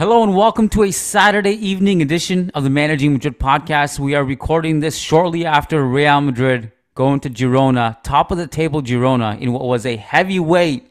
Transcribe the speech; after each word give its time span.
Hello 0.00 0.22
and 0.22 0.34
welcome 0.34 0.70
to 0.70 0.84
a 0.84 0.90
Saturday 0.92 1.52
evening 1.52 2.00
edition 2.00 2.50
of 2.54 2.64
the 2.64 2.70
Managing 2.70 3.12
Madrid 3.12 3.38
podcast. 3.38 3.98
We 3.98 4.14
are 4.14 4.24
recording 4.24 4.80
this 4.80 4.96
shortly 4.96 5.44
after 5.44 5.84
Real 5.84 6.22
Madrid 6.22 6.72
going 6.94 7.20
to 7.20 7.28
Girona, 7.28 8.02
top 8.02 8.30
of 8.30 8.38
the 8.38 8.46
table 8.46 8.80
Girona, 8.80 9.38
in 9.38 9.52
what 9.52 9.62
was 9.62 9.84
a 9.84 9.96
heavyweight, 9.96 10.90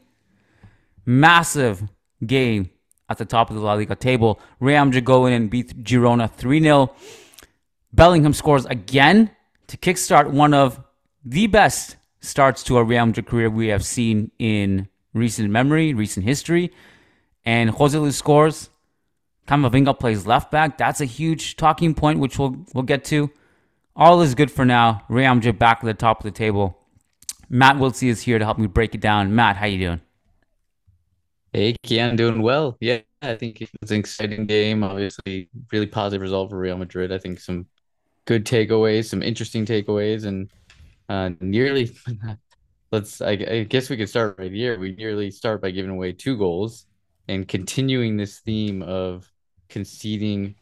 massive 1.04 1.82
game 2.24 2.70
at 3.08 3.18
the 3.18 3.24
top 3.24 3.50
of 3.50 3.56
the 3.56 3.62
La 3.62 3.72
Liga 3.72 3.96
table. 3.96 4.38
Real 4.60 4.84
Madrid 4.84 5.04
go 5.04 5.26
in 5.26 5.32
and 5.32 5.50
beat 5.50 5.82
Girona 5.82 6.30
3 6.30 6.62
0. 6.62 6.94
Bellingham 7.92 8.32
scores 8.32 8.64
again 8.66 9.32
to 9.66 9.76
kickstart 9.76 10.30
one 10.30 10.54
of 10.54 10.80
the 11.24 11.48
best 11.48 11.96
starts 12.20 12.62
to 12.62 12.78
a 12.78 12.84
Real 12.84 13.06
Madrid 13.06 13.26
career 13.26 13.50
we 13.50 13.66
have 13.66 13.84
seen 13.84 14.30
in 14.38 14.88
recent 15.14 15.50
memory, 15.50 15.94
recent 15.94 16.24
history. 16.24 16.72
And 17.44 17.70
Jose 17.70 17.98
Luis 17.98 18.16
scores. 18.16 18.69
Camavinga 19.50 19.98
plays 19.98 20.26
left 20.26 20.52
back. 20.52 20.78
That's 20.78 21.00
a 21.00 21.04
huge 21.04 21.56
talking 21.56 21.92
point, 21.92 22.20
which 22.20 22.38
we'll 22.38 22.64
we'll 22.72 22.84
get 22.84 23.02
to. 23.06 23.30
All 23.96 24.22
is 24.22 24.36
good 24.36 24.50
for 24.50 24.64
now. 24.64 25.02
Real 25.08 25.34
Madrid 25.34 25.58
back 25.58 25.78
at 25.80 25.86
the 25.86 25.94
top 25.94 26.20
of 26.20 26.24
the 26.24 26.30
table. 26.30 26.78
Matt 27.48 27.76
Wiltse 27.76 28.06
is 28.06 28.22
here 28.22 28.38
to 28.38 28.44
help 28.44 28.58
me 28.58 28.68
break 28.68 28.94
it 28.94 29.00
down. 29.00 29.34
Matt, 29.34 29.56
how 29.56 29.66
you 29.66 29.78
doing? 29.78 30.00
Hey, 31.52 31.74
Kiyan, 31.84 32.16
doing 32.16 32.42
well. 32.42 32.76
Yeah, 32.80 33.00
I 33.22 33.34
think 33.34 33.60
it 33.60 33.68
was 33.80 33.90
an 33.90 33.98
exciting 33.98 34.46
game. 34.46 34.84
Obviously, 34.84 35.48
really 35.72 35.86
positive 35.86 36.22
result 36.22 36.50
for 36.50 36.58
Real 36.58 36.78
Madrid. 36.78 37.10
I 37.10 37.18
think 37.18 37.40
some 37.40 37.66
good 38.26 38.46
takeaways, 38.46 39.06
some 39.06 39.20
interesting 39.20 39.66
takeaways, 39.66 40.26
and 40.26 40.48
uh, 41.08 41.30
nearly. 41.40 41.90
Let's. 42.92 43.20
I, 43.20 43.32
I 43.32 43.64
guess 43.64 43.90
we 43.90 43.96
could 43.96 44.08
start 44.08 44.36
right 44.38 44.52
here. 44.52 44.78
We 44.78 44.92
nearly 44.92 45.32
start 45.32 45.60
by 45.60 45.72
giving 45.72 45.90
away 45.90 46.12
two 46.12 46.36
goals 46.36 46.86
and 47.26 47.46
continuing 47.46 48.16
this 48.16 48.38
theme 48.40 48.82
of 48.82 49.29
conceding 49.70 50.54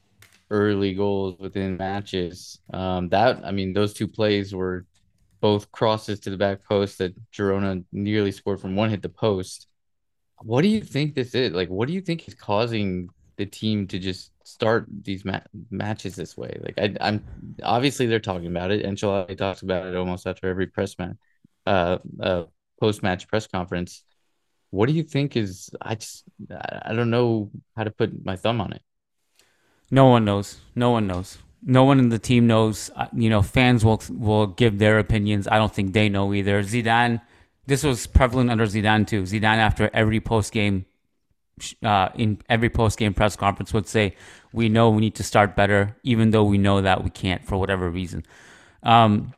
early 0.50 0.94
goals 0.94 1.38
within 1.38 1.76
matches. 1.76 2.60
Um, 2.72 3.08
that 3.10 3.44
I 3.44 3.50
mean, 3.50 3.72
those 3.72 3.94
two 3.94 4.08
plays 4.08 4.54
were 4.54 4.86
both 5.40 5.70
crosses 5.70 6.20
to 6.20 6.30
the 6.30 6.36
back 6.36 6.64
post 6.64 6.98
that 6.98 7.14
Girona 7.32 7.84
nearly 7.92 8.32
scored 8.32 8.60
from 8.60 8.76
one 8.76 8.90
hit 8.90 9.02
the 9.02 9.08
post. 9.08 9.66
What 10.42 10.62
do 10.62 10.68
you 10.68 10.80
think 10.80 11.14
this 11.14 11.34
is? 11.34 11.52
Like, 11.52 11.68
what 11.68 11.88
do 11.88 11.94
you 11.94 12.00
think 12.00 12.26
is 12.28 12.34
causing 12.34 13.08
the 13.36 13.46
team 13.46 13.86
to 13.88 13.98
just 13.98 14.32
start 14.44 14.86
these 15.02 15.24
ma- 15.24 15.40
matches 15.70 16.16
this 16.16 16.36
way? 16.36 16.58
Like, 16.62 16.78
I, 16.78 16.94
I'm 17.00 17.24
obviously 17.62 18.06
they're 18.06 18.20
talking 18.20 18.46
about 18.46 18.70
it. 18.70 18.84
Ancelotti 18.84 19.36
talks 19.36 19.62
about 19.62 19.86
it 19.86 19.96
almost 19.96 20.26
after 20.26 20.48
every 20.48 20.66
press 20.66 20.98
man, 20.98 21.18
uh, 21.66 21.98
uh, 22.22 22.44
post 22.80 23.02
match 23.02 23.28
press 23.28 23.46
conference. 23.46 24.04
What 24.70 24.86
do 24.86 24.92
you 24.92 25.02
think 25.02 25.36
is? 25.36 25.70
I 25.80 25.94
just 25.96 26.24
I 26.84 26.94
don't 26.94 27.10
know 27.10 27.50
how 27.76 27.84
to 27.84 27.90
put 27.90 28.24
my 28.24 28.36
thumb 28.36 28.60
on 28.60 28.72
it. 28.72 28.82
No 29.90 30.06
one 30.06 30.24
knows. 30.24 30.60
No 30.74 30.90
one 30.90 31.06
knows. 31.06 31.38
No 31.62 31.84
one 31.84 31.98
in 31.98 32.08
the 32.08 32.18
team 32.18 32.46
knows. 32.46 32.90
Uh, 32.94 33.06
You 33.14 33.30
know, 33.30 33.42
fans 33.42 33.84
will 33.84 34.02
will 34.10 34.46
give 34.46 34.78
their 34.78 34.98
opinions. 34.98 35.48
I 35.48 35.58
don't 35.58 35.74
think 35.74 35.92
they 35.92 36.08
know 36.08 36.32
either. 36.34 36.62
Zidane, 36.62 37.20
this 37.66 37.82
was 37.82 38.06
prevalent 38.06 38.50
under 38.50 38.66
Zidane 38.66 39.06
too. 39.06 39.22
Zidane, 39.22 39.58
after 39.58 39.90
every 39.92 40.20
post 40.20 40.52
game, 40.52 40.86
uh, 41.82 42.08
in 42.14 42.38
every 42.48 42.70
post 42.70 42.98
game 42.98 43.14
press 43.14 43.34
conference, 43.36 43.72
would 43.72 43.88
say, 43.88 44.14
"We 44.52 44.68
know 44.68 44.90
we 44.90 45.00
need 45.00 45.16
to 45.16 45.24
start 45.24 45.56
better, 45.56 45.96
even 46.02 46.30
though 46.30 46.44
we 46.44 46.58
know 46.58 46.80
that 46.80 47.02
we 47.02 47.10
can't 47.10 47.44
for 47.44 47.56
whatever 47.58 47.90
reason." 47.90 48.24
Um, 48.82 49.34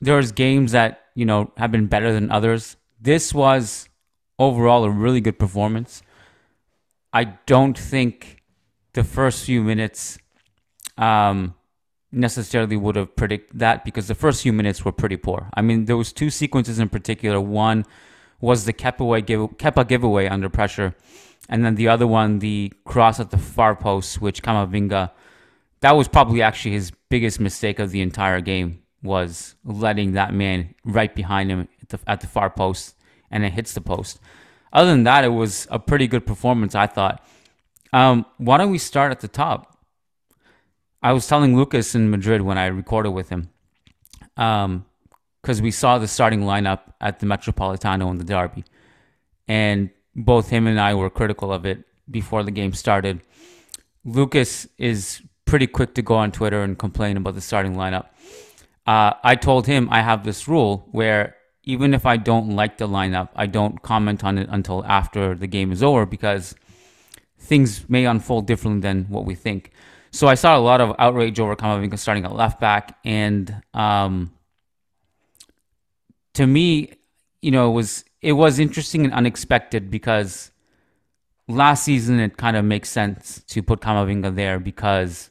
there's 0.00 0.32
games 0.32 0.72
that 0.72 1.02
you 1.14 1.24
know 1.24 1.52
have 1.56 1.70
been 1.70 1.86
better 1.86 2.12
than 2.12 2.30
others. 2.30 2.76
This 3.00 3.32
was 3.32 3.88
overall 4.38 4.84
a 4.84 4.90
really 4.90 5.20
good 5.20 5.38
performance. 5.38 6.02
I 7.12 7.24
don't 7.46 7.78
think 7.78 8.41
the 8.94 9.04
first 9.04 9.44
few 9.44 9.62
minutes 9.62 10.18
um, 10.98 11.54
necessarily 12.10 12.76
would 12.76 12.96
have 12.96 13.16
predicted 13.16 13.58
that 13.58 13.84
because 13.84 14.08
the 14.08 14.14
first 14.14 14.42
few 14.42 14.52
minutes 14.52 14.84
were 14.84 14.92
pretty 14.92 15.16
poor. 15.16 15.48
I 15.54 15.62
mean, 15.62 15.86
there 15.86 15.96
was 15.96 16.12
two 16.12 16.30
sequences 16.30 16.78
in 16.78 16.88
particular. 16.88 17.40
One 17.40 17.84
was 18.40 18.64
the 18.64 18.72
Kepa, 18.72 19.24
give, 19.24 19.40
Kepa 19.56 19.88
giveaway 19.88 20.26
under 20.26 20.48
pressure, 20.48 20.94
and 21.48 21.64
then 21.64 21.76
the 21.76 21.88
other 21.88 22.06
one, 22.06 22.40
the 22.40 22.72
cross 22.84 23.18
at 23.18 23.30
the 23.30 23.38
far 23.38 23.74
post, 23.74 24.20
which 24.20 24.42
Camavinga, 24.42 25.10
that 25.80 25.92
was 25.96 26.08
probably 26.08 26.42
actually 26.42 26.72
his 26.72 26.92
biggest 27.08 27.40
mistake 27.40 27.78
of 27.78 27.90
the 27.90 28.02
entire 28.02 28.40
game 28.40 28.82
was 29.02 29.56
letting 29.64 30.12
that 30.12 30.32
man 30.32 30.74
right 30.84 31.14
behind 31.14 31.50
him 31.50 31.68
at 31.80 31.88
the, 31.88 31.98
at 32.06 32.20
the 32.20 32.26
far 32.26 32.50
post, 32.50 32.96
and 33.30 33.44
it 33.44 33.52
hits 33.52 33.74
the 33.74 33.80
post. 33.80 34.20
Other 34.72 34.90
than 34.90 35.04
that, 35.04 35.24
it 35.24 35.28
was 35.28 35.66
a 35.70 35.78
pretty 35.78 36.06
good 36.06 36.26
performance, 36.26 36.74
I 36.74 36.86
thought. 36.86 37.24
Um, 37.92 38.26
why 38.38 38.58
don't 38.58 38.70
we 38.70 38.78
start 38.78 39.12
at 39.12 39.20
the 39.20 39.28
top? 39.28 39.78
I 41.02 41.12
was 41.12 41.26
telling 41.26 41.56
Lucas 41.56 41.94
in 41.94 42.10
Madrid 42.10 42.42
when 42.42 42.58
I 42.58 42.66
recorded 42.66 43.10
with 43.10 43.28
him, 43.28 43.50
because 44.36 45.60
we 45.60 45.70
saw 45.70 45.98
the 45.98 46.08
starting 46.08 46.42
lineup 46.42 46.80
at 47.00 47.18
the 47.18 47.26
Metropolitano 47.26 48.10
in 48.10 48.18
the 48.18 48.24
derby, 48.24 48.64
and 49.48 49.90
both 50.14 50.48
him 50.48 50.66
and 50.66 50.80
I 50.80 50.94
were 50.94 51.10
critical 51.10 51.52
of 51.52 51.66
it 51.66 51.84
before 52.10 52.42
the 52.42 52.50
game 52.50 52.72
started. 52.72 53.20
Lucas 54.04 54.66
is 54.78 55.22
pretty 55.44 55.66
quick 55.66 55.94
to 55.94 56.02
go 56.02 56.14
on 56.14 56.32
Twitter 56.32 56.62
and 56.62 56.78
complain 56.78 57.16
about 57.16 57.34
the 57.34 57.40
starting 57.40 57.74
lineup. 57.74 58.06
Uh, 58.86 59.12
I 59.22 59.34
told 59.34 59.66
him 59.66 59.88
I 59.90 60.02
have 60.02 60.24
this 60.24 60.48
rule 60.48 60.88
where 60.92 61.36
even 61.64 61.94
if 61.94 62.06
I 62.06 62.16
don't 62.16 62.50
like 62.50 62.78
the 62.78 62.88
lineup, 62.88 63.28
I 63.36 63.46
don't 63.46 63.82
comment 63.82 64.24
on 64.24 64.38
it 64.38 64.48
until 64.50 64.84
after 64.84 65.34
the 65.34 65.46
game 65.46 65.70
is 65.70 65.82
over 65.82 66.06
because 66.06 66.54
things 67.42 67.88
may 67.88 68.04
unfold 68.06 68.46
differently 68.46 68.80
than 68.80 69.04
what 69.04 69.24
we 69.24 69.34
think. 69.34 69.72
So 70.12 70.28
I 70.28 70.34
saw 70.34 70.56
a 70.56 70.60
lot 70.60 70.80
of 70.80 70.94
outrage 70.98 71.40
over 71.40 71.56
Camavinga 71.56 71.98
starting 71.98 72.24
at 72.24 72.34
left 72.34 72.60
back, 72.60 72.98
and 73.04 73.62
um, 73.74 74.32
to 76.34 76.46
me, 76.46 76.92
you 77.40 77.50
know, 77.50 77.70
it 77.70 77.74
was 77.74 78.04
it 78.20 78.32
was 78.32 78.58
interesting 78.58 79.04
and 79.04 79.12
unexpected 79.12 79.90
because 79.90 80.52
last 81.48 81.84
season 81.84 82.20
it 82.20 82.36
kind 82.36 82.56
of 82.56 82.64
makes 82.64 82.88
sense 82.88 83.42
to 83.48 83.62
put 83.62 83.80
Camavinga 83.80 84.34
there 84.34 84.60
because 84.60 85.28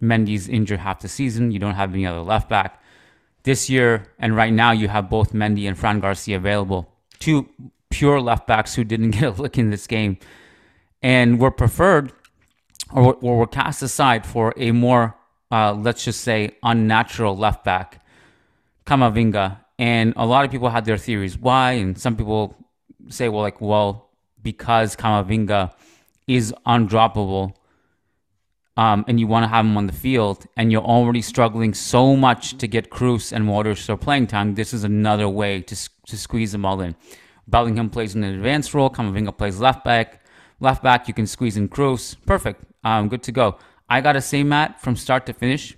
Mendy's 0.00 0.48
injured 0.48 0.80
half 0.80 1.00
the 1.00 1.08
season. 1.08 1.50
You 1.50 1.58
don't 1.58 1.74
have 1.74 1.92
any 1.92 2.06
other 2.06 2.20
left 2.20 2.48
back 2.48 2.82
this 3.42 3.68
year, 3.68 4.06
and 4.18 4.36
right 4.36 4.52
now 4.52 4.70
you 4.70 4.88
have 4.88 5.10
both 5.10 5.32
Mendy 5.32 5.66
and 5.66 5.78
Fran 5.78 5.98
Garcia 6.00 6.36
available. 6.36 6.92
Two 7.18 7.48
pure 7.90 8.20
left 8.20 8.46
backs 8.46 8.74
who 8.74 8.84
didn't 8.84 9.10
get 9.18 9.22
a 9.24 9.42
look 9.42 9.58
in 9.58 9.70
this 9.70 9.86
game, 9.86 10.18
and 11.02 11.40
were 11.40 11.50
preferred 11.50 12.12
or, 12.92 13.14
or 13.20 13.38
were 13.38 13.46
cast 13.46 13.82
aside 13.82 14.26
for 14.26 14.52
a 14.56 14.72
more, 14.72 15.16
uh, 15.50 15.72
let's 15.72 16.04
just 16.04 16.22
say, 16.22 16.56
unnatural 16.62 17.36
left 17.36 17.64
back, 17.64 18.04
Camavinga. 18.86 19.58
And 19.78 20.12
a 20.16 20.26
lot 20.26 20.44
of 20.44 20.50
people 20.50 20.68
had 20.68 20.84
their 20.84 20.98
theories 20.98 21.38
why, 21.38 21.72
and 21.72 21.98
some 21.98 22.16
people 22.16 22.56
say, 23.08 23.28
well, 23.28 23.42
like, 23.42 23.60
well, 23.60 24.10
because 24.42 24.96
Camavinga 24.96 25.72
is 26.26 26.54
undroppable 26.66 27.54
um, 28.76 29.04
and 29.08 29.18
you 29.18 29.26
want 29.26 29.44
to 29.44 29.48
have 29.48 29.64
him 29.64 29.76
on 29.76 29.86
the 29.86 29.92
field, 29.92 30.46
and 30.56 30.72
you're 30.72 30.82
already 30.82 31.20
struggling 31.20 31.74
so 31.74 32.16
much 32.16 32.56
to 32.58 32.66
get 32.66 32.90
Kroos 32.90 33.32
and 33.32 33.46
Waters 33.46 33.84
to 33.86 33.96
playing 33.96 34.28
time, 34.28 34.54
this 34.54 34.72
is 34.72 34.84
another 34.84 35.28
way 35.28 35.60
to, 35.60 35.76
to 36.06 36.16
squeeze 36.16 36.52
them 36.52 36.64
all 36.64 36.80
in. 36.80 36.94
Bellingham 37.46 37.90
plays 37.90 38.14
in 38.14 38.24
an 38.24 38.34
advanced 38.34 38.72
role, 38.72 38.88
Camavinga 38.88 39.36
plays 39.36 39.60
left 39.60 39.84
back. 39.84 40.24
Left 40.60 40.82
back, 40.82 41.08
you 41.08 41.14
can 41.14 41.26
squeeze 41.26 41.56
in 41.56 41.68
Kroos. 41.68 42.16
Perfect. 42.26 42.62
Um, 42.84 43.08
good 43.08 43.22
to 43.24 43.32
go. 43.32 43.58
I 43.88 44.00
got 44.00 44.12
to 44.12 44.20
say, 44.20 44.42
Matt, 44.42 44.80
from 44.80 44.94
start 44.94 45.26
to 45.26 45.32
finish, 45.32 45.76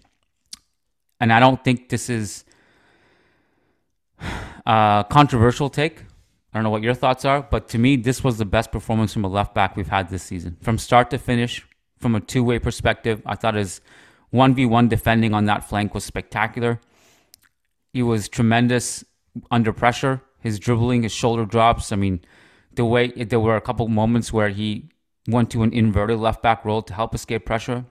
and 1.21 1.33
I 1.33 1.41
don't 1.41 1.63
think 1.65 1.89
this 1.89 2.11
is 2.11 2.45
a 4.67 5.07
controversial 5.11 5.71
take. 5.71 6.01
I 6.53 6.59
don't 6.59 6.65
know 6.65 6.71
what 6.71 6.83
your 6.83 6.95
thoughts 6.95 7.25
are, 7.25 7.41
but 7.43 7.69
to 7.69 7.79
me, 7.79 7.97
this 7.97 8.23
was 8.23 8.37
the 8.37 8.45
best 8.45 8.71
performance 8.71 9.13
from 9.13 9.25
a 9.25 9.29
left 9.29 9.55
back 9.55 9.77
we've 9.77 9.89
had 9.89 10.11
this 10.11 10.23
season. 10.23 10.59
From 10.61 10.77
start 10.77 11.09
to 11.11 11.19
finish, 11.19 11.65
from 11.99 12.15
a 12.15 12.21
two 12.21 12.45
way 12.45 12.59
perspective. 12.59 13.23
I 13.25 13.37
thought 13.37 13.55
his 13.55 13.81
1v1 14.35 14.89
defending 14.89 15.33
on 15.33 15.47
that 15.47 15.67
flank 15.67 15.95
was 15.95 16.05
spectacular. 16.05 16.81
He 17.95 18.03
was 18.03 18.29
tremendous 18.29 19.05
under 19.51 19.73
pressure. 19.73 20.21
His 20.41 20.59
dribbling, 20.59 21.05
his 21.05 21.13
shoulder 21.13 21.47
drops. 21.47 21.93
I 21.93 21.97
mean, 21.97 22.21
the 22.75 22.85
way 22.85 23.09
there 23.09 23.41
were 23.41 23.57
a 23.57 23.61
couple 23.61 23.87
moments 23.89 24.33
where 24.33 24.49
he 24.49 24.91
went 25.29 25.51
to 25.51 25.63
an 25.63 25.73
inverted 25.73 26.19
left 26.19 26.43
back 26.43 26.65
role 26.65 26.83
to 26.83 26.95
help 26.95 27.15
escape 27.15 27.45
pressure. 27.45 27.85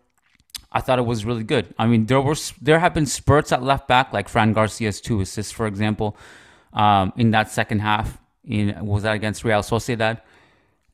I 0.72 0.82
thought 0.82 1.00
it 1.00 1.06
was 1.06 1.26
really 1.26 1.44
good. 1.44 1.74
I 1.78 1.86
mean, 1.86 2.06
there 2.06 2.22
were 2.22 2.36
there 2.62 2.80
have 2.80 2.94
been 2.94 3.06
spurts 3.06 3.52
at 3.52 3.62
left 3.62 3.88
back, 3.88 4.14
like 4.14 4.30
Fran 4.30 4.54
Garcia's 4.54 5.02
two 5.02 5.20
assists, 5.22 5.52
for 5.52 5.68
example, 5.68 6.18
um, 6.74 7.14
in 7.18 7.32
that 7.32 7.50
second 7.50 7.80
half. 7.80 8.18
In 8.44 8.86
was 8.86 9.04
that 9.04 9.14
against 9.14 9.44
Real 9.44 9.62
Sociedad? 9.62 10.22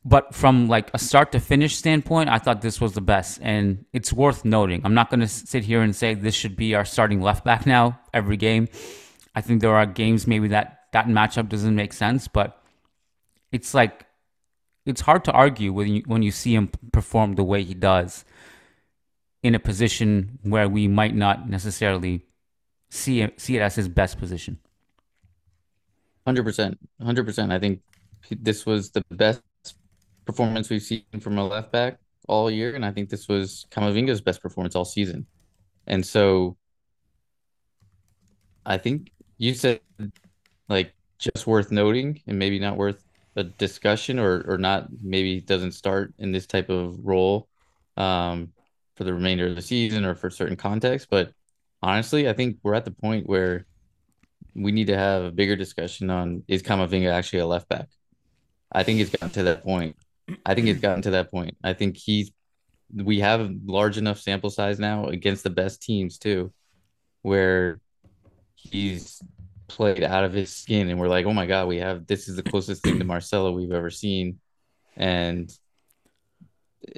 but 0.07 0.33
from 0.33 0.69
like 0.69 0.89
a 0.93 0.97
start 0.97 1.33
to 1.33 1.39
finish 1.39 1.75
standpoint, 1.75 2.29
I 2.29 2.37
thought 2.37 2.61
this 2.61 2.79
was 2.79 2.93
the 2.93 3.01
best, 3.01 3.39
and 3.41 3.83
it's 3.91 4.13
worth 4.13 4.45
noting. 4.45 4.81
I'm 4.85 4.93
not 4.93 5.09
going 5.09 5.19
to 5.19 5.27
sit 5.27 5.65
here 5.65 5.81
and 5.81 5.93
say 5.93 6.13
this 6.13 6.33
should 6.33 6.55
be 6.55 6.75
our 6.75 6.85
starting 6.85 7.21
left 7.21 7.43
back 7.43 7.65
now 7.77 7.99
every 8.13 8.37
game. 8.37 8.69
I 9.35 9.41
think 9.41 9.59
there 9.61 9.75
are 9.75 9.85
games 9.85 10.25
maybe 10.25 10.47
that 10.47 10.83
that 10.93 11.07
matchup 11.07 11.49
doesn't 11.49 11.75
make 11.75 11.91
sense, 11.91 12.29
but 12.29 12.56
it's 13.51 13.73
like 13.73 14.05
it's 14.85 15.01
hard 15.01 15.23
to 15.25 15.31
argue 15.31 15.73
when 15.73 15.87
you 15.87 16.03
when 16.05 16.21
you 16.21 16.31
see 16.31 16.55
him 16.55 16.69
perform 16.91 17.35
the 17.35 17.43
way 17.43 17.63
he 17.63 17.73
does 17.73 18.25
in 19.43 19.55
a 19.55 19.59
position 19.59 20.39
where 20.43 20.67
we 20.67 20.87
might 20.87 21.15
not 21.15 21.49
necessarily 21.49 22.25
see 22.89 23.21
it, 23.21 23.39
see 23.39 23.57
it 23.57 23.61
as 23.61 23.75
his 23.75 23.87
best 23.87 24.17
position. 24.17 24.59
Hundred 26.25 26.43
percent, 26.43 26.77
hundred 27.01 27.25
percent. 27.25 27.51
I 27.51 27.59
think 27.59 27.81
this 28.29 28.65
was 28.65 28.91
the 28.91 29.03
best 29.11 29.41
performance 30.25 30.69
we've 30.69 30.81
seen 30.81 31.03
from 31.21 31.37
a 31.37 31.47
left 31.47 31.71
back 31.71 31.99
all 32.27 32.51
year, 32.51 32.75
and 32.75 32.85
I 32.85 32.91
think 32.91 33.09
this 33.09 33.27
was 33.27 33.65
Camavinga's 33.71 34.21
best 34.21 34.41
performance 34.41 34.75
all 34.75 34.85
season. 34.85 35.25
And 35.85 36.05
so 36.05 36.57
I 38.65 38.77
think 38.77 39.11
you 39.37 39.53
said 39.53 39.79
like 40.67 40.93
just 41.17 41.47
worth 41.47 41.71
noting 41.71 42.21
and 42.27 42.37
maybe 42.37 42.59
not 42.59 42.75
worth 42.75 43.06
a 43.37 43.43
discussion 43.43 44.19
or 44.19 44.43
or 44.47 44.57
not 44.57 44.87
maybe 45.01 45.39
doesn't 45.39 45.71
start 45.71 46.13
in 46.17 46.31
this 46.31 46.47
type 46.47 46.69
of 46.69 46.97
role 47.05 47.47
um, 47.95 48.51
for 48.95 49.03
the 49.03 49.13
remainder 49.13 49.47
of 49.47 49.55
the 49.55 49.61
season 49.61 50.03
or 50.03 50.15
for 50.15 50.29
certain 50.29 50.57
context. 50.57 51.07
But 51.09 51.31
honestly, 51.81 52.27
I 52.27 52.33
think 52.33 52.57
we're 52.63 52.73
at 52.73 52.83
the 52.83 52.91
point 52.91 53.27
where 53.27 53.65
we 54.55 54.71
need 54.71 54.87
to 54.87 54.97
have 54.97 55.23
a 55.23 55.31
bigger 55.31 55.55
discussion 55.55 56.09
on 56.09 56.43
is 56.47 56.63
Camavinga 56.63 57.11
actually 57.11 57.39
a 57.39 57.45
left 57.45 57.69
back? 57.69 57.87
I 58.71 58.83
think 58.83 58.99
it's 58.99 59.11
gotten 59.11 59.29
to 59.29 59.43
that 59.43 59.63
point. 59.63 59.95
I 60.45 60.55
think 60.55 60.67
it's 60.67 60.81
gotten 60.81 61.03
to 61.03 61.11
that 61.11 61.31
point. 61.31 61.55
I 61.63 61.73
think 61.73 61.95
he's 61.95 62.31
we 62.93 63.19
have 63.19 63.51
large 63.65 63.97
enough 63.97 64.19
sample 64.19 64.49
size 64.49 64.79
now 64.79 65.05
against 65.05 65.43
the 65.43 65.49
best 65.51 65.83
teams 65.83 66.17
too, 66.17 66.51
where 67.21 67.79
he's 68.55 69.21
played 69.67 70.03
out 70.03 70.23
of 70.23 70.33
his 70.33 70.53
skin 70.55 70.89
and 70.89 70.99
we're 70.99 71.07
like, 71.07 71.25
oh 71.25 71.33
my 71.33 71.45
god, 71.45 71.67
we 71.67 71.77
have 71.77 72.07
this 72.07 72.27
is 72.27 72.35
the 72.35 72.43
closest 72.43 72.83
thing 72.83 72.99
to 72.99 73.05
Marcelo 73.05 73.51
we've 73.51 73.71
ever 73.71 73.89
seen. 73.89 74.39
And 74.95 75.51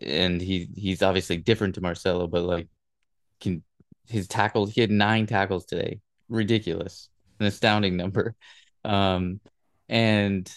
and 0.01 0.41
he 0.41 0.69
he's 0.75 1.01
obviously 1.01 1.37
different 1.37 1.75
to 1.75 1.81
Marcelo, 1.81 2.27
but 2.27 2.43
like 2.43 2.67
can 3.41 3.63
his 4.07 4.27
tackles 4.27 4.71
he 4.71 4.81
had 4.81 4.91
nine 4.91 5.25
tackles 5.25 5.65
today. 5.65 5.99
Ridiculous. 6.29 7.09
An 7.39 7.45
astounding 7.47 7.97
number. 7.97 8.35
Um 8.83 9.39
and 9.87 10.51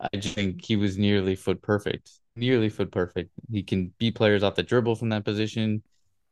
I 0.00 0.16
just 0.16 0.34
think 0.34 0.64
he 0.64 0.76
was 0.76 0.98
nearly 0.98 1.36
foot 1.36 1.62
perfect. 1.62 2.10
Nearly 2.34 2.68
foot 2.68 2.90
perfect. 2.90 3.30
He 3.50 3.62
can 3.62 3.92
beat 3.98 4.14
players 4.16 4.42
off 4.42 4.56
the 4.56 4.62
dribble 4.62 4.96
from 4.96 5.10
that 5.10 5.24
position. 5.24 5.82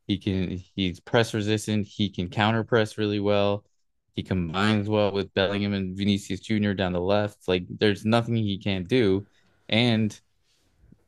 He 0.06 0.18
can 0.18 0.60
he's 0.74 0.98
press 1.00 1.34
resistant. 1.34 1.86
He 1.86 2.10
can 2.10 2.28
counter 2.28 2.64
press 2.64 2.98
really 2.98 3.20
well. 3.20 3.64
He 4.14 4.22
combines 4.22 4.88
well 4.88 5.12
with 5.12 5.32
Bellingham 5.34 5.72
and 5.72 5.96
Vinicius 5.96 6.40
Jr. 6.40 6.72
down 6.72 6.92
the 6.92 7.00
left. 7.00 7.48
Like 7.48 7.64
there's 7.68 8.04
nothing 8.04 8.36
he 8.36 8.58
can't 8.58 8.88
do. 8.88 9.26
And 9.68 10.18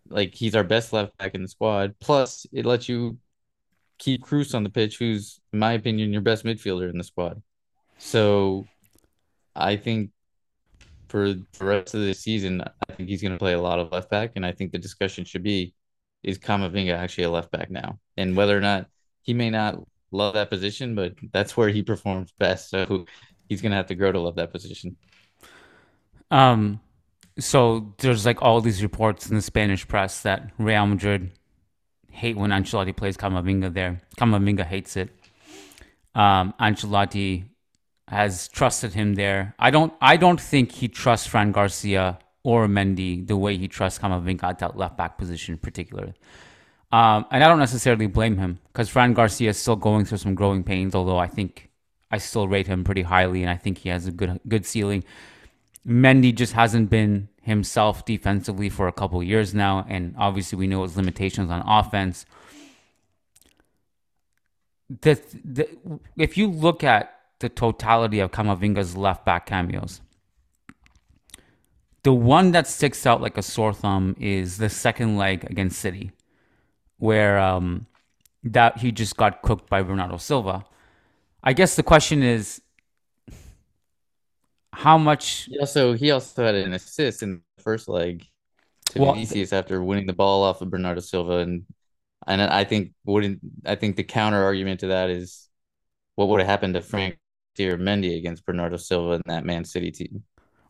like 0.08 0.34
he's 0.34 0.54
our 0.54 0.64
best 0.64 0.92
left 0.92 1.16
back 1.18 1.34
in 1.34 1.42
the 1.42 1.48
squad. 1.48 1.94
Plus, 2.00 2.46
it 2.52 2.66
lets 2.66 2.88
you 2.88 3.18
keep 3.98 4.24
Kroos 4.24 4.54
on 4.54 4.64
the 4.64 4.70
pitch, 4.70 4.98
who's, 4.98 5.40
in 5.52 5.58
my 5.58 5.72
opinion, 5.72 6.12
your 6.12 6.22
best 6.22 6.44
midfielder 6.44 6.90
in 6.90 6.98
the 6.98 7.04
squad. 7.04 7.42
So 7.98 8.66
I 9.54 9.76
think 9.76 10.10
for 11.08 11.34
the 11.34 11.44
rest 11.60 11.94
of 11.94 12.00
the 12.00 12.14
season, 12.14 12.62
I 12.62 12.92
think 12.94 13.08
he's 13.08 13.22
going 13.22 13.32
to 13.32 13.38
play 13.38 13.52
a 13.52 13.60
lot 13.60 13.78
of 13.78 13.92
left 13.92 14.10
back, 14.10 14.32
and 14.36 14.46
I 14.46 14.52
think 14.52 14.72
the 14.72 14.78
discussion 14.78 15.24
should 15.24 15.42
be: 15.42 15.74
is 16.22 16.38
Camavinga 16.38 16.96
actually 16.96 17.24
a 17.24 17.30
left 17.30 17.50
back 17.50 17.70
now? 17.70 17.98
And 18.16 18.36
whether 18.36 18.56
or 18.56 18.60
not 18.60 18.86
he 19.22 19.34
may 19.34 19.50
not 19.50 19.76
love 20.12 20.34
that 20.34 20.50
position, 20.50 20.94
but 20.94 21.14
that's 21.32 21.56
where 21.56 21.68
he 21.68 21.82
performs 21.82 22.32
best. 22.38 22.70
So 22.70 23.06
he's 23.48 23.60
to 23.60 23.70
have 23.70 23.86
to 23.86 23.94
grow 23.94 24.12
to 24.12 24.20
love 24.20 24.36
that 24.36 24.52
position. 24.52 24.96
Um, 26.30 26.80
so 27.38 27.94
there's 27.98 28.26
like 28.26 28.42
all 28.42 28.60
these 28.60 28.82
reports 28.82 29.28
in 29.28 29.36
the 29.36 29.42
Spanish 29.42 29.86
press 29.86 30.22
that 30.22 30.50
Real 30.58 30.86
Madrid 30.86 31.32
hate 32.10 32.36
when 32.36 32.50
Ancelotti 32.50 32.94
plays 32.94 33.16
Camavinga 33.16 33.72
there. 33.72 34.00
Camavinga 34.16 34.64
hates 34.64 34.96
it. 34.96 35.10
Um, 36.14 36.54
Ancelotti 36.60 37.44
has 38.08 38.48
trusted 38.48 38.92
him 38.92 39.14
there. 39.14 39.54
I 39.58 39.70
don't 39.70 39.92
I 40.00 40.16
don't 40.16 40.40
think 40.40 40.72
he 40.72 40.88
trusts 40.88 41.26
Fran 41.26 41.52
Garcia 41.52 42.18
or 42.44 42.66
Mendy 42.66 43.26
the 43.26 43.36
way 43.36 43.56
he 43.56 43.68
trusts 43.68 43.98
Camavinga 43.98 44.44
at 44.44 44.58
that 44.58 44.76
left 44.76 44.96
back 44.96 45.16
position 45.16 45.56
particularly. 45.56 46.12
Um, 46.92 47.24
and 47.30 47.42
I 47.42 47.48
don't 47.48 47.58
necessarily 47.58 48.06
blame 48.06 48.36
him 48.36 48.58
because 48.72 48.88
Fran 48.88 49.14
Garcia 49.14 49.50
is 49.50 49.58
still 49.58 49.76
going 49.76 50.04
through 50.04 50.18
some 50.18 50.34
growing 50.34 50.62
pains, 50.62 50.94
although 50.94 51.18
I 51.18 51.26
think 51.26 51.70
I 52.10 52.18
still 52.18 52.46
rate 52.46 52.66
him 52.66 52.84
pretty 52.84 53.02
highly 53.02 53.40
and 53.42 53.50
I 53.50 53.56
think 53.56 53.78
he 53.78 53.88
has 53.88 54.06
a 54.06 54.12
good 54.12 54.38
good 54.46 54.66
ceiling. 54.66 55.02
Mendy 55.86 56.34
just 56.34 56.52
hasn't 56.52 56.90
been 56.90 57.28
himself 57.40 58.04
defensively 58.04 58.68
for 58.68 58.86
a 58.86 58.92
couple 58.92 59.22
years 59.22 59.54
now, 59.54 59.84
and 59.88 60.14
obviously 60.18 60.58
we 60.58 60.66
know 60.66 60.82
his 60.82 60.96
limitations 60.96 61.50
on 61.50 61.62
offense. 61.66 62.26
The, 65.00 65.20
the, 65.42 65.68
if 66.16 66.36
you 66.36 66.46
look 66.48 66.84
at 66.84 67.22
the 67.42 67.48
totality 67.50 68.20
of 68.20 68.30
Camavinga's 68.30 68.96
left 68.96 69.26
back 69.26 69.44
cameos. 69.46 70.00
The 72.04 72.12
one 72.14 72.52
that 72.52 72.66
sticks 72.66 73.04
out 73.06 73.20
like 73.20 73.36
a 73.36 73.42
sore 73.42 73.74
thumb 73.74 74.16
is 74.18 74.56
the 74.56 74.70
second 74.70 75.16
leg 75.16 75.44
against 75.50 75.78
City, 75.78 76.12
where 77.02 77.36
um, 77.36 77.84
that 78.44 78.78
he 78.78 78.92
just 78.92 79.16
got 79.16 79.42
cooked 79.42 79.68
by 79.68 79.82
Bernardo 79.82 80.18
Silva. 80.18 80.64
I 81.42 81.52
guess 81.52 81.74
the 81.74 81.82
question 81.82 82.22
is, 82.22 82.62
how 84.72 84.98
much? 84.98 85.48
He 85.50 85.58
also 85.58 85.94
he 85.94 86.12
also 86.12 86.44
had 86.44 86.54
an 86.54 86.72
assist 86.72 87.24
in 87.24 87.42
the 87.56 87.62
first 87.64 87.88
leg 87.88 88.24
to 88.90 89.00
well, 89.00 89.14
Vinicius 89.14 89.52
after 89.52 89.82
winning 89.82 90.06
the 90.06 90.12
ball 90.12 90.44
off 90.44 90.62
of 90.62 90.70
Bernardo 90.70 91.00
Silva, 91.00 91.38
and 91.38 91.64
and 92.28 92.40
I 92.40 92.62
think 92.62 92.92
wouldn't 93.04 93.40
I 93.66 93.74
think 93.74 93.96
the 93.96 94.04
counter 94.04 94.40
argument 94.40 94.78
to 94.80 94.86
that 94.88 95.10
is 95.10 95.48
what 96.14 96.28
would 96.28 96.38
have 96.38 96.48
happened 96.48 96.74
to 96.74 96.82
Frank 96.82 97.18
Mendy 97.58 98.16
against 98.16 98.46
Bernardo 98.46 98.76
Silva 98.76 99.14
in 99.14 99.22
that 99.26 99.44
Man 99.44 99.64
City 99.64 99.90
team. 99.90 100.22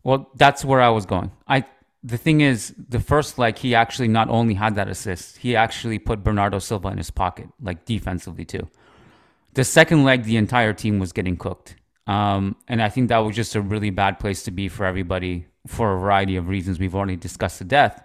Well, 0.03 0.31
that's 0.37 0.65
where 0.65 0.81
I 0.81 0.89
was 0.89 1.05
going. 1.05 1.31
I 1.47 1.67
the 2.05 2.19
thing 2.19 2.41
is, 2.41 2.75
the 2.77 3.01
first 3.01 3.39
leg 3.39 3.59
he 3.59 3.75
actually 3.75 4.09
not 4.09 4.29
only 4.29 4.55
had 4.55 4.75
that 4.75 4.89
assist, 4.89 5.39
he 5.39 5.55
actually 5.55 5.99
put 5.99 6.25
Bernardo 6.25 6.59
Silva 6.59 6.89
in 6.89 6.99
his 6.99 7.11
pocket, 7.11 7.49
like 7.61 7.85
defensively 7.85 8.45
too. 8.45 8.69
The 9.55 9.65
second 9.65 10.05
leg, 10.05 10.25
the 10.25 10.37
entire 10.37 10.73
team 10.73 10.99
was 10.99 11.13
getting 11.13 11.37
cooked. 11.37 11.77
Um, 12.07 12.57
and 12.67 12.83
I 12.83 12.89
think 12.89 13.09
that 13.09 13.19
was 13.19 13.37
just 13.37 13.55
a 13.55 13.61
really 13.61 13.91
bad 13.91 14.19
place 14.19 14.43
to 14.45 14.51
be 14.51 14.69
for 14.69 14.85
everybody 14.85 15.47
for 15.67 15.95
a 15.95 15.99
variety 15.99 16.37
of 16.37 16.49
reasons 16.49 16.81
we've 16.81 16.95
already 16.95 17.17
discussed 17.17 17.59
to 17.59 17.65
death. 17.65 18.05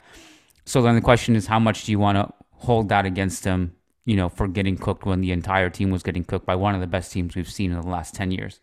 So 0.65 0.81
then 0.81 0.95
the 0.95 1.01
question 1.01 1.35
is, 1.35 1.47
how 1.47 1.59
much 1.59 1.85
do 1.85 1.91
you 1.91 1.97
want 1.97 2.17
to 2.17 2.31
hold 2.51 2.89
that 2.89 3.05
against 3.05 3.45
him, 3.45 3.75
you 4.05 4.15
know, 4.15 4.29
for 4.29 4.47
getting 4.47 4.77
cooked 4.77 5.05
when 5.05 5.21
the 5.21 5.31
entire 5.31 5.69
team 5.69 5.89
was 5.89 6.03
getting 6.03 6.23
cooked 6.23 6.45
by 6.45 6.55
one 6.55 6.75
of 6.75 6.81
the 6.81 6.87
best 6.87 7.11
teams 7.11 7.35
we've 7.35 7.49
seen 7.49 7.71
in 7.71 7.81
the 7.81 7.87
last 7.87 8.13
10 8.13 8.31
years? 8.31 8.59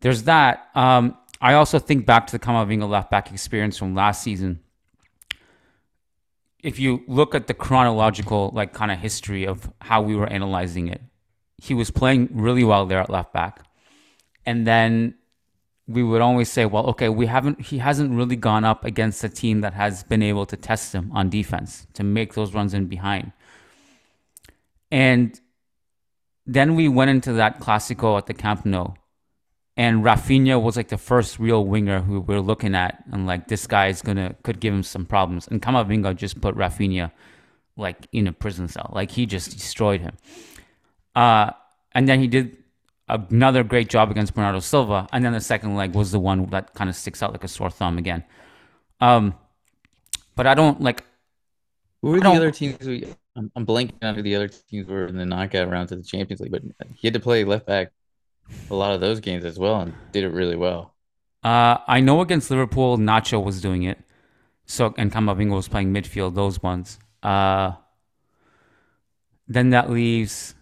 There's 0.00 0.24
that. 0.24 0.68
Um, 0.74 1.16
I 1.44 1.52
also 1.52 1.78
think 1.78 2.06
back 2.06 2.26
to 2.28 2.32
the 2.32 2.38
Camavinga 2.38 2.88
left 2.88 3.10
back 3.10 3.30
experience 3.30 3.76
from 3.76 3.94
last 3.94 4.22
season. 4.22 4.60
If 6.62 6.78
you 6.78 7.04
look 7.06 7.34
at 7.34 7.48
the 7.48 7.52
chronological, 7.52 8.50
like, 8.54 8.72
kind 8.72 8.90
of 8.90 8.98
history 8.98 9.46
of 9.46 9.70
how 9.82 10.00
we 10.00 10.16
were 10.16 10.26
analyzing 10.26 10.88
it, 10.88 11.02
he 11.58 11.74
was 11.74 11.90
playing 11.90 12.30
really 12.32 12.64
well 12.64 12.86
there 12.86 12.98
at 12.98 13.10
left 13.10 13.34
back. 13.34 13.60
And 14.46 14.66
then 14.66 15.16
we 15.86 16.02
would 16.02 16.22
always 16.22 16.50
say, 16.50 16.64
well, 16.64 16.86
okay, 16.86 17.10
we 17.10 17.26
haven't, 17.26 17.60
he 17.60 17.76
hasn't 17.76 18.14
really 18.14 18.36
gone 18.36 18.64
up 18.64 18.82
against 18.82 19.22
a 19.22 19.28
team 19.28 19.60
that 19.60 19.74
has 19.74 20.02
been 20.02 20.22
able 20.22 20.46
to 20.46 20.56
test 20.56 20.94
him 20.94 21.12
on 21.12 21.28
defense 21.28 21.86
to 21.92 22.02
make 22.02 22.32
those 22.32 22.54
runs 22.54 22.72
in 22.72 22.86
behind. 22.86 23.32
And 24.90 25.38
then 26.46 26.74
we 26.74 26.88
went 26.88 27.10
into 27.10 27.34
that 27.34 27.60
Classico 27.60 28.16
at 28.16 28.24
the 28.24 28.32
Camp 28.32 28.64
Nou. 28.64 28.94
And 29.76 30.04
Rafinha 30.04 30.62
was 30.62 30.76
like 30.76 30.88
the 30.88 30.98
first 30.98 31.38
real 31.40 31.64
winger 31.64 32.00
who 32.00 32.20
we 32.20 32.34
are 32.36 32.40
looking 32.40 32.76
at, 32.76 33.02
and 33.10 33.26
like 33.26 33.48
this 33.48 33.66
guy 33.66 33.88
is 33.88 34.02
gonna 34.02 34.36
could 34.44 34.60
give 34.60 34.72
him 34.72 34.84
some 34.84 35.04
problems. 35.04 35.48
And 35.48 35.60
Camavinga 35.60 36.14
just 36.14 36.40
put 36.40 36.54
Rafinha 36.54 37.10
like 37.76 38.06
in 38.12 38.28
a 38.28 38.32
prison 38.32 38.68
cell, 38.68 38.90
like 38.94 39.10
he 39.10 39.26
just 39.26 39.50
destroyed 39.50 40.00
him. 40.00 40.16
Uh, 41.16 41.50
and 41.92 42.08
then 42.08 42.20
he 42.20 42.28
did 42.28 42.56
another 43.08 43.64
great 43.64 43.88
job 43.88 44.12
against 44.12 44.34
Bernardo 44.34 44.60
Silva, 44.60 45.08
and 45.12 45.24
then 45.24 45.32
the 45.32 45.40
second 45.40 45.74
leg 45.74 45.94
was 45.94 46.12
the 46.12 46.20
one 46.20 46.46
that 46.50 46.74
kind 46.74 46.88
of 46.88 46.94
sticks 46.94 47.20
out 47.20 47.32
like 47.32 47.42
a 47.42 47.48
sore 47.48 47.70
thumb 47.70 47.98
again. 47.98 48.22
Um, 49.00 49.34
but 50.36 50.46
I 50.46 50.54
don't 50.54 50.80
like. 50.80 51.02
Who 52.02 52.10
were 52.10 52.20
the 52.20 52.28
other 52.28 52.52
teams? 52.52 52.78
We, 52.86 53.06
I'm, 53.34 53.50
I'm 53.56 53.66
blanking 53.66 54.02
on 54.02 54.14
who 54.14 54.22
the 54.22 54.36
other 54.36 54.48
teams 54.48 54.86
were 54.86 55.06
in 55.06 55.16
the 55.16 55.26
knockout 55.26 55.68
rounds 55.68 55.90
of 55.90 55.98
the 55.98 56.04
Champions 56.04 56.40
League, 56.40 56.52
but 56.52 56.62
he 56.94 57.08
had 57.08 57.14
to 57.14 57.20
play 57.20 57.42
left 57.42 57.66
back 57.66 57.90
a 58.70 58.74
lot 58.74 58.92
of 58.92 59.00
those 59.00 59.20
games 59.20 59.44
as 59.44 59.58
well, 59.58 59.80
and 59.80 59.94
did 60.12 60.24
it 60.24 60.30
really 60.30 60.56
well. 60.56 60.94
Uh, 61.42 61.78
I 61.86 62.00
know 62.00 62.20
against 62.20 62.50
Liverpool, 62.50 62.96
Nacho 62.96 63.42
was 63.42 63.60
doing 63.60 63.82
it. 63.82 63.98
So 64.66 64.94
and 64.96 65.12
Camavinga 65.12 65.54
was 65.54 65.68
playing 65.68 65.92
midfield. 65.92 66.34
Those 66.34 66.62
ones. 66.62 66.98
Uh, 67.22 67.72
then 69.46 69.70
that 69.70 69.90
leaves 69.90 70.54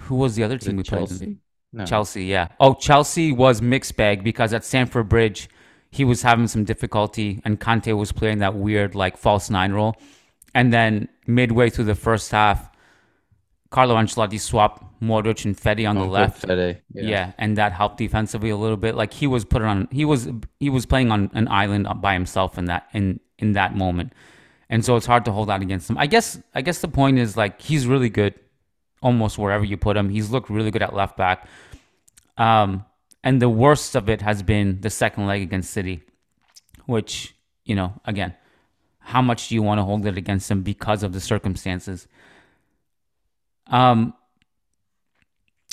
who 0.00 0.16
was 0.16 0.36
the 0.36 0.44
other 0.44 0.58
team 0.58 0.76
we 0.76 0.82
Chelsea? 0.82 1.18
played? 1.18 1.38
No. 1.72 1.84
Chelsea, 1.84 2.24
yeah. 2.24 2.48
Oh, 2.58 2.74
Chelsea 2.74 3.32
was 3.32 3.60
mixed 3.60 3.96
bag 3.96 4.24
because 4.24 4.52
at 4.52 4.64
Stamford 4.64 5.08
Bridge, 5.08 5.48
he 5.90 6.04
was 6.04 6.22
having 6.22 6.46
some 6.46 6.64
difficulty, 6.64 7.40
and 7.44 7.60
Kante 7.60 7.96
was 7.96 8.12
playing 8.12 8.38
that 8.38 8.54
weird 8.54 8.94
like 8.94 9.16
false 9.16 9.50
nine 9.50 9.72
role. 9.72 9.96
And 10.54 10.72
then 10.72 11.08
midway 11.26 11.70
through 11.70 11.84
the 11.84 11.94
first 11.94 12.30
half, 12.30 12.70
Carlo 13.70 13.96
Ancelotti 13.96 14.38
swapped 14.40 14.82
Modric 15.02 15.44
and 15.44 15.58
Fede 15.58 15.84
on 15.86 15.96
the 15.96 16.02
Oh, 16.02 16.08
left. 16.08 16.46
Fede, 16.46 16.82
yeah. 16.92 17.02
yeah. 17.02 17.32
and 17.38 17.56
that 17.58 17.72
helped 17.72 17.98
defensively 17.98 18.50
a 18.50 18.56
little 18.56 18.76
bit. 18.76 18.94
Like 18.94 19.12
he 19.12 19.26
was 19.26 19.44
put 19.44 19.62
on, 19.62 19.88
he 19.90 20.04
was 20.04 20.28
he 20.60 20.70
was 20.70 20.86
playing 20.86 21.10
on 21.10 21.30
an 21.34 21.48
island 21.48 21.86
by 22.00 22.12
himself 22.14 22.58
in 22.58 22.66
that 22.66 22.88
in 22.92 23.20
in 23.38 23.52
that 23.52 23.74
moment, 23.76 24.12
and 24.70 24.84
so 24.84 24.96
it's 24.96 25.06
hard 25.06 25.24
to 25.26 25.32
hold 25.32 25.50
out 25.50 25.62
against 25.62 25.90
him. 25.90 25.98
I 25.98 26.06
guess 26.06 26.40
I 26.54 26.62
guess 26.62 26.80
the 26.80 26.88
point 26.88 27.18
is 27.18 27.36
like 27.36 27.60
he's 27.60 27.86
really 27.86 28.08
good 28.08 28.34
almost 29.02 29.36
wherever 29.38 29.64
you 29.64 29.76
put 29.76 29.96
him. 29.96 30.08
He's 30.08 30.30
looked 30.30 30.48
really 30.48 30.70
good 30.70 30.82
at 30.82 30.94
left 30.94 31.16
back. 31.16 31.46
Um, 32.38 32.84
and 33.22 33.42
the 33.42 33.48
worst 33.48 33.94
of 33.96 34.08
it 34.08 34.20
has 34.22 34.42
been 34.42 34.80
the 34.80 34.90
second 34.90 35.26
leg 35.26 35.42
against 35.42 35.70
City, 35.70 36.02
which, 36.86 37.34
you 37.64 37.74
know, 37.74 37.92
again, 38.04 38.34
how 39.00 39.22
much 39.22 39.48
do 39.48 39.54
you 39.54 39.62
want 39.62 39.78
to 39.78 39.84
hold 39.84 40.06
it 40.06 40.16
against 40.16 40.50
him 40.50 40.62
because 40.62 41.02
of 41.02 41.12
the 41.12 41.20
circumstances? 41.20 42.06
Um, 43.68 44.14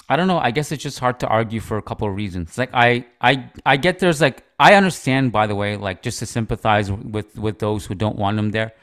I 0.09 0.15
don't 0.15 0.27
know. 0.27 0.37
I 0.37 0.51
guess 0.51 0.71
it's 0.71 0.83
just 0.83 0.99
hard 0.99 1.19
to 1.21 1.27
argue 1.27 1.59
for 1.59 1.77
a 1.77 1.81
couple 1.81 2.07
of 2.07 2.15
reasons. 2.15 2.57
Like 2.57 2.69
I, 2.73 3.05
I, 3.21 3.49
I 3.65 3.77
get 3.77 3.99
there's 3.99 4.21
like 4.21 4.43
I 4.59 4.75
understand. 4.75 5.31
By 5.31 5.47
the 5.47 5.55
way, 5.55 5.77
like 5.77 6.01
just 6.01 6.19
to 6.19 6.25
sympathize 6.25 6.91
with 6.91 7.37
with 7.37 7.59
those 7.59 7.85
who 7.85 7.95
don't 7.95 8.17
want 8.17 8.37
him 8.37 8.51
there. 8.51 8.73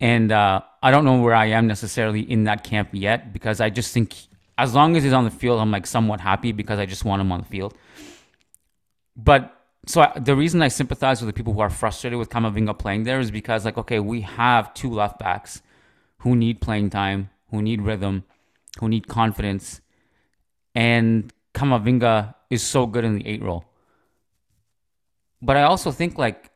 And 0.00 0.32
uh, 0.32 0.62
I 0.82 0.90
don't 0.90 1.04
know 1.04 1.20
where 1.20 1.34
I 1.34 1.46
am 1.46 1.66
necessarily 1.66 2.20
in 2.20 2.44
that 2.44 2.64
camp 2.64 2.88
yet 2.92 3.32
because 3.32 3.60
I 3.60 3.70
just 3.70 3.92
think 3.92 4.14
as 4.56 4.74
long 4.74 4.96
as 4.96 5.04
he's 5.04 5.12
on 5.12 5.24
the 5.24 5.30
field, 5.30 5.60
I'm 5.60 5.70
like 5.70 5.86
somewhat 5.86 6.20
happy 6.20 6.52
because 6.52 6.78
I 6.78 6.86
just 6.86 7.04
want 7.04 7.20
him 7.20 7.30
on 7.32 7.40
the 7.40 7.46
field. 7.46 7.74
But 9.16 9.56
so 9.86 10.02
I, 10.02 10.18
the 10.18 10.34
reason 10.34 10.62
I 10.62 10.68
sympathize 10.68 11.20
with 11.20 11.28
the 11.28 11.32
people 11.32 11.52
who 11.52 11.60
are 11.60 11.70
frustrated 11.70 12.18
with 12.18 12.30
Camavinga 12.30 12.78
playing 12.78 13.04
there 13.04 13.20
is 13.20 13.30
because 13.30 13.64
like 13.64 13.78
okay, 13.78 14.00
we 14.00 14.22
have 14.22 14.74
two 14.74 14.90
left 14.90 15.18
backs 15.18 15.62
who 16.18 16.34
need 16.34 16.60
playing 16.60 16.90
time, 16.90 17.30
who 17.50 17.62
need 17.62 17.82
rhythm, 17.82 18.24
who 18.78 18.88
need 18.88 19.08
confidence, 19.08 19.80
and 20.74 21.32
Camavinga 21.54 22.34
is 22.50 22.62
so 22.62 22.86
good 22.86 23.04
in 23.04 23.14
the 23.16 23.26
eight 23.26 23.42
role. 23.42 23.64
But 25.42 25.56
I 25.56 25.62
also 25.62 25.90
think 25.90 26.18
like 26.18 26.50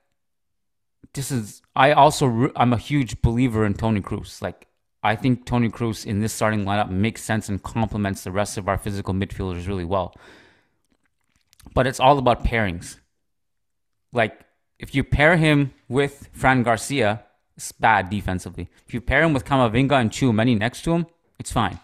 this 1.15 1.31
is 1.31 1.63
I 1.75 1.93
also 1.93 2.51
I'm 2.57 2.73
a 2.73 2.79
huge 2.79 3.23
believer 3.23 3.65
in 3.65 3.75
Toni 3.75 4.01
Kroos. 4.01 4.43
Like 4.43 4.67
I 5.03 5.17
think 5.17 5.47
Toni 5.47 5.71
Kroos 5.71 6.05
in 6.05 6.21
this 6.21 6.33
starting 6.33 6.65
lineup 6.65 6.91
makes 6.91 7.23
sense 7.23 7.49
and 7.49 7.63
complements 7.63 8.25
the 8.25 8.33
rest 8.33 8.59
of 8.59 8.69
our 8.69 8.79
physical 8.79 9.15
midfielders 9.15 9.67
really 9.67 9.85
well. 9.85 10.15
But 11.75 11.87
it's 11.87 12.01
all 12.01 12.19
about 12.19 12.45
pairings. 12.45 12.99
Like 14.13 14.41
if 14.79 14.95
you 14.95 15.03
pair 15.03 15.37
him 15.37 15.73
with 15.89 16.29
Fran 16.33 16.63
Garcia, 16.63 17.25
it's 17.57 17.73
bad 17.73 18.11
defensively. 18.11 18.69
If 18.87 18.93
you 18.93 19.01
pair 19.01 19.23
him 19.23 19.33
with 19.33 19.45
Camavinga 19.45 20.01
and 20.01 20.11
Tchouameni 20.11 20.59
next 20.59 20.83
to 20.83 20.93
him, 20.93 21.07
it's 21.39 21.53
fine. 21.53 21.79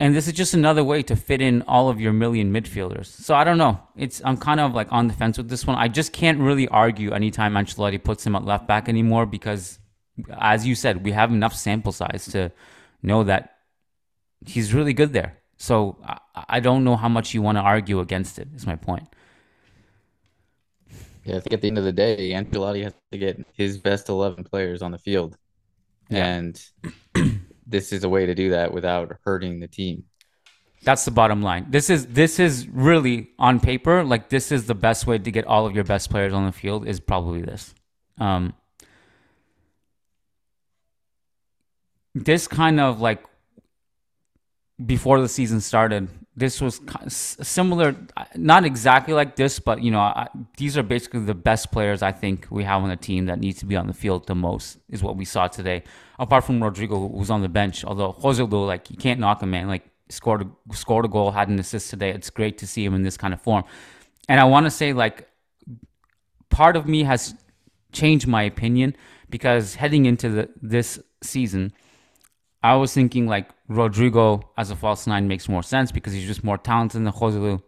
And 0.00 0.16
this 0.16 0.26
is 0.26 0.32
just 0.32 0.54
another 0.54 0.82
way 0.82 1.02
to 1.02 1.14
fit 1.14 1.42
in 1.42 1.60
all 1.68 1.90
of 1.90 2.00
your 2.00 2.14
million 2.14 2.50
midfielders. 2.52 3.04
So 3.06 3.34
I 3.34 3.44
don't 3.44 3.58
know. 3.58 3.78
It's 3.96 4.22
I'm 4.24 4.38
kind 4.38 4.58
of 4.58 4.72
like 4.72 4.88
on 4.90 5.08
the 5.08 5.12
fence 5.14 5.36
with 5.36 5.50
this 5.50 5.66
one. 5.66 5.76
I 5.76 5.88
just 5.88 6.14
can't 6.14 6.40
really 6.40 6.66
argue 6.68 7.12
anytime 7.12 7.52
Ancelotti 7.52 8.02
puts 8.02 8.26
him 8.26 8.34
at 8.34 8.42
left 8.44 8.66
back 8.66 8.88
anymore 8.88 9.26
because, 9.26 9.78
as 10.40 10.66
you 10.66 10.74
said, 10.74 11.04
we 11.04 11.12
have 11.12 11.30
enough 11.30 11.54
sample 11.54 11.92
size 11.92 12.24
to 12.32 12.50
know 13.02 13.24
that 13.24 13.56
he's 14.46 14.72
really 14.72 14.94
good 14.94 15.12
there. 15.12 15.36
So 15.58 15.98
I, 16.02 16.18
I 16.48 16.60
don't 16.60 16.82
know 16.82 16.96
how 16.96 17.10
much 17.10 17.34
you 17.34 17.42
want 17.42 17.58
to 17.58 17.62
argue 17.62 18.00
against 18.00 18.38
it. 18.38 18.48
Is 18.56 18.66
my 18.66 18.76
point. 18.76 19.06
Yeah, 21.24 21.36
I 21.36 21.40
think 21.40 21.52
at 21.52 21.60
the 21.60 21.68
end 21.68 21.76
of 21.76 21.84
the 21.84 21.92
day, 21.92 22.30
Ancelotti 22.30 22.82
has 22.84 22.94
to 23.12 23.18
get 23.18 23.44
his 23.52 23.76
best 23.76 24.08
eleven 24.08 24.44
players 24.44 24.80
on 24.80 24.92
the 24.92 24.98
field, 24.98 25.36
Yeah. 26.08 26.24
and 26.24 26.64
this 27.70 27.92
is 27.92 28.04
a 28.04 28.08
way 28.08 28.26
to 28.26 28.34
do 28.34 28.50
that 28.50 28.72
without 28.72 29.16
hurting 29.24 29.60
the 29.60 29.68
team. 29.68 30.04
That's 30.82 31.04
the 31.04 31.10
bottom 31.10 31.42
line. 31.42 31.66
This 31.68 31.90
is 31.90 32.06
this 32.06 32.38
is 32.38 32.66
really 32.68 33.30
on 33.38 33.60
paper 33.60 34.02
like 34.02 34.30
this 34.30 34.50
is 34.50 34.66
the 34.66 34.74
best 34.74 35.06
way 35.06 35.18
to 35.18 35.30
get 35.30 35.46
all 35.46 35.66
of 35.66 35.74
your 35.74 35.84
best 35.84 36.10
players 36.10 36.32
on 36.32 36.46
the 36.46 36.52
field 36.52 36.88
is 36.88 37.00
probably 37.00 37.42
this. 37.42 37.74
Um, 38.18 38.54
this 42.14 42.48
kind 42.48 42.80
of 42.80 43.00
like 43.00 43.22
before 44.84 45.20
the 45.20 45.28
season 45.28 45.60
started, 45.60 46.08
this 46.36 46.60
was 46.60 46.80
similar, 47.08 47.96
uh, 48.16 48.24
not 48.36 48.64
exactly 48.64 49.12
like 49.14 49.36
this, 49.36 49.58
but 49.58 49.82
you 49.82 49.90
know, 49.90 50.00
I, 50.00 50.28
these 50.56 50.78
are 50.78 50.82
basically 50.82 51.20
the 51.20 51.34
best 51.34 51.72
players 51.72 52.02
I 52.02 52.12
think 52.12 52.46
we 52.50 52.64
have 52.64 52.82
on 52.82 52.88
the 52.88 52.96
team 52.96 53.26
that 53.26 53.40
needs 53.40 53.58
to 53.60 53.66
be 53.66 53.76
on 53.76 53.86
the 53.86 53.92
field 53.92 54.26
the 54.26 54.34
most 54.34 54.78
is 54.88 55.02
what 55.02 55.16
we 55.16 55.24
saw 55.24 55.48
today. 55.48 55.82
Apart 56.18 56.44
from 56.44 56.60
Rodrygo, 56.60 56.90
who 56.90 57.18
was 57.18 57.30
on 57.30 57.42
the 57.42 57.48
bench, 57.48 57.84
although 57.84 58.12
Joselu, 58.12 58.66
like 58.66 58.90
you 58.90 58.96
can't 58.96 59.18
knock 59.18 59.42
him, 59.42 59.50
man. 59.50 59.66
Like 59.66 59.90
scored 60.08 60.42
a, 60.42 60.74
scored 60.74 61.04
a 61.04 61.08
goal, 61.08 61.30
had 61.30 61.48
an 61.48 61.58
assist 61.58 61.90
today. 61.90 62.10
It's 62.10 62.30
great 62.30 62.58
to 62.58 62.66
see 62.66 62.84
him 62.84 62.94
in 62.94 63.02
this 63.02 63.16
kind 63.16 63.34
of 63.34 63.40
form. 63.40 63.64
And 64.28 64.38
I 64.38 64.44
want 64.44 64.66
to 64.66 64.70
say, 64.70 64.92
like, 64.92 65.28
part 66.50 66.76
of 66.76 66.86
me 66.86 67.02
has 67.04 67.34
changed 67.92 68.26
my 68.26 68.42
opinion 68.42 68.96
because 69.28 69.74
heading 69.76 70.06
into 70.06 70.28
the, 70.28 70.48
this 70.60 71.00
season, 71.22 71.72
I 72.62 72.74
was 72.76 72.92
thinking 72.92 73.26
like 73.26 73.50
Rodrygo 73.68 74.42
as 74.56 74.70
a 74.70 74.76
false 74.76 75.06
nine 75.06 75.28
makes 75.28 75.48
more 75.48 75.62
sense 75.62 75.92
because 75.92 76.12
he's 76.12 76.26
just 76.26 76.44
more 76.44 76.58
talented 76.58 77.04
than 77.04 77.12
Joselu. 77.12 77.62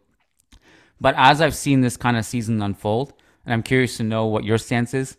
But 1.00 1.14
as 1.16 1.40
I've 1.40 1.54
seen 1.54 1.80
this 1.80 1.96
kind 1.96 2.16
of 2.16 2.24
season 2.24 2.62
unfold, 2.62 3.14
and 3.44 3.52
I'm 3.52 3.62
curious 3.62 3.96
to 3.96 4.04
know 4.04 4.26
what 4.26 4.44
your 4.44 4.58
stance 4.58 4.94
is, 4.94 5.16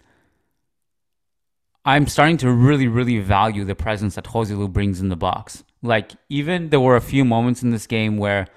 I'm 1.86 2.08
starting 2.08 2.38
to 2.38 2.52
really, 2.52 2.88
really 2.88 3.20
value 3.20 3.66
the 3.66 3.76
presence 3.76 4.16
that 4.16 4.26
Joselu 4.26 4.72
brings 4.72 5.02
in 5.02 5.10
the 5.10 5.18
box. 5.18 5.64
Like, 5.82 6.14
even 6.30 6.70
there 6.70 6.80
were 6.80 6.96
a 6.96 7.02
few 7.02 7.26
moments 7.26 7.62
in 7.62 7.72
this 7.72 7.88
game 7.88 8.18
where 8.18 8.48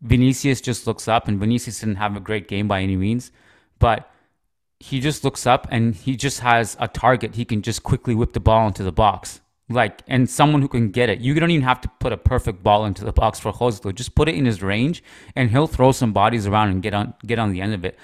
Vinicius 0.00 0.60
just 0.60 0.84
looks 0.86 1.06
up, 1.06 1.28
and 1.28 1.38
Vinicius 1.38 1.78
didn't 1.78 1.96
have 1.96 2.16
a 2.16 2.20
great 2.20 2.48
game 2.48 2.66
by 2.66 2.80
any 2.80 2.96
means, 2.96 3.30
but 3.78 4.10
he 4.80 4.98
just 4.98 5.22
looks 5.22 5.46
up 5.46 5.68
and 5.70 5.94
he 5.94 6.16
just 6.16 6.40
has 6.40 6.76
a 6.80 6.88
target. 6.88 7.36
He 7.36 7.44
can 7.44 7.62
just 7.62 7.84
quickly 7.84 8.16
whip 8.16 8.32
the 8.32 8.40
ball 8.40 8.66
into 8.66 8.82
the 8.82 8.90
box. 8.90 9.40
Like 9.72 10.02
and 10.06 10.28
someone 10.28 10.62
who 10.62 10.68
can 10.68 10.90
get 10.90 11.08
it. 11.08 11.20
You 11.20 11.34
don't 11.34 11.50
even 11.50 11.64
have 11.64 11.80
to 11.82 11.88
put 12.00 12.12
a 12.12 12.16
perfect 12.16 12.62
ball 12.62 12.84
into 12.84 13.04
the 13.04 13.12
box 13.12 13.40
for 13.40 13.52
Joselu. 13.52 13.94
Just 13.94 14.14
put 14.14 14.28
it 14.28 14.34
in 14.34 14.44
his 14.44 14.62
range, 14.62 15.02
and 15.34 15.50
he'll 15.50 15.66
throw 15.66 15.92
some 15.92 16.12
bodies 16.12 16.46
around 16.46 16.68
and 16.68 16.82
get 16.82 16.94
on 16.94 17.14
get 17.26 17.38
on 17.38 17.52
the 17.52 17.60
end 17.60 17.74
of 17.74 17.84
it. 17.84 17.98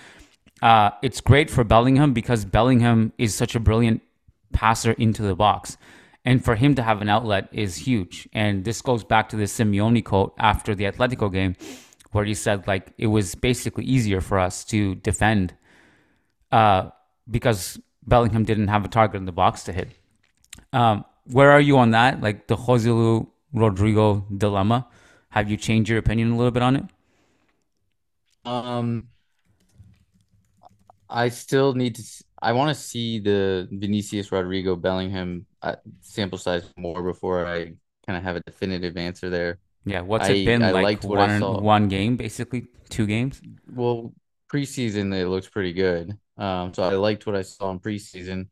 Uh, 0.60 0.90
it's 1.02 1.20
great 1.20 1.50
for 1.50 1.64
Bellingham 1.64 2.12
because 2.12 2.44
Bellingham 2.44 3.12
is 3.18 3.34
such 3.34 3.54
a 3.54 3.60
brilliant 3.60 4.02
passer 4.52 4.92
into 4.92 5.22
the 5.22 5.36
box. 5.36 5.76
And 6.24 6.44
for 6.44 6.56
him 6.56 6.74
to 6.74 6.82
have 6.82 7.00
an 7.00 7.08
outlet 7.08 7.48
is 7.52 7.76
huge. 7.76 8.28
And 8.32 8.64
this 8.64 8.82
goes 8.82 9.04
back 9.04 9.28
to 9.30 9.36
the 9.36 9.44
Simeone 9.44 10.04
quote 10.04 10.34
after 10.38 10.74
the 10.74 10.84
Atletico 10.84 11.32
game, 11.32 11.56
where 12.10 12.24
he 12.24 12.34
said, 12.34 12.66
like, 12.66 12.92
it 12.98 13.06
was 13.06 13.34
basically 13.34 13.84
easier 13.84 14.20
for 14.20 14.38
us 14.38 14.64
to 14.64 14.96
defend 14.96 15.54
uh, 16.50 16.90
because 17.30 17.80
Bellingham 18.06 18.44
didn't 18.44 18.68
have 18.68 18.84
a 18.84 18.88
target 18.88 19.16
in 19.16 19.26
the 19.26 19.32
box 19.32 19.62
to 19.64 19.72
hit. 19.72 19.88
Um, 20.72 21.04
where 21.30 21.50
are 21.50 21.60
you 21.60 21.78
on 21.78 21.90
that? 21.92 22.20
Like 22.20 22.46
the 22.46 22.56
Joselu 22.56 23.26
Rodrygo 23.54 24.24
dilemma? 24.36 24.86
Have 25.30 25.50
you 25.50 25.56
changed 25.56 25.90
your 25.90 25.98
opinion 25.98 26.32
a 26.32 26.36
little 26.36 26.50
bit 26.50 26.62
on 26.62 26.76
it? 26.76 26.84
Um, 28.44 29.08
I 31.08 31.28
still 31.28 31.74
need 31.74 31.96
to. 31.96 32.02
I 32.40 32.52
want 32.52 32.74
to 32.74 32.80
see 32.80 33.18
the 33.18 33.68
Vinicius 33.70 34.30
Rodrygo 34.30 34.80
Bellingham 34.80 35.46
uh, 35.60 35.76
sample 36.00 36.38
size 36.38 36.64
more 36.76 37.02
before 37.02 37.46
I 37.46 37.74
kind 38.06 38.16
of 38.16 38.22
have 38.22 38.36
a 38.36 38.40
definitive 38.40 38.96
answer 38.96 39.28
there. 39.28 39.58
Yeah, 39.84 40.00
what's 40.02 40.28
it 40.28 40.44
been 40.44 40.62
I 40.62 40.70
like? 40.70 41.04
One 41.04 41.62
one 41.62 41.88
game, 41.88 42.16
basically 42.16 42.68
two 42.88 43.06
games. 43.06 43.40
Well, 43.72 44.12
preseason 44.52 45.14
it 45.14 45.28
looks 45.28 45.48
pretty 45.48 45.72
good. 45.72 46.16
Um, 46.36 46.72
so 46.72 46.82
I 46.84 46.94
liked 46.94 47.26
what 47.26 47.36
I 47.36 47.42
saw 47.42 47.70
in 47.70 47.80
preseason, 47.80 48.48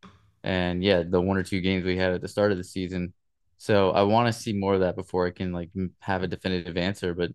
and 0.47 0.83
yeah, 0.83 1.03
the 1.03 1.21
one 1.21 1.37
or 1.37 1.43
two 1.43 1.61
games 1.61 1.85
we 1.85 1.97
had 1.97 2.12
at 2.12 2.23
the 2.23 2.29
start 2.29 2.53
of 2.53 2.59
the 2.59 2.65
season. 2.65 3.12
So 3.59 3.91
I 3.91 4.03
want 4.03 4.29
to 4.29 4.41
see 4.41 4.53
more 4.53 4.75
of 4.75 4.81
that 4.81 4.95
before 4.95 5.26
I 5.26 5.33
can 5.33 5.53
like 5.53 5.71
have 6.00 6.23
a 6.23 6.29
definitive 6.29 6.76
answer. 6.76 7.15
But 7.15 7.33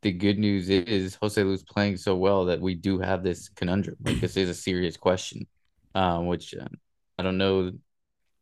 the 0.00 0.10
good 0.10 0.38
news 0.38 0.70
is 0.70 1.16
Joselu's 1.16 1.62
playing 1.62 1.98
so 1.98 2.16
well 2.16 2.46
that 2.46 2.60
we 2.60 2.74
do 2.74 2.98
have 2.98 3.22
this 3.22 3.50
conundrum. 3.50 3.96
Like 4.02 4.20
this 4.20 4.38
is 4.38 4.48
a 4.48 4.54
serious 4.54 4.96
question, 4.96 5.46
um, 5.94 6.26
which 6.26 6.54
uh, 6.54 6.66
I 7.18 7.22
don't 7.22 7.36
know 7.36 7.72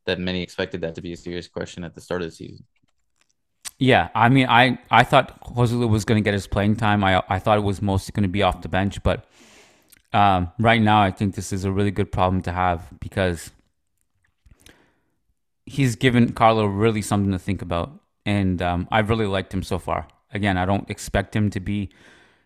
that 0.07 0.21
many 0.21 0.43
expected 0.43 0.83
that 0.83 0.95
to 0.95 1.03
be 1.03 1.13
a 1.13 1.17
serious 1.17 1.49
question 1.49 1.83
at 1.83 1.95
the 1.95 2.01
start 2.01 2.23
of 2.23 2.29
the 2.29 2.37
season. 2.37 2.65
Yeah, 3.79 4.11
I 4.15 4.29
mean, 4.29 4.47
I 4.49 4.79
I 4.93 5.03
thought 5.03 5.43
Joselu 5.45 5.89
was 5.89 6.05
going 6.05 6.23
to 6.23 6.25
get 6.25 6.35
his 6.35 6.47
playing 6.47 6.77
time. 6.77 7.03
I 7.03 7.21
I 7.29 7.41
thought 7.41 7.59
it 7.59 7.63
was 7.63 7.83
mostly 7.83 8.13
going 8.13 8.23
to 8.23 8.29
be 8.29 8.45
off 8.45 8.63
the 8.63 8.69
bench, 8.69 9.03
but 9.03 9.25
um, 10.13 10.53
right 10.61 10.81
now 10.81 11.03
I 11.03 11.11
think 11.11 11.35
this 11.35 11.53
is 11.53 11.65
a 11.65 11.73
really 11.73 11.91
good 11.91 12.13
problem 12.13 12.43
to 12.43 12.53
have 12.53 12.89
because 13.01 13.51
he's 15.67 15.97
given 15.97 16.33
Carlo 16.33 16.65
really 16.65 17.03
something 17.03 17.33
to 17.33 17.39
think 17.39 17.63
about, 17.63 17.93
and 18.25 18.61
um, 18.63 18.89
I've 18.91 19.11
really 19.11 19.27
liked 19.27 19.53
him 19.53 19.63
so 19.63 19.79
far. 19.79 20.09
Again, 20.33 20.57
I 20.57 20.65
don't 20.65 20.89
expect 20.91 21.37
him 21.37 21.51
to 21.51 21.61
be 21.61 21.91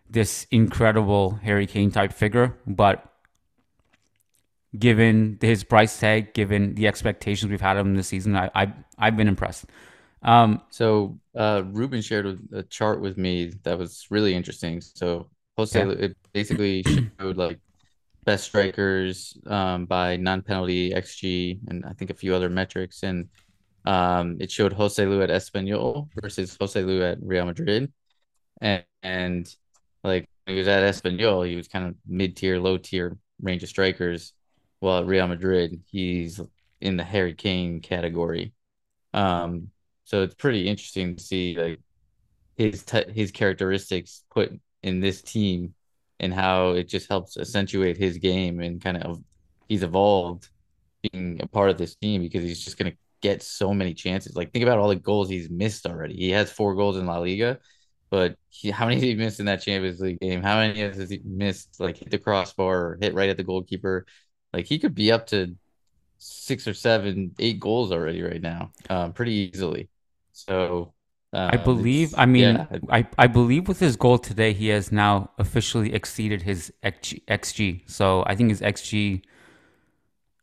this 0.09 0.47
incredible 0.51 1.35
Harry 1.43 1.65
Kane 1.65 1.91
type 1.91 2.13
figure, 2.13 2.55
but 2.65 3.13
given 4.77 5.37
his 5.41 5.63
price 5.63 5.99
tag, 5.99 6.33
given 6.33 6.75
the 6.75 6.87
expectations 6.87 7.49
we've 7.49 7.61
had 7.61 7.77
of 7.77 7.85
him 7.85 7.95
this 7.95 8.07
season, 8.07 8.35
I, 8.35 8.49
I 8.53 8.73
I've 8.97 9.17
been 9.17 9.27
impressed. 9.27 9.65
Um, 10.21 10.61
so 10.69 11.19
uh, 11.35 11.63
Ruben 11.65 12.01
shared 12.01 12.39
a 12.51 12.63
chart 12.63 13.01
with 13.01 13.17
me 13.17 13.53
that 13.63 13.77
was 13.77 14.07
really 14.09 14.33
interesting. 14.33 14.81
So 14.81 15.27
Jose, 15.57 15.79
yeah. 15.79 15.91
it 15.91 16.17
basically 16.33 16.83
showed 17.19 17.37
like 17.37 17.59
best 18.27 18.43
strikers 18.43 19.37
um, 19.47 19.85
by 19.85 20.17
non-penalty 20.17 20.91
xG 20.91 21.57
and 21.69 21.85
I 21.85 21.93
think 21.93 22.11
a 22.11 22.19
few 22.21 22.35
other 22.35 22.49
metrics, 22.49 23.03
and 23.03 23.29
um, 23.85 24.37
it 24.41 24.51
showed 24.51 24.75
Joselu 24.75 25.23
at 25.23 25.29
Espanyol 25.29 26.09
versus 26.21 26.57
Joselu 26.57 27.09
at 27.09 27.17
Real 27.21 27.45
Madrid, 27.45 27.91
and, 28.59 28.83
and 29.01 29.55
like 30.03 30.27
he 30.45 30.57
was 30.57 30.67
at 30.67 30.83
Espanyol, 30.83 31.47
he 31.47 31.55
was 31.55 31.69
kind 31.69 31.87
of 31.87 31.95
mid-tier, 32.05 32.59
low-tier 32.59 33.17
range 33.41 33.63
of 33.63 33.69
strikers, 33.69 34.33
while 34.81 34.99
at 34.99 35.05
Real 35.05 35.27
Madrid, 35.27 35.81
he's 35.89 36.41
in 36.81 36.97
the 36.97 37.03
Harry 37.03 37.33
Kane 37.33 37.79
category. 37.79 38.53
Um, 39.13 39.69
so 40.03 40.23
it's 40.23 40.35
pretty 40.35 40.67
interesting 40.67 41.15
to 41.15 41.23
see 41.23 41.57
like 41.57 41.79
his 42.57 42.83
t- 42.83 43.11
his 43.13 43.31
characteristics 43.31 44.23
put 44.33 44.51
in 44.83 44.99
this 44.99 45.21
team 45.21 45.73
and 46.19 46.33
how 46.33 46.71
it 46.71 46.87
just 46.87 47.07
helps 47.09 47.37
accentuate 47.37 47.97
his 47.97 48.17
game 48.17 48.59
and 48.59 48.81
kind 48.81 48.97
of 48.97 49.21
he's 49.69 49.83
evolved 49.83 50.49
being 51.01 51.39
a 51.41 51.47
part 51.47 51.69
of 51.69 51.77
this 51.77 51.95
team 51.95 52.21
because 52.21 52.43
he's 52.43 52.63
just 52.63 52.77
going 52.77 52.91
to 52.91 52.97
get 53.21 53.41
so 53.43 53.73
many 53.73 53.93
chances. 53.93 54.35
Like 54.35 54.51
think 54.51 54.63
about 54.63 54.79
all 54.79 54.89
the 54.89 54.95
goals 54.95 55.29
he's 55.29 55.49
missed 55.49 55.85
already. 55.85 56.15
He 56.15 56.31
has 56.31 56.51
four 56.51 56.75
goals 56.75 56.97
in 56.97 57.05
La 57.05 57.17
Liga, 57.17 57.59
but 58.09 58.37
he, 58.49 58.71
how 58.71 58.87
many 58.87 58.99
did 58.99 59.07
he 59.07 59.15
miss 59.15 59.39
in 59.39 59.45
that 59.45 59.61
Champions 59.61 59.99
League 59.99 60.19
game? 60.19 60.41
How 60.41 60.57
many 60.57 60.79
has 60.79 61.09
he 61.09 61.21
missed? 61.23 61.79
Like 61.79 61.97
hit 61.97 62.11
the 62.11 62.17
crossbar 62.17 62.75
or 62.77 62.97
hit 63.01 63.13
right 63.13 63.29
at 63.29 63.37
the 63.37 63.43
goalkeeper. 63.43 64.05
Like 64.53 64.65
he 64.65 64.79
could 64.79 64.95
be 64.95 65.11
up 65.11 65.27
to 65.27 65.55
six 66.17 66.67
or 66.67 66.73
seven, 66.73 67.33
eight 67.39 67.59
goals 67.59 67.91
already 67.91 68.21
right 68.21 68.41
now, 68.41 68.71
um, 68.89 69.13
pretty 69.13 69.33
easily. 69.33 69.89
So 70.31 70.93
um, 71.37 71.49
I 71.53 71.57
believe. 71.57 72.13
I 72.17 72.25
mean, 72.25 72.55
yeah. 72.55 72.65
I 72.89 73.07
I 73.17 73.27
believe 73.27 73.67
with 73.67 73.79
his 73.79 73.95
goal 73.95 74.17
today, 74.17 74.53
he 74.53 74.69
has 74.69 74.91
now 74.91 75.29
officially 75.37 75.93
exceeded 75.93 76.41
his 76.41 76.73
xG. 76.83 77.81
So 77.85 78.23
I 78.25 78.35
think 78.35 78.49
his 78.49 78.61
xG. 78.61 79.21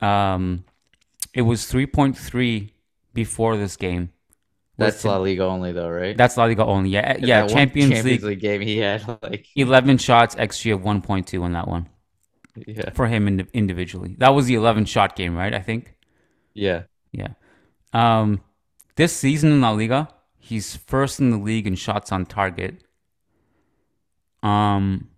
Um, 0.00 0.64
it 1.32 1.42
was 1.42 1.66
three 1.66 1.86
point 1.86 2.16
three 2.16 2.74
before 3.12 3.56
this 3.56 3.76
game. 3.76 4.10
That's 4.76 5.04
La 5.04 5.16
Liga 5.18 5.44
only, 5.44 5.72
though, 5.72 5.88
right? 5.88 6.16
That's 6.16 6.36
La 6.36 6.44
Liga 6.44 6.64
only. 6.64 6.90
Yeah, 6.90 7.16
yeah. 7.18 7.46
Champions, 7.46 7.92
Champions 7.92 8.04
League, 8.04 8.22
League, 8.22 8.40
game, 8.40 8.60
he 8.60 8.78
had 8.78 9.02
like 9.22 9.46
eleven 9.56 9.98
shots, 9.98 10.34
xG 10.36 10.72
of 10.72 10.84
one 10.84 11.02
point 11.02 11.26
two 11.26 11.42
on 11.42 11.52
that 11.52 11.66
one. 11.66 11.88
Yeah, 12.54 12.90
for 12.90 13.08
him 13.08 13.26
individually, 13.52 14.14
that 14.18 14.30
was 14.30 14.46
the 14.46 14.54
eleven 14.54 14.84
shot 14.84 15.16
game, 15.16 15.34
right? 15.36 15.52
I 15.52 15.60
think. 15.60 15.96
Yeah. 16.54 16.84
Yeah. 17.10 17.34
Um, 17.92 18.40
this 18.96 19.12
season 19.12 19.50
in 19.50 19.60
La 19.60 19.70
Liga, 19.70 20.08
he's 20.44 20.76
first 20.76 21.20
in 21.20 21.30
the 21.30 21.38
league 21.38 21.66
in 21.66 21.74
shots 21.74 22.12
on 22.12 22.26
target. 22.26 22.84
Um, 24.42 25.08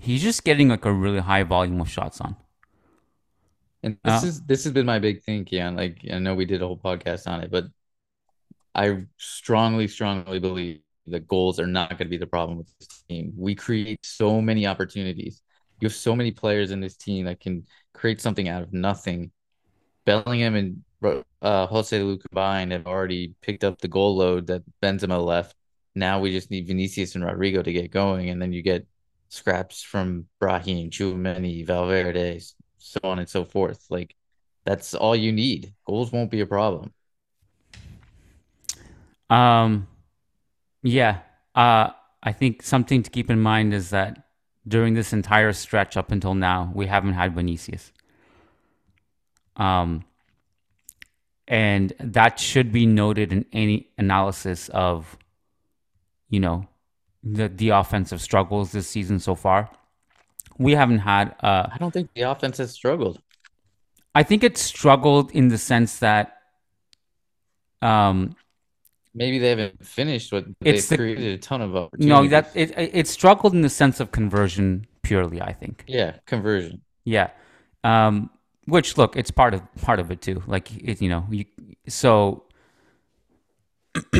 he's 0.00 0.22
just 0.22 0.44
getting 0.44 0.68
like 0.68 0.84
a 0.84 0.92
really 0.92 1.20
high 1.20 1.44
volume 1.44 1.80
of 1.80 1.88
shots 1.88 2.20
on. 2.20 2.36
And 3.82 3.96
this 4.04 4.22
uh, 4.22 4.26
is 4.26 4.42
this 4.42 4.64
has 4.64 4.72
been 4.72 4.86
my 4.86 4.98
big 4.98 5.22
thing, 5.22 5.44
Kiyan. 5.46 5.76
Like 5.76 6.00
I 6.12 6.18
know 6.18 6.34
we 6.34 6.44
did 6.44 6.62
a 6.62 6.66
whole 6.66 6.78
podcast 6.78 7.26
on 7.26 7.40
it, 7.40 7.50
but 7.50 7.64
I 8.74 9.04
strongly, 9.16 9.88
strongly 9.88 10.38
believe 10.40 10.80
that 11.06 11.26
goals 11.26 11.58
are 11.58 11.66
not 11.66 11.90
going 11.90 11.98
to 11.98 12.04
be 12.06 12.16
the 12.18 12.26
problem 12.26 12.58
with 12.58 12.68
this 12.78 13.02
team. 13.08 13.32
We 13.36 13.54
create 13.54 14.00
so 14.04 14.40
many 14.40 14.66
opportunities. 14.66 15.42
You 15.80 15.86
have 15.86 15.94
so 15.94 16.16
many 16.16 16.32
players 16.32 16.70
in 16.70 16.80
this 16.80 16.96
team 16.96 17.26
that 17.26 17.40
can 17.40 17.64
create 17.92 18.20
something 18.20 18.48
out 18.48 18.62
of 18.62 18.72
nothing. 18.72 19.30
Bellingham 20.06 20.54
and 20.54 20.82
uh, 21.02 21.66
Joselu 21.66 22.20
combined 22.20 22.72
have 22.72 22.86
already 22.86 23.34
picked 23.40 23.64
up 23.64 23.80
the 23.80 23.88
goal 23.88 24.16
load 24.16 24.46
that 24.48 24.62
Benzema 24.82 25.22
left. 25.24 25.56
Now 25.94 26.20
we 26.20 26.30
just 26.30 26.50
need 26.50 26.66
Vinicius 26.66 27.14
and 27.14 27.24
Rodrygo 27.24 27.62
to 27.62 27.72
get 27.72 27.90
going, 27.90 28.30
and 28.30 28.40
then 28.40 28.52
you 28.52 28.62
get 28.62 28.86
scraps 29.28 29.82
from 29.82 30.26
Brahim, 30.40 30.90
Tchouameni, 30.90 31.66
Valverde, 31.66 32.40
so 32.78 33.00
on 33.04 33.18
and 33.18 33.28
so 33.28 33.44
forth. 33.44 33.84
Like 33.90 34.14
that's 34.64 34.94
all 34.94 35.14
you 35.14 35.32
need. 35.32 35.74
Goals 35.86 36.12
won't 36.12 36.30
be 36.30 36.40
a 36.40 36.46
problem. 36.46 36.92
Um, 39.30 39.88
yeah. 40.82 41.20
Uh, 41.54 41.90
I 42.22 42.32
think 42.32 42.62
something 42.62 43.02
to 43.02 43.10
keep 43.10 43.30
in 43.30 43.40
mind 43.40 43.74
is 43.74 43.90
that 43.90 44.24
during 44.66 44.94
this 44.94 45.12
entire 45.12 45.52
stretch 45.52 45.96
up 45.96 46.10
until 46.10 46.34
now, 46.34 46.72
we 46.74 46.86
haven't 46.86 47.14
had 47.14 47.34
Vinicius. 47.34 47.92
Um, 49.56 50.04
and 51.46 51.92
that 52.00 52.38
should 52.38 52.72
be 52.72 52.86
noted 52.86 53.32
in 53.32 53.44
any 53.52 53.90
analysis 53.98 54.68
of 54.70 55.18
you 56.30 56.40
know 56.40 56.66
the 57.22 57.48
the 57.48 57.70
offensive 57.70 58.20
struggles 58.20 58.72
this 58.72 58.88
season 58.88 59.18
so 59.18 59.34
far. 59.34 59.70
We 60.58 60.72
haven't 60.72 60.98
had 61.00 61.34
uh 61.40 61.68
i 61.72 61.76
don't 61.78 61.90
think 61.92 62.10
the 62.14 62.22
offense 62.22 62.58
has 62.58 62.72
struggled. 62.72 63.20
I 64.14 64.22
think 64.22 64.44
it 64.44 64.56
struggled 64.56 65.32
in 65.32 65.48
the 65.48 65.58
sense 65.58 65.98
that 65.98 66.38
um 67.82 68.36
maybe 69.12 69.38
they 69.38 69.50
haven't 69.50 69.84
finished 69.84 70.32
what 70.32 70.44
it's 70.60 70.88
they've 70.88 70.88
the, 70.90 70.96
created 70.96 71.34
a 71.34 71.38
ton 71.38 71.60
of 71.60 71.74
opportunities. 71.76 72.08
no 72.08 72.26
that 72.28 72.50
it 72.54 72.72
it 72.76 73.06
struggled 73.08 73.52
in 73.52 73.62
the 73.62 73.68
sense 73.68 74.00
of 74.00 74.12
conversion 74.12 74.86
purely 75.02 75.42
i 75.42 75.52
think. 75.52 75.84
Yeah 75.86 76.16
conversion. 76.26 76.80
Yeah. 77.04 77.30
Um 77.82 78.30
which 78.66 78.96
look, 78.96 79.16
it's 79.16 79.30
part 79.30 79.54
of 79.54 79.62
part 79.82 80.00
of 80.00 80.10
it 80.10 80.20
too. 80.20 80.42
Like 80.46 80.74
it, 80.76 81.00
you 81.00 81.08
know, 81.08 81.26
you, 81.30 81.44
so 81.88 82.44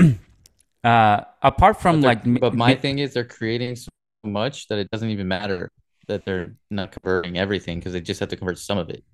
uh, 0.84 1.20
apart 1.42 1.80
from 1.80 2.00
but 2.00 2.06
like, 2.06 2.40
but 2.40 2.54
my 2.54 2.74
thing 2.74 2.98
is 2.98 3.14
they're 3.14 3.24
creating 3.24 3.76
so 3.76 3.88
much 4.24 4.68
that 4.68 4.78
it 4.78 4.90
doesn't 4.90 5.10
even 5.10 5.28
matter 5.28 5.70
that 6.06 6.24
they're 6.24 6.54
not 6.70 6.92
converting 6.92 7.38
everything 7.38 7.78
because 7.78 7.92
they 7.92 8.00
just 8.00 8.20
have 8.20 8.28
to 8.28 8.36
convert 8.36 8.58
some 8.58 8.78
of 8.78 8.90
it, 8.90 9.04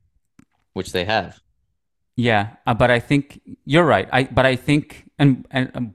which 0.73 0.93
they 0.93 1.05
have. 1.05 1.41
Yeah, 2.17 2.57
uh, 2.67 2.75
but 2.75 2.91
I 2.91 3.01
think 3.01 3.41
you're 3.65 3.85
right. 3.85 4.09
I 4.13 4.25
but 4.25 4.47
I 4.47 4.57
think 4.57 5.11
and 5.19 5.47
and 5.51 5.71
um, 5.75 5.95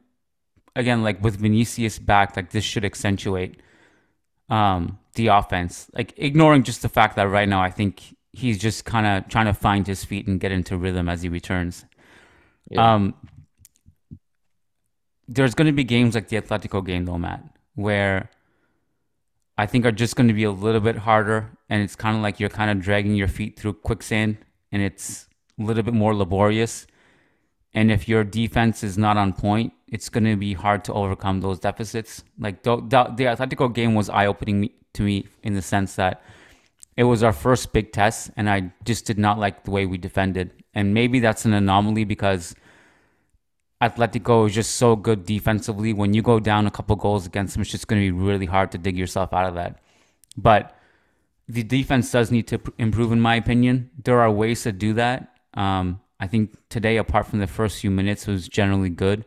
again, 0.76 1.04
like 1.04 1.24
with 1.24 1.36
Vinicius 1.36 2.00
back, 2.00 2.36
like 2.36 2.52
this 2.52 2.64
should 2.64 2.86
accentuate 2.86 3.62
um 4.50 5.00
the 5.16 5.28
offense. 5.28 5.90
Like 5.94 6.14
ignoring 6.18 6.64
just 6.64 6.82
the 6.82 6.90
fact 6.90 7.16
that 7.18 7.28
right 7.28 7.48
now 7.48 7.62
I 7.62 7.70
think 7.70 8.15
he's 8.36 8.60
just 8.60 8.86
kind 8.86 9.06
of 9.08 9.30
trying 9.30 9.46
to 9.46 9.54
find 9.54 9.88
his 9.88 10.04
feet 10.04 10.28
and 10.28 10.40
get 10.40 10.52
into 10.52 10.78
rhythm 10.78 11.08
as 11.08 11.22
he 11.22 11.30
returns. 11.30 11.86
Yeah. 12.70 12.94
Um, 12.94 13.14
there's 15.28 15.56
going 15.56 15.68
to 15.68 15.74
be 15.74 15.84
games 15.84 16.16
like 16.16 16.28
the 16.28 16.40
Atletico 16.40 16.86
game 16.86 17.06
though, 17.06 17.18
Matt, 17.18 17.44
where 17.76 18.30
I 19.58 19.66
think 19.66 19.86
are 19.86 19.92
just 19.92 20.16
going 20.16 20.28
to 20.28 20.34
be 20.34 20.44
a 20.44 20.52
little 20.52 20.82
bit 20.82 20.98
harder, 20.98 21.52
and 21.70 21.82
it's 21.82 21.96
kind 21.96 22.16
of 22.18 22.22
like 22.22 22.40
you're 22.40 22.50
kind 22.50 22.70
of 22.70 22.82
dragging 22.82 23.16
your 23.16 23.28
feet 23.28 23.58
through 23.58 23.74
quicksand, 23.74 24.38
and 24.72 24.82
it's 24.82 25.28
a 25.60 25.64
little 25.64 25.84
bit 25.84 25.94
more 25.94 26.14
laborious. 26.14 26.86
And 27.74 27.92
if 27.92 28.08
your 28.08 28.24
defense 28.24 28.84
is 28.84 28.98
not 28.98 29.18
on 29.18 29.34
point, 29.34 29.74
it's 29.88 30.10
going 30.10 30.26
to 30.26 30.36
be 30.36 30.54
hard 30.54 30.84
to 30.86 30.94
overcome 30.94 31.42
those 31.42 31.60
deficits. 31.60 32.24
Like 32.38 32.64
the, 32.64 32.78
the, 32.78 33.14
the 33.16 33.24
Atletico 33.26 33.74
game 33.74 33.96
was 33.96 34.10
eye 34.10 34.26
opening 34.26 34.70
to 34.94 35.04
me 35.04 35.28
in 35.44 35.54
the 35.54 35.62
sense 35.62 35.96
that 35.96 36.22
it 36.98 37.04
was 37.04 37.24
our 37.24 37.34
first 37.34 37.74
big 37.74 37.92
test, 37.92 38.32
and 38.38 38.50
I 38.50 38.72
just 38.84 39.06
did 39.06 39.20
not 39.20 39.38
like 39.38 39.64
the 39.64 39.72
way 39.72 39.86
we 39.86 39.98
defended. 39.98 40.52
And 40.74 40.94
maybe 40.94 41.20
that's 41.20 41.46
an 41.46 41.54
anomaly 41.54 42.06
because 42.06 42.56
Atletico 43.82 44.48
is 44.48 44.56
just 44.56 44.78
so 44.78 44.96
good 44.96 45.26
defensively. 45.26 45.94
When 45.94 46.14
you 46.14 46.22
go 46.22 46.40
down 46.40 46.68
a 46.68 46.72
couple 46.72 46.96
goals 46.96 47.26
against 47.26 47.54
them, 47.54 47.62
it's 47.62 47.72
just 47.72 47.88
going 47.88 48.02
to 48.02 48.12
be 48.12 48.18
really 48.18 48.46
hard 48.46 48.72
to 48.72 48.78
dig 48.78 48.98
yourself 48.98 49.34
out 49.34 49.48
of 49.48 49.56
that. 49.56 49.80
But 50.38 50.78
the 51.48 51.64
defense 51.64 52.12
does 52.12 52.32
need 52.32 52.48
to 52.48 52.62
improve, 52.78 53.12
in 53.12 53.20
my 53.20 53.36
opinion. 53.36 53.90
There 54.04 54.22
are 54.22 54.32
ways 54.32 54.64
to 54.64 54.72
do 54.72 54.94
that. 54.94 55.36
Um, 55.54 56.00
I 56.20 56.28
think 56.28 56.56
today, 56.70 56.98
apart 56.98 57.28
from 57.28 57.40
the 57.40 57.48
first 57.48 57.80
few 57.82 57.92
minutes, 57.92 58.26
was 58.26 58.48
generally 58.48 58.90
good. 58.90 59.26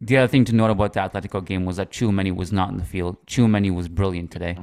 The 0.00 0.18
other 0.18 0.28
thing 0.28 0.44
to 0.46 0.54
note 0.54 0.70
about 0.70 0.92
the 0.92 1.00
Atletico 1.00 1.44
game 1.44 1.64
was 1.64 1.76
that 1.76 1.90
Tchouameni 1.90 2.34
was 2.34 2.52
not 2.52 2.70
in 2.70 2.76
the 2.76 2.84
field. 2.84 3.16
Tchouameni 3.26 3.74
was 3.74 3.88
brilliant 3.88 4.30
today. 4.30 4.58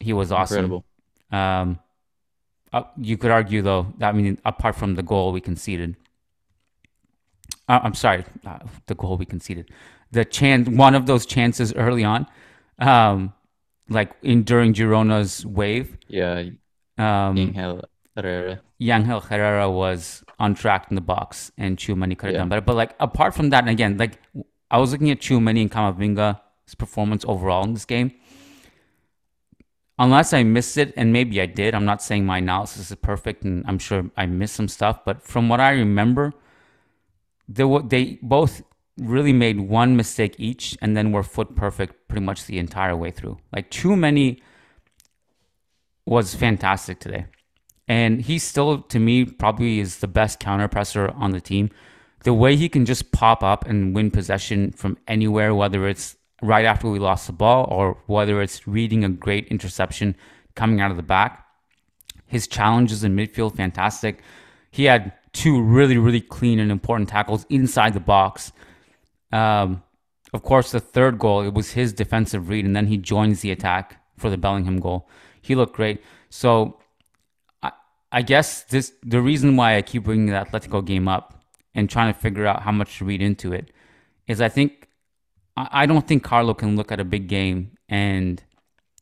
He 0.00 0.12
was 0.12 0.30
awesome. 0.32 0.64
Incredible. 0.66 0.84
Um, 1.32 1.78
uh, 2.72 2.82
you 2.98 3.16
could 3.16 3.30
argue, 3.30 3.62
though, 3.62 3.92
I 4.00 4.12
mean, 4.12 4.38
apart 4.44 4.76
from 4.76 4.94
the 4.94 5.02
goal 5.02 5.32
we 5.32 5.40
conceded, 5.40 5.96
uh, 7.68 7.80
I'm 7.82 7.94
sorry, 7.94 8.24
uh, 8.46 8.58
the 8.86 8.94
goal 8.94 9.16
we 9.16 9.24
conceded, 9.26 9.70
the 10.12 10.24
chance, 10.24 10.68
one 10.68 10.94
of 10.94 11.06
those 11.06 11.26
chances 11.26 11.72
early 11.74 12.04
on, 12.04 12.26
um, 12.78 13.32
like 13.88 14.12
in 14.22 14.42
during 14.42 14.72
Girona's 14.74 15.44
wave, 15.46 15.96
Yeah, 16.08 16.44
um, 16.98 17.36
Angel 17.38 17.84
Herrera. 18.16 18.60
Yangel 18.80 19.22
Herrera 19.22 19.70
was 19.70 20.22
on 20.38 20.54
track 20.54 20.86
in 20.90 20.96
the 20.96 21.00
box 21.00 21.50
and 21.56 21.76
Tchouameni 21.78 22.16
could 22.18 22.26
have 22.26 22.34
Yeah. 22.34 22.38
done 22.40 22.48
better. 22.50 22.60
But 22.60 22.76
like 22.76 22.94
apart 23.00 23.34
from 23.34 23.50
that, 23.50 23.62
and 23.62 23.70
again, 23.70 23.96
like 23.96 24.20
I 24.70 24.78
was 24.78 24.92
looking 24.92 25.10
at 25.10 25.20
Tchouameni 25.20 25.62
and 25.62 25.70
Camavinga's 25.70 26.74
performance 26.76 27.24
overall 27.26 27.64
in 27.64 27.72
this 27.74 27.84
game. 27.84 28.12
Unless 29.98 30.34
I 30.34 30.42
missed 30.42 30.76
it, 30.76 30.92
and 30.96 31.12
maybe 31.12 31.40
I 31.40 31.46
did, 31.46 31.74
I'm 31.74 31.86
not 31.86 32.02
saying 32.02 32.26
my 32.26 32.38
analysis 32.38 32.90
is 32.90 32.96
perfect, 32.96 33.44
and 33.44 33.64
I'm 33.66 33.78
sure 33.78 34.10
I 34.16 34.26
missed 34.26 34.54
some 34.54 34.68
stuff. 34.68 35.04
But 35.04 35.22
from 35.22 35.48
what 35.48 35.58
I 35.60 35.70
remember, 35.70 36.34
they 37.48 37.64
were, 37.64 37.82
they 37.82 38.18
both 38.22 38.62
really 38.98 39.32
made 39.32 39.60
one 39.60 39.96
mistake 39.96 40.34
each, 40.38 40.76
and 40.82 40.96
then 40.96 41.12
were 41.12 41.22
foot 41.22 41.56
perfect 41.56 42.08
pretty 42.08 42.24
much 42.24 42.44
the 42.44 42.58
entire 42.58 42.94
way 42.94 43.10
through. 43.10 43.38
Like 43.54 43.70
Tchouameni 43.70 44.40
was 46.04 46.34
fantastic 46.34 47.00
today. 47.00 47.26
And 47.88 48.20
he 48.22 48.38
still, 48.38 48.82
to 48.82 48.98
me, 48.98 49.24
probably 49.24 49.80
is 49.80 49.98
the 49.98 50.08
best 50.08 50.40
counter 50.40 50.68
presser 50.68 51.10
on 51.12 51.30
the 51.30 51.40
team. 51.40 51.70
The 52.24 52.34
way 52.34 52.56
he 52.56 52.68
can 52.68 52.84
just 52.84 53.12
pop 53.12 53.42
up 53.42 53.66
and 53.66 53.94
win 53.94 54.10
possession 54.10 54.72
from 54.72 54.98
anywhere, 55.06 55.54
whether 55.54 55.86
it's 55.86 56.15
right 56.42 56.64
after 56.64 56.88
we 56.88 56.98
lost 56.98 57.26
the 57.26 57.32
ball 57.32 57.66
or 57.70 57.98
whether 58.06 58.42
it's 58.42 58.66
reading 58.68 59.04
a 59.04 59.08
great 59.08 59.46
interception 59.48 60.16
coming 60.54 60.80
out 60.80 60.90
of 60.90 60.96
the 60.96 61.02
back. 61.02 61.46
His 62.26 62.46
challenges 62.46 63.04
in 63.04 63.16
midfield, 63.16 63.56
fantastic. 63.56 64.20
He 64.70 64.84
had 64.84 65.12
two 65.32 65.62
really, 65.62 65.96
really 65.96 66.20
clean 66.20 66.58
and 66.58 66.70
important 66.70 67.08
tackles 67.08 67.46
inside 67.48 67.94
the 67.94 68.00
box. 68.00 68.52
Um, 69.32 69.82
of 70.32 70.42
course, 70.42 70.72
the 70.72 70.80
third 70.80 71.18
goal, 71.18 71.42
it 71.42 71.54
was 71.54 71.72
his 71.72 71.92
defensive 71.92 72.48
read, 72.48 72.64
and 72.64 72.74
then 72.74 72.86
he 72.86 72.98
joins 72.98 73.40
the 73.40 73.50
attack 73.50 74.02
for 74.16 74.28
the 74.28 74.36
Bellingham 74.36 74.80
goal. 74.80 75.08
He 75.40 75.54
looked 75.54 75.74
great. 75.74 76.02
So 76.30 76.78
I, 77.62 77.72
I 78.10 78.22
guess 78.22 78.64
this 78.64 78.92
the 79.02 79.20
reason 79.20 79.56
why 79.56 79.76
I 79.76 79.82
keep 79.82 80.04
bringing 80.04 80.26
the 80.26 80.32
Atletico 80.32 80.84
game 80.84 81.06
up 81.06 81.44
and 81.74 81.88
trying 81.88 82.12
to 82.12 82.18
figure 82.18 82.46
out 82.46 82.62
how 82.62 82.72
much 82.72 82.98
to 82.98 83.04
read 83.04 83.22
into 83.22 83.52
it 83.52 83.70
is 84.26 84.40
I 84.40 84.48
think 84.48 84.85
I, 85.56 85.86
don't 85.86 86.06
think 86.06 86.22
Carlo 86.22 86.54
can 86.54 86.76
look 86.76 86.92
at 86.92 87.00
a 87.00 87.04
big 87.04 87.28
game 87.28 87.72
and 87.88 88.42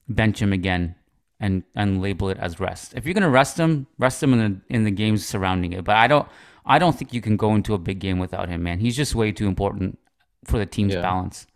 bench 0.08 0.40
him 0.40 0.52
again 0.52 0.94
and 1.40 1.64
and 1.74 2.00
label 2.00 2.28
it 2.30 2.38
as 2.38 2.60
rest. 2.60 2.94
If 2.94 3.04
you're 3.06 3.14
gonna 3.14 3.28
rest 3.30 3.58
him, 3.58 3.86
rest 3.98 4.22
him 4.22 4.32
in 4.34 4.38
the 4.68 4.74
in 4.74 4.84
the 4.84 4.90
games 4.90 5.26
surrounding 5.26 5.72
it. 5.72 5.84
But 5.84 5.96
I 5.96 6.06
don't 6.06 6.28
I 6.64 6.78
don't 6.78 6.96
think 6.96 7.12
you 7.12 7.20
can 7.20 7.36
go 7.36 7.54
into 7.54 7.74
a 7.74 7.78
big 7.78 7.98
game 7.98 8.18
without 8.18 8.48
him, 8.48 8.62
man. 8.62 8.78
He's 8.78 8.96
just 8.96 9.14
way 9.14 9.32
too 9.32 9.48
important 9.48 9.98
for 10.44 10.58
the 10.58 10.66
team's 10.66 10.94
Yeah. 10.94 11.02
balance. 11.02 11.46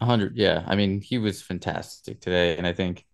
Hundred, 0.00 0.36
yeah. 0.36 0.62
I 0.66 0.76
mean, 0.76 1.00
he 1.00 1.16
was 1.18 1.40
fantastic 1.40 2.20
today, 2.20 2.56
and 2.58 2.66
I 2.66 2.72
think, 2.74 3.06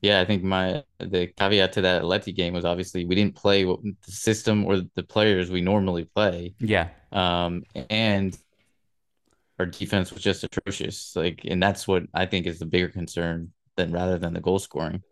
yeah, 0.00 0.20
I 0.20 0.24
think 0.24 0.44
my 0.44 0.84
the 0.98 1.26
caveat 1.28 1.72
to 1.72 1.80
that 1.82 2.04
Leti 2.04 2.32
game 2.32 2.54
was 2.54 2.64
obviously 2.64 3.04
we 3.04 3.16
didn't 3.16 3.34
play 3.34 3.64
what 3.64 3.80
the 3.82 4.12
system 4.12 4.64
or 4.64 4.80
the 4.94 5.02
players 5.02 5.50
we 5.50 5.60
normally 5.60 6.04
play, 6.04 6.54
Yeah. 6.60 6.88
um, 7.12 7.64
and 7.90 8.36
our 9.60 9.66
defense 9.66 10.10
was 10.10 10.22
just 10.22 10.42
atrocious. 10.42 11.14
Like, 11.14 11.42
and 11.44 11.62
that's 11.62 11.86
what 11.86 12.04
I 12.14 12.26
think 12.26 12.46
is 12.46 12.58
the 12.58 12.66
bigger 12.66 12.88
concern 12.88 13.52
than 13.76 13.92
rather 13.92 14.18
than 14.18 14.32
the 14.32 14.40
goal 14.40 14.58
scoring. 14.58 15.02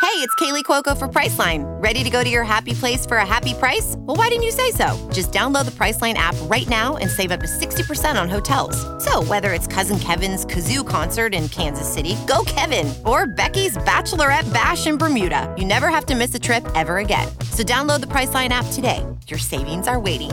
Hey, 0.00 0.16
it's 0.26 0.34
Kaley 0.36 0.64
Cuoco 0.64 0.96
for 0.96 1.06
Priceline. 1.06 1.62
Ready 1.80 2.02
to 2.02 2.08
go 2.08 2.24
to 2.24 2.28
your 2.28 2.42
happy 2.42 2.72
place 2.72 3.04
for 3.04 3.18
a 3.18 3.26
happy 3.26 3.52
price? 3.52 3.94
Well, 3.98 4.16
why 4.16 4.28
didn't 4.28 4.44
you 4.44 4.50
say 4.50 4.70
so? 4.70 5.10
Just 5.12 5.30
download 5.30 5.66
the 5.66 5.70
Priceline 5.72 6.14
app 6.14 6.34
right 6.44 6.66
now 6.68 6.96
and 6.96 7.10
save 7.10 7.30
up 7.30 7.40
to 7.40 7.46
60% 7.46 8.20
on 8.20 8.28
hotels. 8.28 8.74
So, 9.04 9.22
whether 9.24 9.52
it's 9.52 9.66
Cousin 9.66 9.98
Kevin's 9.98 10.46
Kazoo 10.46 10.88
concert 10.88 11.34
in 11.34 11.48
Kansas 11.50 11.92
City, 11.92 12.16
go 12.26 12.42
Kevin, 12.46 12.92
or 13.04 13.26
Becky's 13.26 13.76
Bachelorette 13.78 14.52
Bash 14.54 14.86
in 14.86 14.96
Bermuda, 14.96 15.54
you 15.58 15.66
never 15.66 15.90
have 15.90 16.06
to 16.06 16.16
miss 16.16 16.34
a 16.34 16.40
trip 16.40 16.66
ever 16.74 16.98
again. 16.98 17.28
So, 17.52 17.62
download 17.62 18.00
the 18.00 18.08
Priceline 18.08 18.48
app 18.48 18.66
today. 18.72 19.06
Your 19.28 19.38
savings 19.38 19.86
are 19.86 20.00
waiting. 20.00 20.32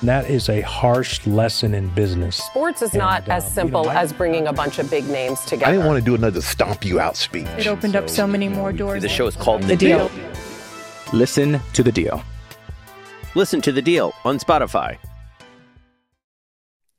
And 0.00 0.08
that 0.08 0.30
is 0.30 0.48
a 0.48 0.62
harsh 0.62 1.26
lesson 1.26 1.74
in 1.74 1.88
business. 1.90 2.36
Sports 2.36 2.80
is 2.80 2.94
not 2.94 3.22
And, 3.24 3.32
uh, 3.32 3.34
as 3.34 3.44
you 3.44 3.50
simple 3.50 3.84
know, 3.84 3.90
I- 3.90 4.00
as 4.02 4.12
bringing 4.14 4.46
a 4.46 4.52
bunch 4.52 4.78
of 4.78 4.88
big 4.90 5.06
names 5.08 5.40
together. 5.44 5.66
I 5.66 5.72
didn't 5.72 5.86
want 5.86 5.98
to 5.98 6.04
do 6.04 6.14
another 6.14 6.40
stomp 6.40 6.84
you 6.86 6.98
out 7.00 7.16
speech. 7.16 7.46
It 7.58 7.66
opened 7.66 7.94
up 7.96 8.08
so 8.08 8.26
many 8.26 8.48
more 8.48 8.72
doors. 8.72 9.02
The 9.02 9.08
show 9.10 9.26
is 9.26 9.36
called 9.36 9.62
The 9.64 9.76
Deal. 9.76 10.10
Listen 11.12 11.60
to 11.74 11.82
The 11.82 11.92
Deal. 11.92 12.22
Listen 13.36 13.60
to 13.60 13.70
the 13.70 13.80
deal 13.82 14.12
on 14.24 14.38
Spotify. 14.40 14.96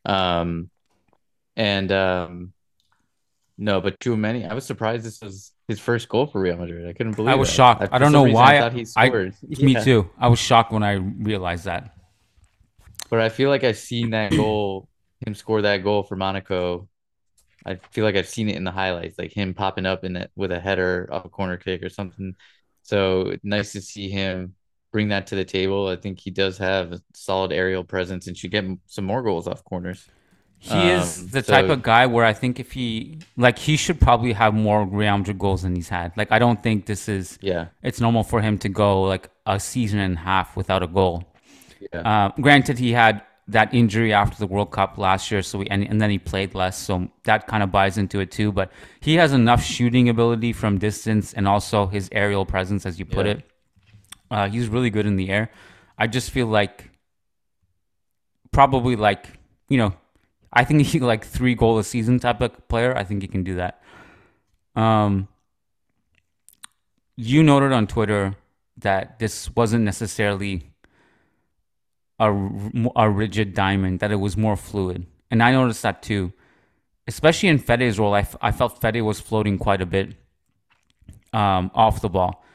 Um, 0.05 0.69
and 1.57 1.91
um, 1.91 2.53
no, 3.57 3.81
but 3.81 3.99
Tchouameni. 3.99 4.49
I 4.49 4.53
was 4.53 4.65
surprised 4.65 5.05
this 5.05 5.21
was 5.21 5.51
his 5.67 5.77
first 5.79 6.07
goal 6.07 6.27
for 6.27 6.39
Real 6.39 6.55
Madrid. 6.55 6.87
I 6.87 6.93
couldn't 6.93 7.17
believe. 7.17 7.29
It. 7.31 7.33
I 7.33 7.35
was 7.35 7.49
it. 7.49 7.53
shocked. 7.53 7.83
for 7.85 7.93
I 7.93 7.97
don't 7.97 8.13
know 8.13 8.23
why. 8.23 8.57
I 8.57 8.59
thought 8.61 8.71
he 8.73 8.85
I- 8.95 9.07
scored. 9.09 9.35
Me 9.43 9.75
too. 9.83 10.09
I 10.17 10.29
was 10.29 10.39
shocked 10.39 10.71
when 10.71 10.83
I 10.83 10.93
realized 10.93 11.65
that. 11.65 11.93
But 13.11 13.19
I 13.21 13.29
feel 13.29 13.49
like 13.49 13.63
I've 13.63 13.77
seen 13.77 14.09
that 14.11 14.31
goal, 14.35 14.89
him 15.25 15.35
score 15.35 15.61
that 15.61 15.83
goal 15.83 16.01
for 16.01 16.15
Monaco. 16.15 16.87
I 17.63 17.75
feel 17.91 18.05
like 18.05 18.15
I've 18.15 18.27
seen 18.27 18.49
it 18.49 18.55
in 18.55 18.63
the 18.63 18.71
highlights, 18.71 19.19
like 19.19 19.31
him 19.31 19.53
popping 19.53 19.85
up 19.85 20.03
in 20.03 20.15
it 20.15 20.31
with 20.35 20.51
a 20.51 20.59
header 20.59 21.07
off 21.11 21.25
a 21.25 21.29
corner 21.29 21.57
kick 21.57 21.83
or 21.83 21.89
something. 21.89 22.33
So 22.81 23.35
nice 23.43 23.73
to 23.73 23.81
see 23.81 24.09
him 24.09 24.55
bring 24.91 25.09
that 25.09 25.27
to 25.27 25.35
the 25.35 25.45
table. 25.45 25.87
I 25.87 25.95
think 25.95 26.19
he 26.19 26.31
does 26.31 26.57
have 26.57 26.91
a 26.93 27.01
solid 27.13 27.51
aerial 27.51 27.83
presence 27.83 28.25
and 28.25 28.35
should 28.35 28.49
get 28.49 28.65
some 28.87 29.05
more 29.05 29.21
goals 29.21 29.47
off 29.47 29.63
corners. 29.63 30.07
He 30.57 30.75
is 30.89 31.19
Um, 31.19 31.27
the 31.29 31.43
so- 31.43 31.53
type 31.53 31.69
of 31.69 31.81
guy 31.83 32.05
where 32.07 32.25
I 32.25 32.33
think 32.33 32.59
if 32.59 32.71
he 32.71 33.19
like 33.37 33.57
he 33.59 33.77
should 33.77 33.99
probably 33.99 34.33
have 34.33 34.53
more 34.53 34.85
Real 34.85 35.17
Madrid 35.17 35.37
goals 35.39 35.61
than 35.63 35.75
he's 35.75 35.89
had. 35.89 36.13
Like 36.17 36.31
I 36.31 36.39
don't 36.39 36.61
think 36.63 36.85
this 36.87 37.07
is 37.09 37.37
Yeah. 37.41 37.67
it's 37.83 37.99
normal 38.01 38.23
for 38.23 38.41
him 38.41 38.57
to 38.59 38.69
go 38.69 39.03
like 39.03 39.29
a 39.45 39.59
season 39.59 39.99
and 39.99 40.15
a 40.17 40.19
half 40.19 40.55
without 40.55 40.81
a 40.83 40.87
goal. 40.87 41.25
Yeah. 41.93 41.99
Uh, 42.01 42.31
granted, 42.41 42.77
he 42.79 42.91
had 42.91 43.23
that 43.47 43.73
injury 43.73 44.13
after 44.13 44.37
the 44.37 44.47
World 44.47 44.71
Cup 44.71 44.97
last 44.97 45.31
year, 45.31 45.41
so 45.41 45.59
we, 45.59 45.67
and 45.67 45.83
and 45.83 45.99
then 45.99 46.09
he 46.09 46.19
played 46.19 46.53
less, 46.55 46.77
so 46.77 47.09
that 47.23 47.47
kind 47.47 47.63
of 47.63 47.71
buys 47.71 47.97
into 47.97 48.19
it 48.19 48.31
too. 48.31 48.51
But 48.51 48.71
he 49.01 49.15
has 49.15 49.33
enough 49.33 49.63
shooting 49.63 50.07
ability 50.09 50.53
from 50.53 50.77
distance 50.77 51.33
and 51.33 51.47
also 51.47 51.87
his 51.87 52.07
aerial 52.11 52.45
presence, 52.45 52.85
as 52.85 52.99
you 52.99 53.05
put 53.05 53.25
Yeah. 53.25 53.31
it. 53.33 53.45
Uh, 54.29 54.49
he's 54.49 54.67
really 54.69 54.89
good 54.89 55.05
in 55.05 55.15
the 55.17 55.29
air. 55.29 55.51
I 55.97 56.07
just 56.07 56.31
feel 56.31 56.47
like 56.47 56.89
probably 58.51 58.95
like 58.95 59.27
you 59.69 59.77
know, 59.77 59.93
I 60.53 60.63
think 60.63 60.81
he 60.83 60.99
like 60.99 61.25
three 61.25 61.55
goal 61.55 61.77
a 61.79 61.83
season 61.83 62.19
type 62.19 62.41
of 62.41 62.67
player. 62.67 62.95
I 62.95 63.03
think 63.03 63.21
he 63.21 63.27
can 63.27 63.43
do 63.43 63.55
that. 63.55 63.81
Um, 64.75 65.27
you 67.17 67.43
noted 67.43 67.71
on 67.73 67.87
Twitter 67.87 68.35
that 68.77 69.19
this 69.19 69.53
wasn't 69.55 69.83
necessarily 69.83 70.70
a, 72.21 72.29
a 72.95 73.09
rigid 73.09 73.53
diamond, 73.53 73.99
that 74.01 74.11
it 74.11 74.21
was 74.27 74.37
more 74.37 74.55
fluid. 74.55 75.05
And 75.31 75.41
I 75.41 75.51
noticed 75.51 75.81
that 75.83 76.01
too. 76.01 76.33
Especially 77.07 77.49
in 77.49 77.57
Fede's 77.57 77.97
role, 77.99 78.13
I, 78.13 78.19
f- 78.21 78.35
I 78.41 78.51
felt 78.51 78.79
Fede 78.81 79.01
was 79.01 79.19
floating 79.19 79.57
quite 79.57 79.81
a 79.81 79.85
bit 79.85 80.07
um, 81.33 81.71
off 81.73 82.01
the 82.01 82.09
ball. 82.09 82.45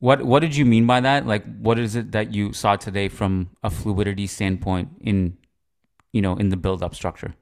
What 0.00 0.18
what 0.30 0.40
did 0.40 0.56
you 0.56 0.64
mean 0.64 0.86
by 0.86 1.00
that? 1.00 1.26
Like, 1.26 1.44
what 1.58 1.78
is 1.78 1.94
it 1.94 2.10
that 2.12 2.34
you 2.34 2.52
saw 2.52 2.74
today 2.76 3.08
from 3.08 3.50
a 3.62 3.70
fluidity 3.70 4.26
standpoint 4.26 4.88
in, 5.00 5.38
you 6.12 6.20
know, 6.20 6.34
in 6.36 6.48
the 6.48 6.56
build 6.56 6.82
up 6.82 6.94
structure? 6.94 7.34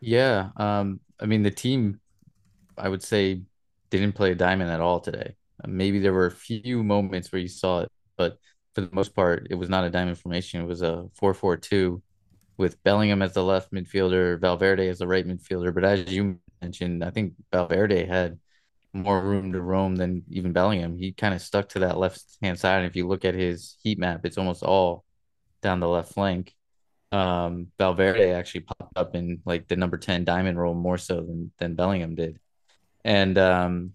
Yeah, 0.00 0.50
um, 0.56 1.00
I 1.20 1.26
mean 1.26 1.42
the 1.42 1.50
team, 1.52 2.00
I 2.76 2.88
would 2.88 3.02
say, 3.02 3.42
didn't 3.90 4.14
play 4.14 4.32
a 4.32 4.34
diamond 4.34 4.70
at 4.70 4.80
all 4.80 5.00
today. 5.00 5.36
Maybe 5.66 6.00
there 6.00 6.12
were 6.12 6.26
a 6.26 6.30
few 6.48 6.82
moments 6.82 7.30
where 7.30 7.42
you 7.42 7.48
saw 7.48 7.80
it, 7.82 7.90
but 8.16 8.38
for 8.74 8.82
the 8.82 8.90
most 8.92 9.14
part, 9.14 9.46
it 9.50 9.54
was 9.54 9.68
not 9.68 9.84
a 9.84 9.90
diamond 9.90 10.18
formation. 10.18 10.60
It 10.62 10.66
was 10.66 10.82
a 10.82 11.08
four-four-two 11.14 12.02
with 12.56 12.82
Bellingham 12.84 13.22
as 13.22 13.34
the 13.34 13.44
left 13.44 13.72
midfielder, 13.72 14.40
Valverde 14.40 14.88
as 14.88 14.98
the 14.98 15.08
right 15.08 15.26
midfielder. 15.26 15.74
But 15.74 15.84
as 15.84 16.12
you 16.12 16.38
mentioned, 16.62 17.04
I 17.04 17.10
think 17.10 17.34
Valverde 17.52 18.06
had 18.06 18.38
more 18.92 19.20
room 19.20 19.52
to 19.52 19.60
roam 19.62 19.96
than 19.96 20.24
even 20.30 20.52
Bellingham. 20.52 20.98
He 20.98 21.12
kind 21.12 21.34
of 21.34 21.42
stuck 21.42 21.70
to 21.70 21.80
that 21.80 21.98
left-hand 21.98 22.58
side. 22.58 22.78
And 22.78 22.86
if 22.86 22.96
you 22.96 23.08
look 23.08 23.24
at 23.24 23.34
his 23.34 23.76
heat 23.82 23.98
map, 23.98 24.26
it's 24.26 24.38
almost 24.38 24.62
all 24.62 25.04
down 25.62 25.80
the 25.80 25.88
left 25.88 26.12
flank 26.14 26.54
um 27.12 27.68
Valverde 27.78 28.32
actually 28.32 28.60
popped 28.60 28.96
up 28.96 29.14
in 29.16 29.40
like 29.44 29.66
the 29.68 29.76
number 29.76 29.96
10 29.96 30.24
diamond 30.24 30.58
role 30.58 30.74
more 30.74 30.98
so 30.98 31.16
than 31.16 31.50
than 31.58 31.74
Bellingham 31.74 32.14
did. 32.14 32.38
And 33.04 33.38
um 33.38 33.94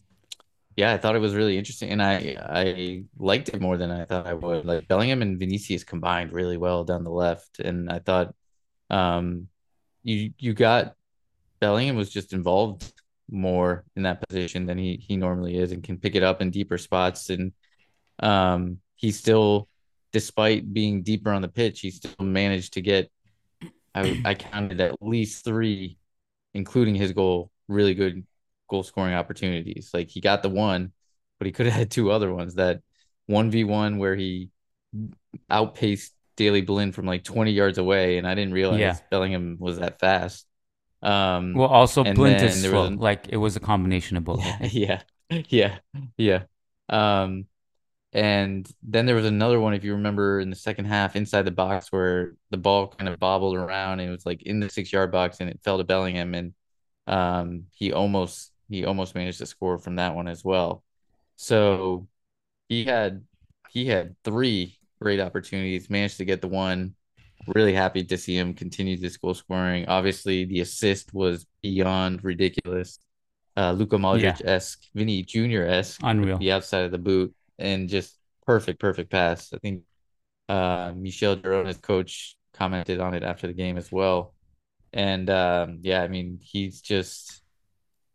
yeah, 0.75 0.93
I 0.93 0.97
thought 0.97 1.15
it 1.15 1.19
was 1.19 1.35
really 1.35 1.57
interesting 1.57 1.89
and 1.91 2.01
I 2.03 2.37
I 2.39 3.03
liked 3.17 3.49
it 3.49 3.61
more 3.61 3.77
than 3.77 3.91
I 3.91 4.05
thought 4.05 4.27
I 4.27 4.33
would. 4.33 4.65
Like 4.65 4.87
Bellingham 4.87 5.21
and 5.21 5.39
Vinicius 5.39 5.83
combined 5.83 6.33
really 6.33 6.57
well 6.57 6.83
down 6.83 7.03
the 7.03 7.11
left 7.11 7.59
and 7.59 7.89
I 7.89 7.99
thought 7.99 8.35
um 8.89 9.47
you 10.03 10.33
you 10.37 10.53
got 10.53 10.95
Bellingham 11.59 11.95
was 11.95 12.09
just 12.09 12.33
involved 12.33 12.91
more 13.29 13.83
in 13.95 14.03
that 14.03 14.27
position 14.27 14.65
than 14.65 14.77
he 14.77 14.97
he 14.97 15.17
normally 15.17 15.57
is 15.57 15.71
and 15.71 15.83
can 15.83 15.97
pick 15.97 16.15
it 16.15 16.23
up 16.23 16.41
in 16.41 16.51
deeper 16.51 16.77
spots 16.77 17.29
and 17.29 17.53
um 18.19 18.79
he 18.95 19.11
still 19.11 19.69
despite 20.11 20.73
being 20.73 21.03
deeper 21.03 21.31
on 21.31 21.41
the 21.41 21.47
pitch, 21.49 21.81
he 21.81 21.91
still 21.91 22.25
managed 22.25 22.73
to 22.73 22.81
get 22.81 23.11
I 23.93 24.21
I 24.25 24.33
counted 24.35 24.81
at 24.81 25.01
least 25.01 25.45
three, 25.45 25.97
including 26.53 26.95
his 26.95 27.13
goal, 27.13 27.51
really 27.67 27.93
good 27.93 28.25
goal 28.67 28.83
scoring 28.83 29.13
opportunities. 29.13 29.91
Like 29.93 30.09
he 30.09 30.21
got 30.21 30.43
the 30.43 30.49
one, 30.49 30.91
but 31.39 31.45
he 31.47 31.51
could 31.51 31.65
have 31.67 31.75
had 31.75 31.91
two 31.91 32.11
other 32.11 32.33
ones. 32.33 32.55
That 32.55 32.81
one 33.27 33.51
v 33.51 33.63
one 33.63 33.97
where 33.97 34.15
he 34.15 34.49
outpaced 35.49 36.13
Daley 36.35 36.61
Blind 36.61 36.95
from 36.95 37.05
like 37.05 37.23
20 37.23 37.51
yards 37.51 37.77
away, 37.77 38.17
and 38.17 38.27
I 38.27 38.35
didn't 38.35 38.53
realize 38.53 38.79
Yeah. 38.79 38.97
Bellingham 39.09 39.57
was 39.59 39.79
that 39.79 39.99
fast. 39.99 40.45
Um 41.01 41.53
Well, 41.55 41.67
also 41.67 42.03
Blind 42.03 42.41
is 42.41 42.61
slow. 42.61 42.85
an- 42.85 42.97
Like 42.97 43.27
it 43.29 43.37
was 43.37 43.55
a 43.55 43.59
combination 43.59 44.17
of 44.17 44.23
both. 44.23 44.43
Think. 44.43 44.73
yeah, 44.73 45.01
yeah, 45.49 45.79
yeah. 46.17 46.43
Um, 46.89 47.45
and 48.13 48.69
then 48.81 49.05
there 49.05 49.15
was 49.15 49.25
another 49.25 49.59
one, 49.59 49.73
if 49.73 49.83
you 49.83 49.93
remember, 49.93 50.39
in 50.39 50.49
the 50.49 50.55
second 50.55 50.85
half 50.85 51.15
inside 51.15 51.43
the 51.43 51.51
box 51.51 51.91
where 51.91 52.35
the 52.49 52.57
ball 52.57 52.87
kind 52.87 53.09
of 53.09 53.19
bobbled 53.19 53.55
around 53.57 53.99
and 53.99 54.07
it 54.09 54.11
was 54.11 54.25
like 54.25 54.43
in 54.43 54.59
the 54.59 54.69
six 54.69 54.91
yard 54.93 55.11
box 55.11 55.39
and 55.41 55.49
it 55.49 55.59
fell 55.63 55.77
to 55.77 55.83
Bellingham 55.83 56.33
and 56.33 56.53
um 57.07 57.65
he 57.73 57.93
almost 57.93 58.51
he 58.69 58.85
almost 58.85 59.15
managed 59.15 59.39
to 59.39 59.45
score 59.45 59.77
from 59.77 59.95
that 59.97 60.15
one 60.15 60.27
as 60.27 60.43
well. 60.43 60.83
So 61.35 62.07
he 62.69 62.85
had 62.85 63.23
he 63.69 63.85
had 63.85 64.15
three 64.23 64.77
great 65.01 65.19
opportunities, 65.19 65.89
managed 65.89 66.17
to 66.17 66.25
get 66.25 66.41
the 66.41 66.47
one. 66.47 66.95
Really 67.47 67.73
happy 67.73 68.03
to 68.03 68.17
see 68.17 68.35
him 68.35 68.53
continue 68.53 68.97
this 68.97 69.17
goal 69.17 69.33
scoring. 69.35 69.85
Obviously, 69.87 70.45
the 70.45 70.61
assist 70.61 71.13
was 71.13 71.45
beyond 71.61 72.23
ridiculous. 72.23 72.97
Uh, 73.55 73.71
Luka 73.71 73.97
Modric 73.97 74.43
esque, 74.43 74.83
Vinny 74.95 75.21
Jr. 75.21 75.61
esque, 75.61 75.99
Unreal. 76.03 76.37
the 76.37 76.51
outside 76.51 76.85
of 76.85 76.91
the 76.91 76.97
boot, 76.97 77.33
and 77.59 77.87
just 77.87 78.17
perfect, 78.45 78.79
perfect 78.79 79.11
pass. 79.11 79.53
I 79.53 79.59
think 79.59 79.83
uh, 80.49 80.91
Michel 80.95 81.35
Girona's 81.37 81.77
coach 81.77 82.35
commented 82.53 82.99
on 82.99 83.13
it 83.13 83.23
after 83.23 83.47
the 83.47 83.53
game 83.53 83.77
as 83.77 83.91
well. 83.91 84.33
And 84.91 85.29
um, 85.29 85.79
yeah, 85.81 86.01
I 86.01 86.07
mean, 86.07 86.39
he's 86.41 86.81
just 86.81 87.41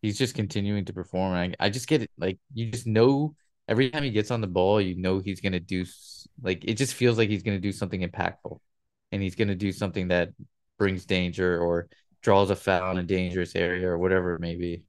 he's 0.02 0.18
just 0.18 0.34
continuing 0.34 0.84
to 0.86 0.92
perform. 0.92 1.34
I, 1.34 1.54
I 1.60 1.70
just 1.70 1.88
get 1.88 2.02
it, 2.02 2.10
like 2.18 2.38
you 2.54 2.70
just 2.70 2.86
know 2.86 3.34
every 3.68 3.90
time 3.90 4.02
he 4.04 4.10
gets 4.10 4.30
on 4.30 4.40
the 4.40 4.46
ball, 4.46 4.80
you 4.80 4.94
know 4.96 5.18
he's 5.20 5.40
gonna 5.40 5.60
do 5.60 5.84
like 6.42 6.64
it 6.64 6.74
just 6.74 6.94
feels 6.94 7.18
like 7.18 7.28
he's 7.28 7.42
gonna 7.42 7.58
do 7.60 7.72
something 7.72 8.02
impactful, 8.02 8.58
and 9.12 9.22
he's 9.22 9.34
gonna 9.36 9.54
do 9.54 9.72
something 9.72 10.08
that 10.08 10.30
brings 10.78 11.04
danger 11.06 11.60
or 11.60 11.88
draws 12.22 12.50
a 12.50 12.56
foul 12.56 12.92
in 12.92 12.98
a 12.98 13.02
dangerous 13.02 13.54
area 13.56 13.88
or 13.88 13.98
whatever 13.98 14.34
it 14.34 14.40
may 14.40 14.56
be. 14.56 14.82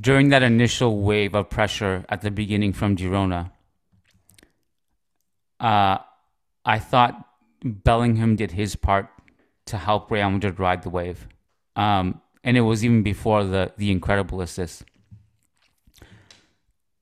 during 0.00 0.30
that 0.30 0.42
initial 0.42 1.00
wave 1.00 1.34
of 1.34 1.50
pressure 1.50 2.04
at 2.08 2.22
the 2.22 2.30
beginning 2.30 2.72
from 2.72 2.96
Girona, 2.96 3.50
uh, 5.60 5.98
I 6.64 6.78
thought 6.78 7.26
Bellingham 7.64 8.36
did 8.36 8.52
his 8.52 8.74
part 8.76 9.08
to 9.66 9.76
help 9.76 10.10
Real 10.10 10.30
Madrid 10.30 10.58
ride 10.58 10.82
the 10.82 10.90
wave. 10.90 11.28
Um, 11.76 12.20
and 12.44 12.56
it 12.56 12.62
was 12.62 12.84
even 12.84 13.02
before 13.02 13.44
the, 13.44 13.72
the 13.76 13.90
incredible 13.90 14.40
assist. 14.40 14.84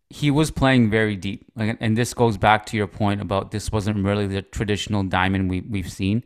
He 0.08 0.30
was 0.30 0.50
playing 0.50 0.90
very 0.90 1.16
deep. 1.16 1.44
And 1.56 1.96
this 1.96 2.14
goes 2.14 2.36
back 2.36 2.66
to 2.66 2.76
your 2.76 2.88
point 2.88 3.20
about 3.20 3.52
this 3.52 3.70
wasn't 3.70 4.04
really 4.04 4.26
the 4.26 4.42
traditional 4.42 5.04
diamond 5.04 5.48
we, 5.48 5.60
we've 5.60 5.90
seen. 5.90 6.24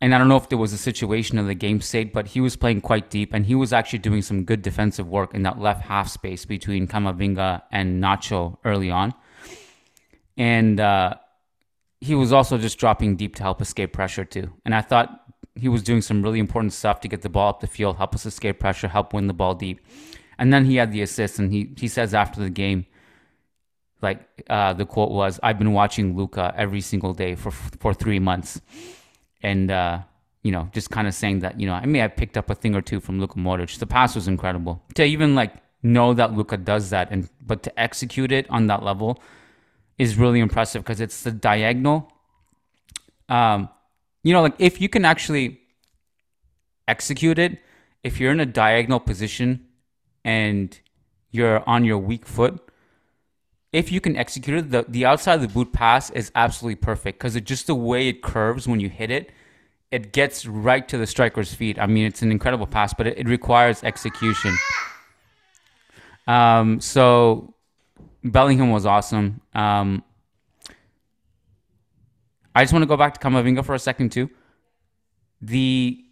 And 0.00 0.14
I 0.14 0.18
don't 0.18 0.28
know 0.28 0.36
if 0.36 0.48
there 0.48 0.58
was 0.58 0.72
a 0.72 0.78
situation 0.78 1.38
of 1.38 1.46
the 1.46 1.54
game 1.54 1.80
state, 1.80 2.12
but 2.12 2.28
he 2.28 2.40
was 2.40 2.56
playing 2.56 2.82
quite 2.82 3.10
deep 3.10 3.32
and 3.32 3.46
he 3.46 3.54
was 3.54 3.72
actually 3.72 4.00
doing 4.00 4.22
some 4.22 4.44
good 4.44 4.62
defensive 4.62 5.08
work 5.08 5.34
in 5.34 5.42
that 5.42 5.58
left 5.58 5.82
half 5.82 6.08
space 6.08 6.44
between 6.44 6.86
Camavinga 6.86 7.62
and 7.72 8.02
Nacho 8.02 8.58
early 8.64 8.90
on. 8.90 9.14
And 10.36 10.78
uh, 10.78 11.14
he 12.00 12.14
was 12.14 12.32
also 12.32 12.58
just 12.58 12.78
dropping 12.78 13.16
deep 13.16 13.34
to 13.36 13.42
help 13.42 13.60
escape 13.60 13.92
pressure 13.92 14.24
too. 14.24 14.52
And 14.64 14.74
I 14.74 14.82
thought 14.82 15.27
he 15.54 15.68
was 15.68 15.82
doing 15.82 16.00
some 16.00 16.22
really 16.22 16.38
important 16.38 16.72
stuff 16.72 17.00
to 17.00 17.08
get 17.08 17.22
the 17.22 17.28
ball 17.28 17.50
up 17.50 17.60
the 17.60 17.66
field, 17.66 17.96
help 17.96 18.14
us 18.14 18.24
escape 18.26 18.58
pressure, 18.60 18.88
help 18.88 19.12
win 19.12 19.26
the 19.26 19.34
ball 19.34 19.54
deep. 19.54 19.80
And 20.38 20.52
then 20.52 20.66
he 20.66 20.76
had 20.76 20.92
the 20.92 21.02
assist, 21.02 21.38
and 21.38 21.52
he 21.52 21.72
he 21.76 21.88
says 21.88 22.14
after 22.14 22.40
the 22.40 22.50
game, 22.50 22.86
like 24.00 24.20
uh, 24.48 24.72
the 24.72 24.86
quote 24.86 25.10
was, 25.10 25.40
"I've 25.42 25.58
been 25.58 25.72
watching 25.72 26.16
Luka 26.16 26.54
every 26.56 26.80
single 26.80 27.12
day 27.12 27.34
for 27.34 27.50
for 27.50 27.92
three 27.92 28.20
months," 28.20 28.60
and 29.42 29.70
uh, 29.70 30.00
you 30.42 30.52
know, 30.52 30.68
just 30.72 30.90
kind 30.90 31.08
of 31.08 31.14
saying 31.14 31.40
that 31.40 31.60
you 31.60 31.66
know, 31.66 31.74
I 31.74 31.86
may 31.86 31.98
have 31.98 32.16
picked 32.16 32.36
up 32.36 32.50
a 32.50 32.54
thing 32.54 32.76
or 32.76 32.80
two 32.82 33.00
from 33.00 33.18
Luka 33.18 33.38
Modric. 33.38 33.76
The 33.78 33.86
pass 33.86 34.14
was 34.14 34.28
incredible. 34.28 34.82
To 34.94 35.04
even 35.04 35.34
like 35.34 35.54
know 35.82 36.14
that 36.14 36.34
Luka 36.34 36.56
does 36.56 36.90
that, 36.90 37.08
and 37.10 37.28
but 37.44 37.64
to 37.64 37.80
execute 37.80 38.30
it 38.30 38.48
on 38.48 38.68
that 38.68 38.84
level 38.84 39.20
is 39.98 40.16
really 40.16 40.38
impressive 40.38 40.84
because 40.84 41.00
it's 41.00 41.22
the 41.22 41.32
diagonal. 41.32 42.12
Um, 43.28 43.68
you 44.22 44.32
know, 44.32 44.42
like 44.42 44.54
if 44.58 44.80
you 44.80 44.88
can 44.88 45.04
actually 45.04 45.60
execute 46.86 47.38
it, 47.38 47.58
if 48.02 48.20
you're 48.20 48.32
in 48.32 48.40
a 48.40 48.46
diagonal 48.46 49.00
position 49.00 49.66
and 50.24 50.78
you're 51.30 51.68
on 51.68 51.84
your 51.84 51.98
weak 51.98 52.26
foot, 52.26 52.60
if 53.72 53.92
you 53.92 54.00
can 54.00 54.16
execute 54.16 54.58
it, 54.58 54.70
the, 54.70 54.84
the 54.88 55.04
outside 55.04 55.34
of 55.34 55.42
the 55.42 55.48
boot 55.48 55.72
pass 55.72 56.10
is 56.10 56.32
absolutely 56.34 56.76
perfect 56.76 57.18
because 57.18 57.38
just 57.42 57.66
the 57.66 57.74
way 57.74 58.08
it 58.08 58.22
curves 58.22 58.66
when 58.66 58.80
you 58.80 58.88
hit 58.88 59.10
it, 59.10 59.30
it 59.90 60.12
gets 60.12 60.46
right 60.46 60.86
to 60.88 60.98
the 60.98 61.06
striker's 61.06 61.52
feet. 61.54 61.78
I 61.78 61.86
mean, 61.86 62.06
it's 62.06 62.22
an 62.22 62.30
incredible 62.30 62.66
pass, 62.66 62.94
but 62.94 63.06
it, 63.06 63.18
it 63.18 63.28
requires 63.28 63.82
execution. 63.84 64.54
Um, 66.26 66.80
so 66.80 67.54
Bellingham 68.24 68.70
was 68.70 68.86
awesome. 68.86 69.40
Um, 69.54 70.02
I 72.58 72.64
just 72.64 72.72
want 72.72 72.82
to 72.82 72.88
go 72.88 72.96
back 72.96 73.16
to 73.16 73.20
Camavinga 73.20 73.64
for 73.64 73.76
a 73.76 73.78
second 73.78 74.10
too. 74.10 74.28
The 75.40 76.04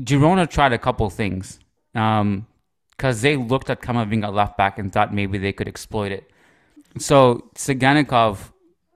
Girona 0.00 0.48
tried 0.48 0.72
a 0.72 0.78
couple 0.78 1.10
things 1.10 1.60
um, 1.94 2.46
because 2.92 3.20
they 3.20 3.36
looked 3.36 3.68
at 3.68 3.82
Camavinga 3.82 4.32
left 4.32 4.56
back 4.56 4.78
and 4.78 4.90
thought 4.90 5.12
maybe 5.12 5.36
they 5.36 5.52
could 5.52 5.68
exploit 5.68 6.12
it. 6.12 6.30
So 6.98 7.50
Tsygankov 7.56 8.52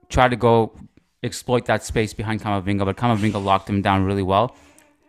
tried 0.09 0.29
to 0.29 0.35
go 0.35 0.75
exploit 1.21 1.65
that 1.65 1.83
space 1.83 2.13
behind 2.15 2.41
Camavinga, 2.41 2.83
but 2.83 2.97
Camavinga 2.97 3.43
locked 3.43 3.69
him 3.69 3.83
down 3.83 4.03
really 4.03 4.23
well. 4.23 4.55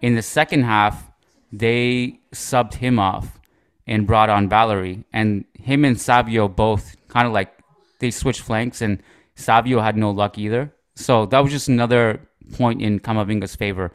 In 0.02 0.14
the 0.14 0.20
second 0.20 0.64
half, 0.64 1.10
they 1.50 2.20
subbed 2.34 2.74
him 2.74 2.98
off 2.98 3.40
and 3.86 4.06
brought 4.06 4.28
on 4.28 4.46
Valery, 4.46 5.06
and 5.10 5.46
him 5.54 5.86
and 5.86 5.98
Savio 5.98 6.48
both 6.48 6.96
kind 7.08 7.26
of 7.26 7.32
like 7.32 7.50
they 7.98 8.10
switched 8.10 8.42
flanks, 8.42 8.82
and 8.82 9.02
Savio 9.36 9.80
had 9.80 9.96
no 9.96 10.10
luck 10.10 10.36
either. 10.36 10.70
So 10.94 11.26
that 11.26 11.40
was 11.40 11.52
just 11.52 11.68
another 11.68 12.20
point 12.52 12.82
in 12.82 13.00
Camavinga's 13.00 13.56
favor. 13.56 13.92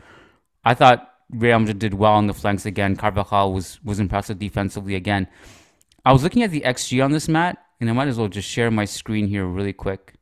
I 0.63 0.73
thought 0.73 1.13
Real 1.29 1.59
Madrid 1.59 1.79
did 1.79 1.93
well 1.93 2.13
on 2.13 2.27
the 2.27 2.33
flanks 2.33 2.65
again. 2.65 2.95
Carvajal 2.95 3.51
was 3.53 3.83
was 3.83 3.99
impressive 3.99 4.39
defensively 4.39 4.95
again. 4.95 5.27
I 6.05 6.13
was 6.13 6.23
looking 6.23 6.43
at 6.43 6.51
the 6.51 6.61
XG 6.61 7.03
on 7.03 7.11
this, 7.11 7.27
Matt, 7.27 7.57
and 7.79 7.89
I 7.89 7.93
might 7.93 8.07
as 8.07 8.17
well 8.17 8.29
just 8.29 8.47
share 8.47 8.71
my 8.71 8.85
screen 8.85 9.27
here 9.27 9.45
really 9.45 9.73
quick. 9.73 10.13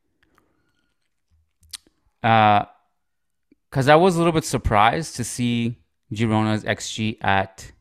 Because 2.21 3.87
uh, 3.87 3.91
I 3.91 3.95
was 3.95 4.15
a 4.15 4.17
little 4.17 4.33
bit 4.33 4.45
surprised 4.45 5.15
to 5.17 5.23
see 5.23 5.77
Girona's 6.11 6.63
XG 6.63 7.23
at 7.23 7.71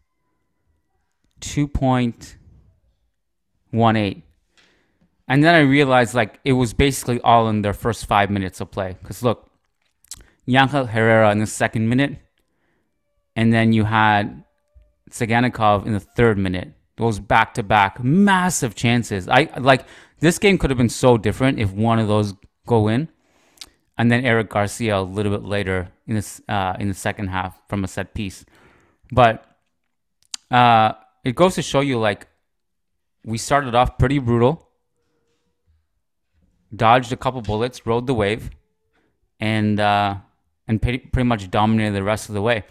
2.18. 1.41 4.23
And 5.27 5.43
then 5.43 5.55
I 5.55 5.61
realized 5.61 6.15
like 6.15 6.39
it 6.45 6.53
was 6.53 6.75
basically 6.75 7.21
all 7.21 7.49
in 7.49 7.63
their 7.63 7.73
first 7.73 8.07
five 8.07 8.31
minutes 8.31 8.61
of 8.61 8.71
play. 8.71 8.97
Because 9.01 9.23
look, 9.23 9.51
Yangel 10.47 10.89
Herrera 10.89 11.31
in 11.33 11.39
the 11.39 11.47
second 11.47 11.89
minute, 11.89 12.19
and 13.35 13.53
then 13.53 13.73
you 13.73 13.85
had 13.85 14.45
Tsygankov 15.11 15.87
in 15.87 15.93
the 15.93 16.01
third 16.01 16.39
minute. 16.39 16.73
Those 16.97 17.19
back 17.19 17.55
to 17.55 17.63
back 17.63 18.03
massive 18.05 18.75
chances. 18.75 19.29
I 19.29 19.49
like 19.59 19.87
this 20.21 20.39
game 20.39 20.59
could 20.59 20.71
have 20.71 20.79
been 20.79 20.89
so 20.89 21.17
different 21.17 21.59
if 21.59 21.73
one 21.73 21.99
of 21.99 22.07
those 22.07 22.35
go 22.67 22.89
in, 22.89 23.09
and 23.99 24.11
then 24.11 24.25
Eric 24.25 24.51
Garcia 24.51 24.99
a 24.99 25.03
little 25.03 25.33
bit 25.33 25.45
later 25.45 25.89
in 26.07 26.15
this 26.15 26.41
uh, 26.49 26.77
in 26.79 26.89
the 26.89 26.95
second 26.95 27.29
half 27.29 27.59
from 27.69 27.83
a 27.83 27.89
set 27.89 28.15
piece. 28.15 28.45
But 29.11 29.45
uh, 30.51 30.93
it 31.25 31.35
goes 31.35 31.55
to 31.57 31.63
show 31.63 31.81
you 31.81 31.99
like 31.99 32.29
we 33.25 33.39
started 33.39 33.75
off 33.75 33.99
pretty 33.99 34.19
brutal, 34.19 34.64
dodged 36.75 37.13
a 37.13 37.17
couple 37.17 37.41
bullets, 37.43 37.87
rode 37.87 38.07
the 38.07 38.15
wave, 38.15 38.51
and 39.41 39.79
uh, 39.81 40.17
and 40.67 40.81
pretty, 40.81 40.99
pretty 40.99 41.27
much 41.27 41.51
dominated 41.51 41.93
the 41.93 42.03
rest 42.03 42.29
of 42.29 42.35
the 42.35 42.43
way. 42.43 42.65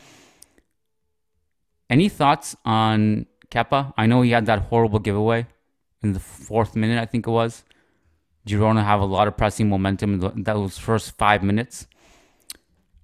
Any 1.89 2.09
thoughts 2.09 2.55
on 2.65 3.27
Kepa? 3.51 3.93
I 3.97 4.07
know 4.07 4.21
he 4.21 4.31
had 4.31 4.45
that 4.47 4.59
horrible 4.59 4.99
giveaway 4.99 5.47
in 6.01 6.13
the 6.13 6.19
fourth 6.19 6.75
minute, 6.75 7.01
I 7.01 7.05
think 7.05 7.27
it 7.27 7.31
was. 7.31 7.63
Girona 8.47 8.83
have 8.83 8.99
a 8.99 9.05
lot 9.05 9.27
of 9.27 9.37
pressing 9.37 9.69
momentum 9.69 10.21
in 10.21 10.43
those 10.43 10.77
first 10.77 11.17
five 11.17 11.43
minutes. 11.43 11.87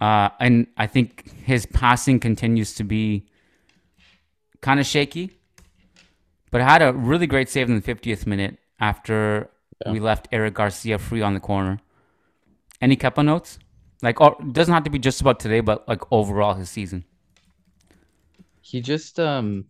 Uh, 0.01 0.29
and 0.39 0.67
I 0.77 0.87
think 0.87 1.31
his 1.43 1.65
passing 1.65 2.19
continues 2.19 2.73
to 2.75 2.83
be 2.83 3.27
kind 4.61 4.79
of 4.79 4.85
shaky, 4.85 5.31
but 6.51 6.61
had 6.61 6.81
a 6.81 6.93
really 6.93 7.27
great 7.27 7.49
save 7.49 7.69
in 7.69 7.79
the 7.79 7.81
50th 7.81 8.25
minute 8.25 8.57
after 8.79 9.49
yeah. 9.85 9.91
we 9.91 9.99
left 9.99 10.27
Eric 10.31 10.55
Garcia 10.55 10.97
free 10.97 11.21
on 11.21 11.33
the 11.33 11.39
corner. 11.39 11.79
Any 12.81 12.95
Kepa 12.95 13.23
notes? 13.23 13.59
Like, 14.01 14.21
or 14.21 14.37
doesn't 14.51 14.73
have 14.73 14.83
to 14.85 14.89
be 14.89 14.99
just 14.99 15.19
about 15.21 15.39
today, 15.39 15.59
but 15.59 15.87
like 15.87 16.01
overall 16.11 16.53
his 16.53 16.69
season. 16.69 17.03
He 18.61 18.81
just, 18.81 19.19
um, 19.19 19.65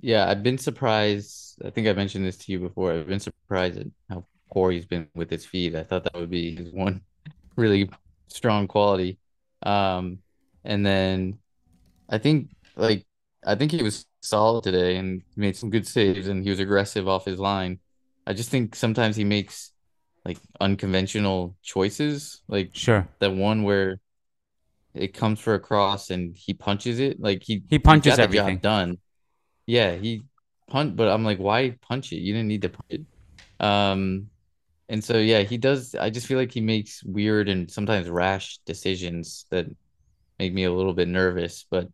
yeah, 0.00 0.28
I've 0.28 0.42
been 0.42 0.58
surprised. 0.58 1.62
I 1.64 1.70
think 1.70 1.86
I 1.86 1.92
mentioned 1.92 2.24
this 2.24 2.36
to 2.38 2.52
you 2.52 2.58
before. 2.58 2.92
I've 2.92 3.06
been 3.06 3.20
surprised 3.20 3.78
at 3.78 3.86
how 4.08 4.24
poor 4.52 4.70
he's 4.70 4.86
been 4.86 5.08
with 5.14 5.30
his 5.30 5.44
feet. 5.44 5.74
I 5.74 5.84
thought 5.84 6.04
that 6.04 6.14
would 6.14 6.30
be 6.30 6.56
his 6.56 6.72
one 6.72 7.02
really 7.56 7.90
strong 8.28 8.66
quality. 8.66 9.18
Um, 9.62 10.18
and 10.64 10.84
then 10.84 11.38
I 12.08 12.18
think 12.18 12.50
like 12.76 13.04
I 13.46 13.54
think 13.54 13.72
he 13.72 13.82
was 13.82 14.06
solid 14.20 14.64
today 14.64 14.96
and 14.96 15.22
made 15.36 15.56
some 15.56 15.70
good 15.70 15.86
saves 15.86 16.28
and 16.28 16.42
he 16.42 16.50
was 16.50 16.60
aggressive 16.60 17.08
off 17.08 17.24
his 17.24 17.38
line. 17.38 17.78
I 18.26 18.32
just 18.32 18.50
think 18.50 18.74
sometimes 18.74 19.16
he 19.16 19.24
makes 19.24 19.72
like 20.24 20.38
unconventional 20.60 21.56
choices. 21.62 22.40
Like 22.48 22.70
sure 22.74 23.08
that 23.20 23.32
one 23.32 23.62
where 23.62 24.00
it 24.94 25.12
comes 25.12 25.40
for 25.40 25.54
a 25.54 25.60
cross 25.60 26.10
and 26.10 26.36
he 26.36 26.54
punches 26.54 27.00
it. 27.00 27.20
Like 27.20 27.42
he 27.42 27.62
he 27.68 27.78
punches 27.78 28.18
everything 28.18 28.58
done. 28.58 28.98
Yeah, 29.66 29.94
he 29.94 30.22
punt, 30.68 30.96
but 30.96 31.08
I'm 31.08 31.24
like, 31.24 31.38
why 31.38 31.76
punch 31.82 32.12
it? 32.12 32.18
You 32.18 32.32
didn't 32.32 32.48
need 32.48 32.62
to 32.62 32.68
punch 32.68 32.90
it. 32.90 33.04
Um, 33.60 34.28
and 34.88 35.02
so 35.02 35.18
yeah, 35.18 35.40
he 35.40 35.56
does. 35.58 35.94
I 35.94 36.10
just 36.10 36.26
feel 36.26 36.38
like 36.38 36.52
he 36.52 36.60
makes 36.60 37.02
weird 37.02 37.48
and 37.48 37.70
sometimes 37.70 38.08
rash 38.08 38.58
decisions 38.66 39.46
that 39.50 39.66
make 40.38 40.52
me 40.52 40.64
a 40.64 40.72
little 40.72 40.94
bit 40.94 41.08
nervous. 41.08 41.66
But 41.70 41.88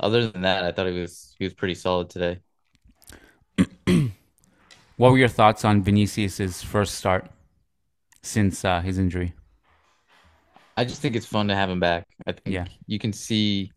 other 0.00 0.28
than 0.28 0.42
that, 0.42 0.64
I 0.64 0.72
thought 0.72 0.88
he 0.88 1.00
was 1.00 1.34
he 1.38 1.44
was 1.44 1.54
pretty 1.54 1.74
solid 1.74 2.10
today. 2.10 2.40
What 5.02 5.10
were 5.10 5.18
your 5.18 5.26
thoughts 5.26 5.64
on 5.64 5.82
Vinicius's 5.82 6.62
first 6.62 6.94
start 6.94 7.28
since 8.22 8.64
uh, 8.64 8.80
his 8.80 8.98
injury? 8.98 9.34
I 10.76 10.84
just 10.84 11.02
think 11.02 11.16
it's 11.16 11.26
fun 11.26 11.48
to 11.48 11.56
have 11.56 11.68
him 11.68 11.80
back. 11.80 12.06
I 12.24 12.30
think 12.30 12.54
yeah. 12.54 12.66
you 12.86 13.00
can 13.00 13.12
see 13.12 13.72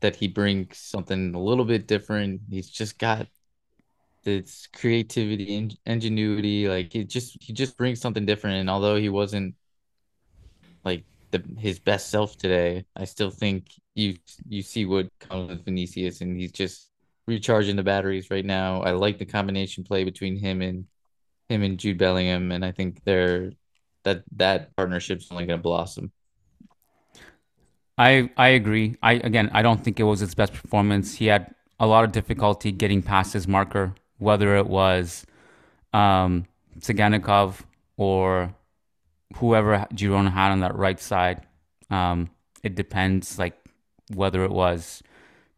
that 0.00 0.16
he 0.16 0.26
brings 0.26 0.76
something 0.78 1.36
a 1.36 1.40
little 1.40 1.64
bit 1.64 1.86
different. 1.86 2.40
He's 2.50 2.68
just 2.68 2.98
got 2.98 3.28
this 4.24 4.66
creativity 4.66 5.56
and 5.56 5.78
ingenuity. 5.86 6.66
Like 6.66 6.92
he 6.92 7.04
just 7.04 7.40
he 7.40 7.52
just 7.52 7.76
brings 7.76 8.00
something 8.00 8.26
different. 8.26 8.56
And 8.56 8.68
although 8.68 8.96
he 8.96 9.08
wasn't 9.08 9.54
like 10.84 11.04
the 11.30 11.44
his 11.60 11.78
best 11.78 12.10
self 12.10 12.36
today, 12.36 12.84
I 12.96 13.04
still 13.04 13.30
think 13.30 13.70
you 13.94 14.16
you 14.48 14.62
see 14.62 14.84
what 14.84 15.06
comes 15.20 15.48
with 15.48 15.64
Vinicius, 15.64 16.22
and 16.22 16.36
he's 16.36 16.50
just 16.50 16.90
recharging 17.26 17.76
the 17.76 17.82
batteries 17.82 18.30
right 18.30 18.44
now. 18.44 18.82
I 18.82 18.92
like 18.92 19.18
the 19.18 19.26
combination 19.26 19.84
play 19.84 20.04
between 20.04 20.36
him 20.36 20.62
and 20.62 20.86
him 21.48 21.62
and 21.62 21.78
Jude 21.78 21.98
Bellingham, 21.98 22.52
and 22.52 22.64
I 22.64 22.72
think 22.72 23.02
they're 23.04 23.52
that 24.04 24.22
that 24.36 24.74
partnership's 24.76 25.28
only 25.30 25.46
going 25.46 25.58
to 25.58 25.62
blossom. 25.62 26.12
I 27.98 28.30
I 28.36 28.48
agree. 28.48 28.96
I 29.02 29.14
again, 29.14 29.50
I 29.52 29.62
don't 29.62 29.82
think 29.82 30.00
it 30.00 30.04
was 30.04 30.20
his 30.20 30.34
best 30.34 30.52
performance. 30.52 31.14
He 31.16 31.26
had 31.26 31.54
a 31.78 31.86
lot 31.86 32.04
of 32.04 32.12
difficulty 32.12 32.72
getting 32.72 33.02
past 33.02 33.32
his 33.32 33.46
marker 33.46 33.94
whether 34.18 34.56
it 34.56 34.66
was 34.66 35.26
um, 35.92 36.46
or 37.96 38.54
whoever 39.36 39.86
Girona 39.92 40.32
had 40.32 40.52
on 40.52 40.60
that 40.60 40.76
right 40.76 41.00
side. 41.00 41.42
Um, 41.90 42.30
it 42.62 42.74
depends, 42.74 43.38
like 43.38 43.54
whether 44.14 44.44
it 44.44 44.50
was, 44.50 45.02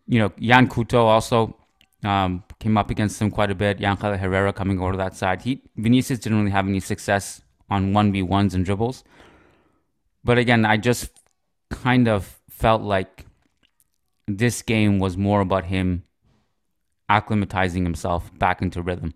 you 0.09 0.19
know, 0.19 0.33
Yan 0.39 0.69
Couto 0.69 1.05
also 1.05 1.55
um, 2.03 2.43
came 2.59 2.77
up 2.77 2.91
against 2.91 3.21
him 3.21 3.31
quite 3.31 3.51
a 3.51 3.55
bit. 3.55 3.79
Yangel 3.79 4.19
Herrera 4.19 4.53
coming 4.53 4.81
over 4.81 4.93
to 4.93 4.99
that 4.99 5.15
side. 5.15 5.43
He 5.43 5.63
Vinicius 5.77 6.19
didn't 6.19 6.39
really 6.39 6.51
have 6.51 6.67
any 6.67 6.81
success 6.81 7.43
on 7.71 7.93
one 7.93 8.11
v 8.11 8.23
ones 8.23 8.55
and 8.55 8.65
dribbles. 8.65 9.05
But 10.25 10.39
again, 10.39 10.65
I 10.65 10.79
just 10.79 11.11
kind 11.71 12.09
of 12.09 12.41
felt 12.49 12.83
like 12.83 13.27
this 14.27 14.63
game 14.63 14.99
was 14.99 15.17
more 15.17 15.41
about 15.41 15.67
him 15.67 16.05
acclimatizing 17.11 17.83
himself 17.85 18.31
back 18.39 18.61
into 18.61 18.83
rhythm. 18.83 19.15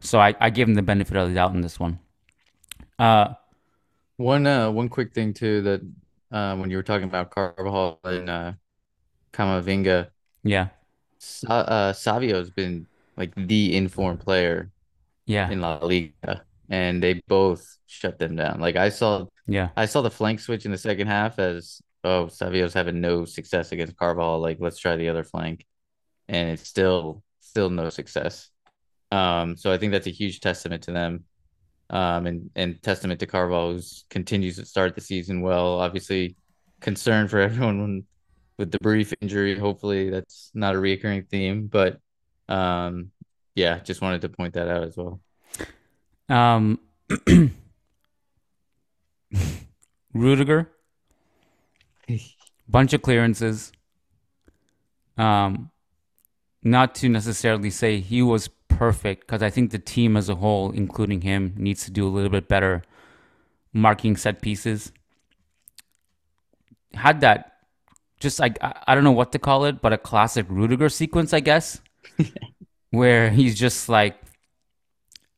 So 0.00 0.18
I, 0.20 0.34
I 0.40 0.50
gave 0.50 0.68
him 0.68 0.74
the 0.74 0.82
benefit 0.82 1.16
of 1.16 1.28
the 1.28 1.34
doubt 1.34 1.54
in 1.54 1.60
this 1.60 1.78
one. 1.78 1.98
Uh, 2.98 3.34
one 4.16 4.46
uh, 4.46 4.70
one 4.70 4.88
quick 4.88 5.12
thing 5.12 5.34
too 5.34 5.62
that 5.62 5.80
uh, 6.30 6.56
when 6.56 6.70
you 6.70 6.76
were 6.76 6.82
talking 6.82 7.08
about 7.08 7.30
Carvajal 7.30 7.98
and 8.04 8.56
Camavinga, 9.34 10.08
yeah, 10.42 10.68
Sa- 11.18 11.48
uh, 11.48 11.92
Savio's 11.92 12.50
been 12.50 12.86
like 13.16 13.32
the 13.36 13.76
informed 13.76 14.20
player, 14.20 14.70
yeah, 15.26 15.50
in 15.50 15.60
La 15.60 15.78
Liga, 15.78 16.44
and 16.68 17.02
they 17.02 17.22
both 17.28 17.78
shut 17.86 18.18
them 18.18 18.36
down. 18.36 18.60
Like 18.60 18.76
I 18.76 18.88
saw, 18.90 19.26
yeah, 19.46 19.70
I 19.76 19.86
saw 19.86 20.02
the 20.02 20.10
flank 20.10 20.40
switch 20.40 20.64
in 20.64 20.72
the 20.72 20.78
second 20.78 21.06
half 21.08 21.38
as 21.38 21.80
oh 22.04 22.28
Savio's 22.28 22.74
having 22.74 23.00
no 23.00 23.24
success 23.24 23.72
against 23.72 23.96
Carvajal. 23.96 24.40
Like 24.40 24.58
let's 24.60 24.78
try 24.78 24.96
the 24.96 25.08
other 25.08 25.24
flank, 25.24 25.66
and 26.28 26.50
it's 26.50 26.68
still 26.68 27.22
still 27.40 27.70
no 27.70 27.90
success. 27.90 28.50
Um, 29.12 29.56
so 29.56 29.72
I 29.72 29.78
think 29.78 29.92
that's 29.92 30.06
a 30.08 30.10
huge 30.10 30.40
testament 30.40 30.84
to 30.84 30.92
them, 30.92 31.24
um, 31.90 32.26
and 32.26 32.50
and 32.56 32.82
testament 32.82 33.20
to 33.20 33.26
Carvajal, 33.26 33.74
who 33.74 33.80
continues 34.10 34.56
to 34.56 34.66
start 34.66 34.94
the 34.94 35.00
season 35.00 35.40
well. 35.42 35.80
Obviously, 35.80 36.36
concern 36.80 37.28
for 37.28 37.40
everyone 37.48 38.04
with 38.58 38.70
the 38.70 38.78
brief 38.78 39.12
injury. 39.20 39.58
Hopefully, 39.58 40.10
that's 40.10 40.50
not 40.54 40.74
a 40.74 40.78
reoccurring 40.78 41.28
theme, 41.28 41.66
but 41.66 41.98
um, 42.48 43.10
yeah, 43.54 43.78
just 43.80 44.00
wanted 44.00 44.22
to 44.22 44.28
point 44.28 44.54
that 44.54 44.68
out 44.68 44.84
as 44.84 44.96
well. 44.96 45.20
Um, 46.28 46.80
Rudiger, 50.14 50.70
bunch 52.68 52.92
of 52.92 53.02
clearances. 53.02 53.72
Um, 55.16 55.70
not 56.62 56.94
to 56.96 57.08
necessarily 57.08 57.70
say 57.70 58.00
he 58.00 58.22
was 58.22 58.48
perfect, 58.68 59.26
because 59.26 59.42
I 59.42 59.50
think 59.50 59.70
the 59.70 59.78
team 59.78 60.16
as 60.16 60.28
a 60.28 60.36
whole, 60.36 60.70
including 60.72 61.20
him, 61.20 61.54
needs 61.56 61.84
to 61.84 61.90
do 61.90 62.06
a 62.06 62.10
little 62.10 62.30
bit 62.30 62.48
better 62.48 62.82
marking 63.72 64.16
set 64.16 64.40
pieces. 64.40 64.92
had 66.94 67.20
that 67.20 67.53
just 68.24 68.40
like 68.40 68.58
I, 68.62 68.74
I 68.88 68.96
don't 68.96 69.04
know 69.04 69.12
what 69.12 69.32
to 69.34 69.40
call 69.40 69.66
it, 69.66 69.82
but 69.82 69.94
a 69.94 69.98
classic 69.98 70.46
Rudiger 70.50 70.90
sequence, 70.90 71.34
I 71.34 71.40
guess, 71.40 71.80
where 72.90 73.30
he's 73.30 73.56
just 73.58 73.88
like 73.88 74.18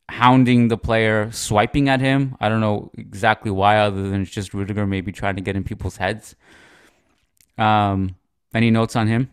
hounding 0.09 0.69
the 0.69 0.79
player, 0.79 1.31
swiping 1.33 1.89
at 1.91 2.01
him. 2.01 2.37
I 2.41 2.49
don't 2.49 2.61
know 2.61 2.91
exactly 2.97 3.51
why, 3.51 3.79
other 3.79 4.09
than 4.09 4.23
it's 4.23 4.31
just 4.31 4.55
Rudiger 4.55 4.87
maybe 4.87 5.13
trying 5.13 5.37
to 5.37 5.43
get 5.43 5.57
in 5.57 5.65
people's 5.65 5.99
heads. 5.99 6.37
Um, 7.59 8.17
any 8.55 8.71
notes 8.71 8.97
on 8.97 9.09
him? 9.09 9.31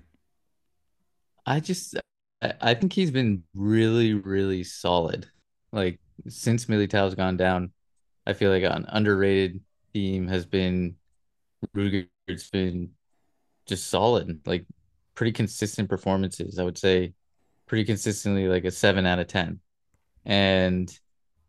I 1.46 1.60
just 1.60 1.96
I 2.62 2.74
think 2.74 2.94
he's 2.94 3.12
been 3.12 3.44
really, 3.54 4.14
really 4.14 4.64
solid. 4.64 5.30
Like 5.72 6.00
since 6.28 6.68
Militao's 6.68 7.16
gone 7.16 7.38
down, 7.38 7.72
I 8.28 8.34
feel 8.34 8.52
like 8.52 8.64
an 8.64 8.86
underrated 8.90 9.62
theme 9.94 10.28
has 10.28 10.46
been 10.46 10.98
Rudiger's 11.74 12.50
been 12.52 12.92
just 13.66 13.88
solid, 13.90 14.42
like 14.46 14.66
pretty 15.16 15.32
consistent 15.32 15.90
performances. 15.90 16.60
I 16.60 16.64
would 16.64 16.78
say 16.78 17.14
pretty 17.66 17.86
consistently 17.86 18.48
like 18.48 18.66
a 18.66 18.72
seven 18.72 19.06
out 19.06 19.20
of 19.20 19.28
ten. 19.28 19.60
And 20.26 20.92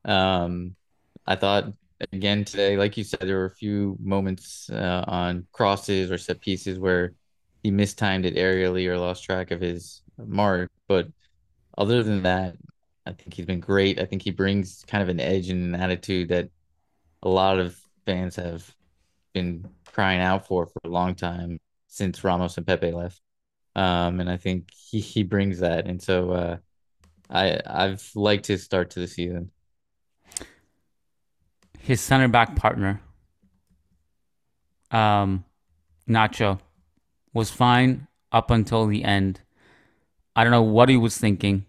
um 0.05 0.77
I 1.27 1.37
thought 1.37 1.73
again 2.13 2.45
today, 2.45 2.77
like 2.77 2.97
you 2.97 3.05
said, 3.05 3.21
there 3.21 3.39
were 3.39 3.47
a 3.47 3.51
few 3.51 3.97
moments 4.01 4.69
uh, 4.71 5.05
on 5.07 5.47
crosses 5.53 6.11
or 6.11 6.19
set 6.19 6.41
pieces 6.41 6.79
where 6.79 7.15
he 7.63 7.71
mistimed 7.71 8.27
it 8.27 8.37
aerially 8.37 8.87
or 8.89 8.99
lost 8.99 9.25
track 9.25 9.51
of 9.51 9.61
his 9.61 10.03
mark. 10.19 10.71
But 10.89 11.09
other 11.79 12.03
than 12.03 12.23
that, 12.23 12.57
I 13.07 13.13
think 13.13 13.35
he's 13.35 13.47
been 13.47 13.61
great. 13.61 14.01
I 14.01 14.05
think 14.07 14.23
he 14.23 14.31
brings 14.31 14.85
kind 14.87 15.03
of 15.03 15.09
an 15.09 15.21
edge 15.21 15.49
and 15.51 15.75
an 15.75 15.81
attitude 15.81 16.29
that 16.29 16.51
a 17.23 17.29
lot 17.29 17.59
of 17.59 17.79
fans 18.07 18.37
have 18.37 18.75
been 19.33 19.69
crying 19.87 20.21
out 20.21 20.47
for 20.47 20.67
for 20.67 20.81
a 20.85 20.89
long 20.89 21.15
time 21.15 21.59
since 21.95 22.25
Ramos 22.25 22.57
and 22.57 22.67
Pepe 22.67 22.91
left. 22.91 23.21
Um, 23.77 24.21
and 24.21 24.29
I 24.29 24.37
think 24.37 24.71
he, 24.73 25.01
he 25.01 25.23
brings 25.23 25.61
that. 25.61 25.87
And 25.87 26.03
so 26.03 26.33
uh, 26.33 26.57
I 27.31 27.61
I've 27.67 28.11
liked 28.15 28.47
his 28.47 28.63
start 28.63 28.91
to 28.91 29.01
the 29.01 29.07
season. 29.07 29.51
His 31.79 32.01
center 32.01 32.29
back 32.29 32.57
partner, 32.57 33.01
um, 34.91 35.45
Nacho, 36.09 36.59
was 37.33 37.51
fine 37.51 38.07
up 38.33 38.51
until 38.51 38.87
the 38.87 39.05
end. 39.05 39.41
I 40.35 40.43
don't 40.43 40.51
know 40.51 40.63
what 40.63 40.89
he 40.89 40.97
was 40.97 41.17
thinking. 41.19 41.67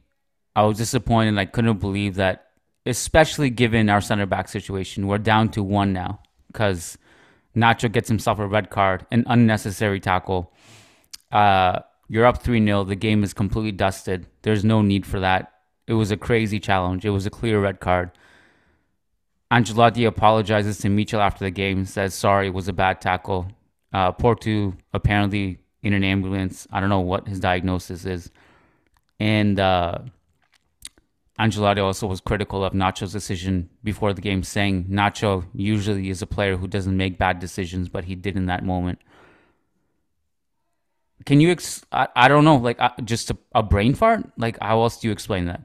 I 0.55 0.63
was 0.63 0.78
disappointed. 0.78 1.38
I 1.38 1.45
couldn't 1.45 1.80
believe 1.80 2.15
that, 2.15 2.51
especially 2.86 3.49
given 3.49 3.89
our 3.89 3.99
center 3.99 4.26
back 4.26 4.47
situation. 4.47 5.07
We're 5.07 5.17
down 5.17 5.49
to 5.49 5.61
one 5.61 5.91
now 5.91 6.21
because 6.47 6.97
Nacho 7.56 7.91
gets 7.91 8.08
himself 8.10 8.39
a 8.39 8.47
red 8.47 8.70
card, 8.70 9.06
an 9.12 9.24
unnecessary 9.28 9.99
tackle. 9.99 10.53
Uh, 11.32 11.80
you're 12.08 12.26
up 12.26 12.41
3 12.41 12.64
0. 12.64 12.84
The 12.84 12.95
game 12.95 13.24
is 13.24 13.34
completely 13.34 13.72
dusted. 13.72 14.28
There's 14.41 14.64
no 14.64 14.82
need 14.82 15.06
for 15.06 15.20
that. 15.20 15.51
It 15.88 15.93
was 15.93 16.12
a 16.12 16.18
crazy 16.18 16.60
challenge. 16.60 17.06
It 17.06 17.12
was 17.12 17.26
a 17.26 17.30
clear 17.30 17.60
red 17.60 17.80
card. 17.80 18.12
Ancelotti 19.51 20.08
apologizes 20.08 20.80
to 20.80 20.88
Míchel 20.88 21.20
after 21.20 21.45
the 21.45 21.51
game, 21.51 21.86
says 21.86 22.14
sorry, 22.14 22.47
it 22.47 22.53
was 22.53 22.68
a 22.68 22.74
bad 22.74 22.99
tackle. 22.99 23.47
Uh, 23.93 24.12
Portu 24.12 24.76
apparently 24.93 25.60
in 25.84 25.93
an 25.93 26.03
ambulance. 26.03 26.68
I 26.72 26.80
don't 26.80 26.89
know 26.89 26.99
what 26.99 27.28
his 27.28 27.39
diagnosis 27.39 28.06
is. 28.06 28.32
And 29.20 29.60
uh, 29.60 29.99
Ancelotti 31.40 31.84
also 31.84 32.08
was 32.08 32.22
critical 32.22 32.64
of 32.64 32.74
Nacho's 32.74 33.12
decision 33.12 33.70
before 33.84 34.14
the 34.14 34.22
game, 34.22 34.42
saying 34.44 34.86
Nacho 34.86 35.46
usually 35.54 36.10
is 36.10 36.22
a 36.22 36.28
player 36.28 36.56
who 36.56 36.68
doesn't 36.68 36.96
make 36.96 37.18
bad 37.18 37.40
decisions, 37.40 37.90
but 37.90 38.06
he 38.06 38.16
did 38.16 38.38
in 38.38 38.46
that 38.46 38.64
moment. 38.64 39.00
Can 41.26 41.42
you? 41.42 41.52
Ex- 41.52 41.86
I, 41.92 42.08
I 42.16 42.28
don't 42.28 42.46
know, 42.46 42.56
like 42.56 42.80
uh, 42.80 42.92
just 43.04 43.32
a, 43.32 43.38
a 43.54 43.64
brain 43.64 43.96
fart. 43.96 44.32
Like 44.38 44.58
how 44.62 44.82
else 44.82 45.00
do 45.00 45.08
you 45.08 45.12
explain 45.12 45.46
that? 45.46 45.62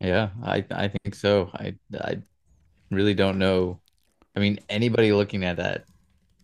Yeah, 0.00 0.30
I 0.42 0.64
I 0.70 0.88
think 0.88 1.14
so. 1.14 1.50
I 1.54 1.74
I 2.00 2.22
really 2.90 3.14
don't 3.14 3.38
know. 3.38 3.80
I 4.34 4.40
mean, 4.40 4.58
anybody 4.68 5.12
looking 5.12 5.44
at 5.44 5.58
that, 5.58 5.84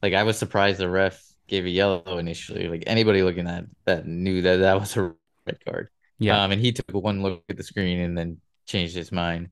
like 0.03 0.15
I 0.15 0.23
was 0.23 0.39
surprised 0.39 0.79
the 0.79 0.89
ref 0.89 1.21
gave 1.49 1.65
a 1.65 1.71
yellow 1.71 2.19
initially. 2.19 2.69
Like 2.69 2.85
anybody 2.87 3.23
looking 3.23 3.49
at 3.49 3.65
that 3.85 4.07
knew 4.07 4.43
that 4.43 4.59
that 4.59 4.79
was 4.79 4.97
a 4.97 5.15
red 5.47 5.65
card. 5.65 5.89
Yeah. 6.19 6.43
Um, 6.43 6.53
and 6.53 6.61
he 6.61 6.73
took 6.73 6.93
one 6.93 7.23
look 7.23 7.45
at 7.49 7.57
the 7.57 7.63
screen 7.63 8.01
and 8.01 8.17
then 8.17 8.41
changed 8.67 8.95
his 8.95 9.13
mind. 9.13 9.51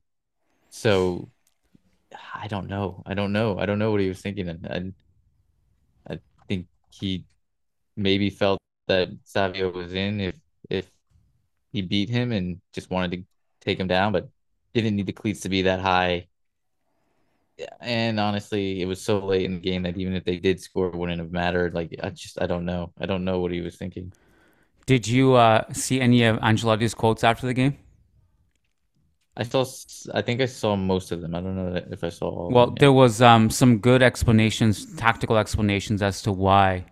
So 0.69 1.29
I 2.33 2.47
don't 2.47 2.67
know. 2.67 3.03
I 3.05 3.13
don't 3.13 3.33
know. 3.33 3.57
I 3.59 3.65
don't 3.65 3.79
know 3.79 3.91
what 3.91 4.01
he 4.01 4.09
was 4.09 4.21
thinking. 4.21 4.49
I, 4.69 4.91
I 6.09 6.19
think 6.47 6.67
he 6.91 7.25
maybe 7.95 8.29
felt 8.29 8.59
that 8.87 9.09
Savio 9.23 9.71
was 9.71 9.93
in 9.93 10.19
if 10.21 10.35
if 10.69 10.89
he 11.71 11.81
beat 11.81 12.09
him 12.09 12.31
and 12.31 12.61
just 12.73 12.89
wanted 12.89 13.11
to 13.11 13.23
take 13.61 13.79
him 13.79 13.87
down, 13.87 14.13
but 14.13 14.29
didn't 14.73 14.95
need 14.95 15.07
the 15.07 15.13
cleats 15.13 15.41
to 15.41 15.49
be 15.49 15.63
that 15.63 15.79
high. 15.81 16.27
And 17.81 18.19
honestly, 18.19 18.81
it 18.81 18.85
was 18.85 19.01
so 19.01 19.19
late 19.19 19.45
in 19.45 19.55
the 19.55 19.59
game 19.59 19.83
that 19.83 19.97
even 19.97 20.13
if 20.13 20.23
they 20.23 20.37
did 20.37 20.59
score, 20.61 20.87
it 20.89 20.95
wouldn't 20.95 21.19
have 21.19 21.31
mattered. 21.31 21.73
Like 21.73 21.95
I 22.03 22.09
just 22.11 22.41
I 22.41 22.47
don't 22.47 22.65
know. 22.65 22.93
I 22.99 23.05
don't 23.05 23.25
know 23.25 23.39
what 23.39 23.51
he 23.51 23.61
was 23.61 23.75
thinking. 23.77 24.13
Did 24.87 25.05
you 25.05 25.33
uh, 25.33 25.71
see 25.73 26.01
any 26.01 26.23
of 26.23 26.37
Ancelotti's 26.37 26.95
quotes 26.95 27.23
after 27.23 27.45
the 27.45 27.53
game? 27.53 27.77
I 29.35 29.43
saw. 29.43 29.63
I 30.15 30.21
think 30.23 30.41
I 30.41 30.45
saw 30.45 30.75
most 30.75 31.11
of 31.11 31.21
them. 31.21 31.35
I 31.35 31.41
don't 31.41 31.55
know 31.55 31.79
if 31.91 32.03
I 32.03 32.09
saw 32.09 32.29
all. 32.29 32.49
Well, 32.49 32.71
there 32.71 32.91
was 32.91 33.21
um, 33.21 33.51
some 33.51 33.77
good 33.77 34.01
explanations, 34.01 34.95
tactical 34.95 35.37
explanations 35.37 36.01
as 36.01 36.23
to 36.23 36.31
why 36.31 36.85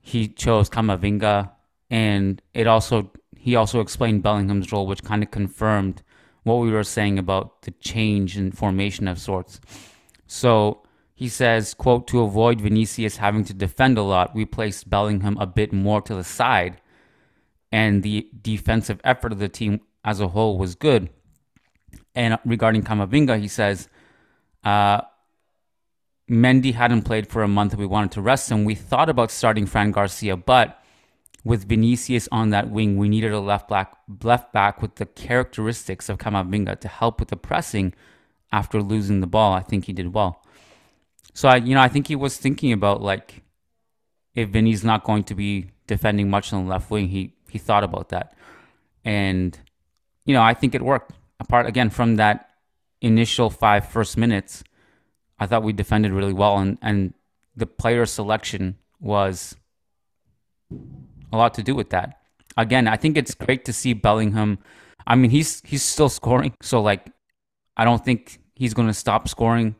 he 0.00 0.28
chose 0.28 0.68
Camavinga, 0.68 1.50
and 1.88 2.42
it 2.52 2.66
also 2.66 3.10
he 3.38 3.56
also 3.56 3.80
explained 3.80 4.22
Bellingham's 4.22 4.70
role, 4.70 4.86
which 4.86 5.02
kind 5.02 5.22
of 5.22 5.30
confirmed 5.30 6.02
what 6.42 6.56
we 6.56 6.72
were 6.72 6.84
saying 6.84 7.18
about 7.18 7.62
the 7.62 7.70
change 7.80 8.36
in 8.36 8.52
formation 8.52 9.06
of 9.08 9.18
sorts. 9.18 9.60
So 10.26 10.82
he 11.14 11.28
says, 11.28 11.72
quote, 11.72 12.08
to 12.08 12.22
avoid 12.22 12.60
Vinicius 12.60 13.16
having 13.18 13.44
to 13.44 13.54
defend 13.54 13.96
a 13.96 14.02
lot, 14.02 14.34
we 14.34 14.44
placed 14.44 14.90
Bellingham 14.90 15.38
a 15.38 15.46
bit 15.46 15.72
more 15.72 16.02
to 16.02 16.14
the 16.16 16.24
side, 16.24 16.80
and 17.72 18.02
the 18.02 18.28
defensive 18.40 19.00
effort 19.02 19.32
of 19.32 19.38
the 19.38 19.48
team 19.48 19.80
as 20.04 20.20
a 20.20 20.28
whole 20.28 20.58
was 20.58 20.74
good. 20.74 21.08
And 22.14 22.38
regarding 22.44 22.82
Camavinga, 22.82 23.40
he 23.40 23.48
says, 23.48 23.88
uh, 24.62 25.00
Mendy 26.30 26.74
hadn't 26.74 27.02
played 27.02 27.26
for 27.26 27.42
a 27.42 27.48
month. 27.48 27.74
We 27.74 27.86
wanted 27.86 28.12
to 28.12 28.20
rest 28.20 28.50
him. 28.50 28.64
We 28.64 28.74
thought 28.74 29.08
about 29.08 29.30
starting 29.30 29.66
Fran 29.66 29.90
Garcia, 29.90 30.36
but 30.36 30.82
with 31.44 31.68
Vinicius 31.68 32.28
on 32.30 32.50
that 32.50 32.70
wing, 32.70 32.96
we 32.96 33.08
needed 33.08 33.32
a 33.32 33.40
left 33.40 33.68
back, 33.68 33.94
left 34.22 34.52
back 34.52 34.80
with 34.80 34.96
the 34.96 35.06
characteristics 35.06 36.08
of 36.08 36.18
Camavinga 36.18 36.78
to 36.80 36.88
help 36.88 37.18
with 37.18 37.30
the 37.30 37.36
pressing 37.36 37.94
after 38.52 38.82
losing 38.82 39.20
the 39.20 39.26
ball. 39.26 39.52
I 39.52 39.60
think 39.60 39.86
he 39.86 39.92
did 39.92 40.12
well. 40.12 40.44
So 41.34 41.48
I, 41.48 41.56
you 41.56 41.74
know, 41.74 41.80
I 41.80 41.88
think 41.88 42.06
he 42.08 42.16
was 42.16 42.36
thinking 42.36 42.72
about 42.72 43.00
like 43.02 43.42
if 44.34 44.50
Vinny's 44.50 44.84
not 44.84 45.04
going 45.04 45.24
to 45.24 45.34
be 45.34 45.70
defending 45.86 46.30
much 46.30 46.52
on 46.52 46.64
the 46.64 46.70
left 46.70 46.90
wing, 46.90 47.08
he 47.08 47.34
he 47.52 47.58
thought 47.58 47.84
about 47.84 48.08
that, 48.08 48.34
and 49.04 49.58
you 50.24 50.34
know, 50.34 50.42
I 50.42 50.54
think 50.54 50.74
it 50.74 50.82
worked. 50.82 51.12
Apart 51.38 51.66
again 51.66 51.90
from 51.90 52.16
that 52.16 52.48
initial 53.00 53.50
five 53.50 53.88
first 53.88 54.16
minutes, 54.16 54.64
I 55.38 55.46
thought 55.46 55.62
we 55.62 55.72
defended 55.72 56.12
really 56.12 56.32
well, 56.32 56.56
and 56.58 56.78
and 56.80 57.14
the 57.54 57.66
player 57.66 58.06
selection 58.06 58.76
was 59.00 59.54
a 61.32 61.36
lot 61.36 61.52
to 61.54 61.62
do 61.62 61.74
with 61.74 61.90
that. 61.90 62.20
Again, 62.56 62.88
I 62.88 62.96
think 62.96 63.16
it's 63.16 63.34
great 63.34 63.64
to 63.66 63.72
see 63.72 63.92
Bellingham. 63.92 64.58
I 65.06 65.14
mean, 65.16 65.30
he's 65.30 65.60
he's 65.64 65.82
still 65.82 66.08
scoring, 66.08 66.54
so 66.62 66.80
like, 66.80 67.10
I 67.76 67.84
don't 67.84 68.04
think 68.04 68.40
he's 68.54 68.72
going 68.72 68.88
to 68.88 68.94
stop 68.94 69.28
scoring 69.28 69.74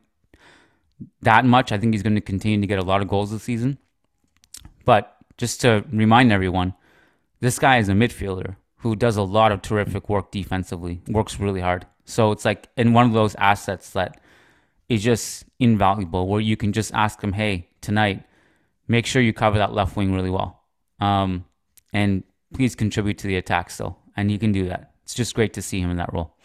that 1.23 1.45
much. 1.45 1.73
I 1.73 1.79
think 1.79 1.95
he's 1.95 2.03
going 2.03 2.17
to 2.17 2.21
continue 2.21 2.61
to 2.61 2.67
get 2.67 2.79
a 2.79 2.83
lot 2.85 3.01
of 3.01 3.09
goals 3.09 3.31
this 3.31 3.43
season. 3.43 3.79
But 4.85 5.17
just 5.39 5.61
to 5.63 5.85
remind 5.91 6.33
everyone, 6.33 6.75
this 7.43 7.59
guy 7.59 7.79
is 7.79 7.89
a 7.89 7.93
midfielder 7.93 8.55
who 8.79 8.95
does 8.97 9.17
a 9.17 9.23
lot 9.23 9.53
of 9.53 9.61
terrific 9.63 10.09
work 10.09 10.31
defensively, 10.31 11.03
works 11.09 11.39
really 11.39 11.61
hard. 11.61 11.87
So 12.05 12.31
it's 12.33 12.45
like 12.45 12.69
in 12.77 12.93
one 12.93 13.07
of 13.07 13.13
those 13.13 13.35
assets 13.35 13.91
that 13.91 14.21
is 14.89 15.03
just 15.03 15.45
invaluable, 15.59 16.29
where 16.29 16.41
you 16.41 16.57
can 16.57 16.73
just 16.73 16.95
ask 16.95 17.23
him, 17.23 17.33
"Hey, 17.33 17.69
tonight, 17.81 18.25
make 18.87 19.07
sure 19.07 19.21
you 19.21 19.33
cover 19.33 19.59
that 19.59 19.73
left 19.73 19.97
wing 19.97 20.15
really 20.15 20.31
well." 20.31 20.63
Um, 21.01 21.45
and 21.93 22.23
please 22.55 22.75
contribute 22.75 23.19
to 23.19 23.27
the 23.27 23.37
attack 23.37 23.71
still. 23.71 23.99
And 24.17 24.31
he 24.31 24.39
can 24.39 24.53
do 24.53 24.69
that. 24.69 24.93
It's 25.03 25.15
just 25.15 25.35
great 25.35 25.53
to 25.55 25.63
see 25.63 25.81
him 25.81 25.91
in 25.91 25.97
that 25.97 26.13
role. 26.13 26.37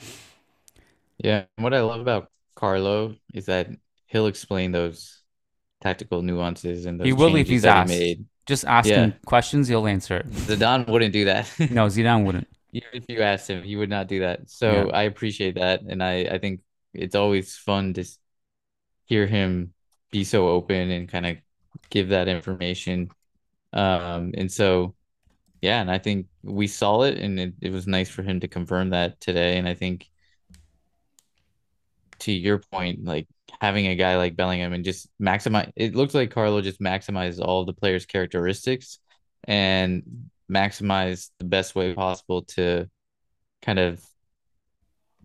Yeah. 1.17 1.45
And 1.57 1.63
what 1.63 1.73
I 1.73 1.81
love 1.81 2.01
about 2.01 2.31
Carlo 2.55 3.15
is 3.33 3.45
that 3.45 3.69
he'll 4.07 4.27
explain 4.27 4.71
those 4.71 5.21
tactical 5.81 6.21
nuances 6.21 6.85
and 6.85 6.99
those 6.99 7.05
he 7.05 7.13
will 7.13 7.35
if 7.35 7.47
he's 7.47 7.65
asked. 7.65 7.93
He 7.93 7.99
made. 7.99 8.25
Just 8.47 8.65
ask 8.65 8.89
yeah. 8.89 9.05
him 9.05 9.13
questions, 9.25 9.67
he'll 9.67 9.87
answer 9.87 10.17
it. 10.17 10.31
Zidane 10.31 10.87
wouldn't 10.87 11.13
do 11.13 11.25
that. 11.25 11.51
no, 11.71 11.87
Zidane 11.87 12.25
wouldn't. 12.25 12.47
Even 12.73 12.89
if 12.93 13.05
you 13.07 13.21
asked 13.21 13.49
him, 13.49 13.63
he 13.63 13.75
would 13.75 13.89
not 13.89 14.07
do 14.07 14.19
that. 14.21 14.49
So. 14.49 14.89
I 14.89 15.03
appreciate 15.03 15.55
that. 15.55 15.81
And 15.81 16.03
I, 16.03 16.21
I 16.21 16.37
think 16.37 16.61
it's 16.93 17.15
always 17.15 17.55
fun 17.55 17.93
to 17.93 18.05
hear 19.05 19.25
him 19.25 19.73
be 20.11 20.23
so 20.23 20.47
open 20.47 20.89
and 20.91 21.09
kind 21.09 21.25
of 21.25 21.37
give 21.89 22.09
that 22.09 22.27
information. 22.27 23.09
Um, 23.73 24.31
and 24.35 24.51
so, 24.51 24.95
yeah, 25.61 25.81
and 25.81 25.91
I 25.91 25.97
think 25.97 26.27
we 26.43 26.67
saw 26.67 27.01
it, 27.03 27.17
and 27.17 27.39
it, 27.39 27.53
it 27.61 27.71
was 27.71 27.87
nice 27.87 28.09
for 28.09 28.23
him 28.23 28.39
to 28.41 28.47
confirm 28.47 28.91
that 28.91 29.19
today. 29.19 29.57
And 29.57 29.67
I 29.67 29.73
think, 29.73 30.09
to 32.19 32.31
your 32.31 32.59
point, 32.59 33.03
like 33.03 33.27
having 33.61 33.87
a 33.87 33.95
guy 33.95 34.17
like 34.17 34.35
Bellingham 34.35 34.73
and 34.73 34.83
just 34.83 35.09
maximize, 35.21 35.71
it 35.75 35.95
looks 35.95 36.13
like 36.13 36.31
Carlo 36.31 36.61
just 36.61 36.79
maximizes 36.79 37.39
all 37.43 37.65
the 37.65 37.73
players' 37.73 38.05
characteristics 38.05 38.99
and 39.45 40.29
maximize 40.51 41.29
the 41.39 41.45
best 41.45 41.75
way 41.75 41.93
possible 41.93 42.43
to 42.43 42.89
kind 43.61 43.79
of 43.79 44.03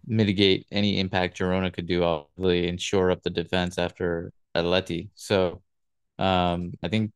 mitigate 0.07 0.66
any 0.70 0.99
impact 0.99 1.38
Girona 1.38 1.72
could 1.72 1.86
do, 1.86 2.03
obviously, 2.03 2.68
and 2.68 2.80
shore 2.80 3.11
up 3.11 3.22
the 3.22 3.30
defense 3.30 3.78
after 3.78 4.32
Atleti. 4.55 5.11
So 5.14 5.62
um, 6.18 6.72
I 6.82 6.88
think 6.88 7.12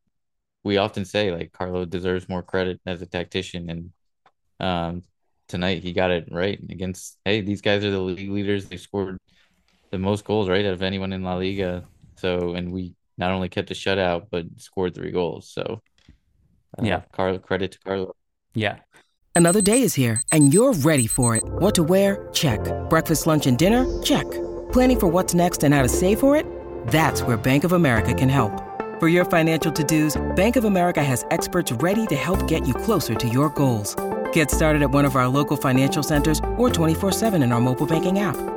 we 0.63 0.77
often 0.77 1.05
say 1.05 1.31
like 1.31 1.51
Carlo 1.51 1.85
deserves 1.85 2.29
more 2.29 2.43
credit 2.43 2.79
as 2.85 3.01
a 3.01 3.05
tactician, 3.05 3.69
and 3.69 3.91
um, 4.59 5.03
tonight 5.47 5.83
he 5.83 5.93
got 5.93 6.11
it 6.11 6.27
right 6.31 6.59
against. 6.69 7.17
Hey, 7.25 7.41
these 7.41 7.61
guys 7.61 7.83
are 7.83 7.91
the 7.91 7.99
league 7.99 8.29
leaders. 8.31 8.65
They 8.65 8.77
scored 8.77 9.17
the 9.91 9.97
most 9.97 10.25
goals, 10.25 10.49
right, 10.49 10.65
out 10.65 10.73
of 10.73 10.81
anyone 10.81 11.13
in 11.13 11.23
La 11.23 11.35
Liga. 11.35 11.83
So, 12.15 12.53
and 12.53 12.71
we 12.71 12.93
not 13.17 13.31
only 13.31 13.49
kept 13.49 13.71
a 13.71 13.73
shutout 13.73 14.27
but 14.31 14.45
scored 14.57 14.95
three 14.95 15.11
goals. 15.11 15.49
So, 15.49 15.81
uh, 16.77 16.83
yeah, 16.83 17.01
Carlo, 17.11 17.39
credit 17.39 17.73
to 17.73 17.79
Carlo. 17.79 18.15
Yeah. 18.53 18.77
Another 19.35 19.61
day 19.61 19.83
is 19.83 19.93
here, 19.93 20.19
and 20.31 20.51
you're 20.51 20.73
ready 20.73 21.05
for 21.05 21.35
it. 21.35 21.43
What 21.45 21.75
to 21.75 21.83
wear? 21.83 22.27
Check. 22.33 22.59
Breakfast, 22.89 23.27
lunch, 23.27 23.45
and 23.45 23.55
dinner? 23.55 23.85
Check. 24.01 24.25
Planning 24.71 24.99
for 24.99 25.07
what's 25.07 25.35
next 25.35 25.63
and 25.63 25.75
how 25.75 25.83
to 25.83 25.89
save 25.89 26.19
for 26.19 26.35
it? 26.35 26.43
That's 26.87 27.21
where 27.21 27.37
Bank 27.37 27.63
of 27.63 27.73
America 27.73 28.15
can 28.15 28.29
help. 28.29 28.63
For 28.99 29.07
your 29.07 29.25
financial 29.25 29.71
to-dos, 29.71 30.19
Bank 30.35 30.55
of 30.55 30.63
America 30.63 31.03
has 31.03 31.23
experts 31.29 31.71
ready 31.71 32.07
to 32.07 32.15
help 32.15 32.47
get 32.47 32.67
you 32.67 32.73
closer 32.73 33.13
to 33.13 33.29
your 33.29 33.49
goals. 33.49 33.95
Get 34.33 34.49
started 34.49 34.81
at 34.81 34.89
one 34.89 35.05
of 35.05 35.15
our 35.15 35.27
local 35.27 35.55
financial 35.55 36.01
centers 36.01 36.39
or 36.57 36.69
24-7 36.69 37.43
in 37.43 37.51
our 37.51 37.61
mobile 37.61 37.85
banking 37.85 38.17
app. 38.17 38.56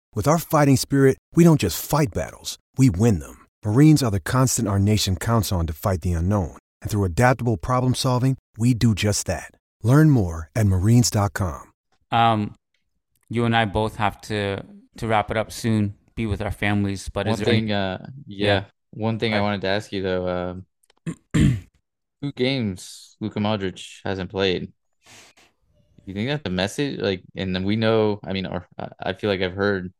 With 0.13 0.27
our 0.27 0.37
fighting 0.37 0.75
spirit, 0.75 1.17
we 1.35 1.45
don't 1.45 1.59
just 1.59 1.81
fight 1.83 2.13
battles, 2.13 2.57
we 2.77 2.89
win 2.89 3.19
them. 3.19 3.47
Marines 3.63 4.03
are 4.03 4.11
the 4.11 4.19
constant 4.19 4.67
our 4.67 4.77
nation 4.77 5.15
counts 5.15 5.53
on 5.53 5.65
to 5.67 5.73
fight 5.73 6.01
the 6.01 6.11
unknown. 6.11 6.57
And 6.81 6.91
through 6.91 7.05
adaptable 7.05 7.55
problem 7.55 7.95
solving, 7.95 8.35
we 8.57 8.73
do 8.73 8.93
just 8.93 9.25
that. 9.27 9.51
Learn 9.83 10.09
more 10.09 10.49
at 10.53 10.65
marines.com. 10.65 11.71
Um, 12.11 12.55
you 13.29 13.45
and 13.45 13.55
I 13.55 13.63
both 13.63 13.95
have 13.95 14.19
to 14.21 14.61
to 14.97 15.07
wrap 15.07 15.31
it 15.31 15.37
up 15.37 15.49
soon, 15.53 15.93
be 16.15 16.25
with 16.25 16.41
our 16.41 16.51
families. 16.51 17.07
But 17.07 17.25
one 17.27 17.39
is 17.39 17.45
thing, 17.45 17.71
any- 17.71 17.73
uh, 17.73 17.99
yeah, 18.27 18.45
Yeah. 18.47 18.63
one 18.89 19.17
thing 19.17 19.33
I 19.33 19.37
Right. 19.37 19.43
wanted 19.43 19.61
to 19.61 19.67
ask 19.67 19.93
you 19.93 20.03
though, 20.03 20.27
um, 20.27 20.65
two 21.33 22.31
games 22.35 23.15
Luka 23.21 23.39
Modric 23.39 24.01
hasn't 24.03 24.29
played. 24.29 24.73
You 26.05 26.13
think 26.13 26.27
that's 26.27 26.45
a 26.45 26.49
message? 26.51 26.99
Like, 26.99 27.23
and 27.37 27.55
then 27.55 27.63
we 27.63 27.77
know, 27.77 28.19
I 28.25 28.33
mean, 28.33 28.45
or 28.45 28.67
I- 28.77 28.89
I 29.11 29.13
feel 29.13 29.29
like 29.29 29.39
I've 29.41 29.53
heard 29.55 29.93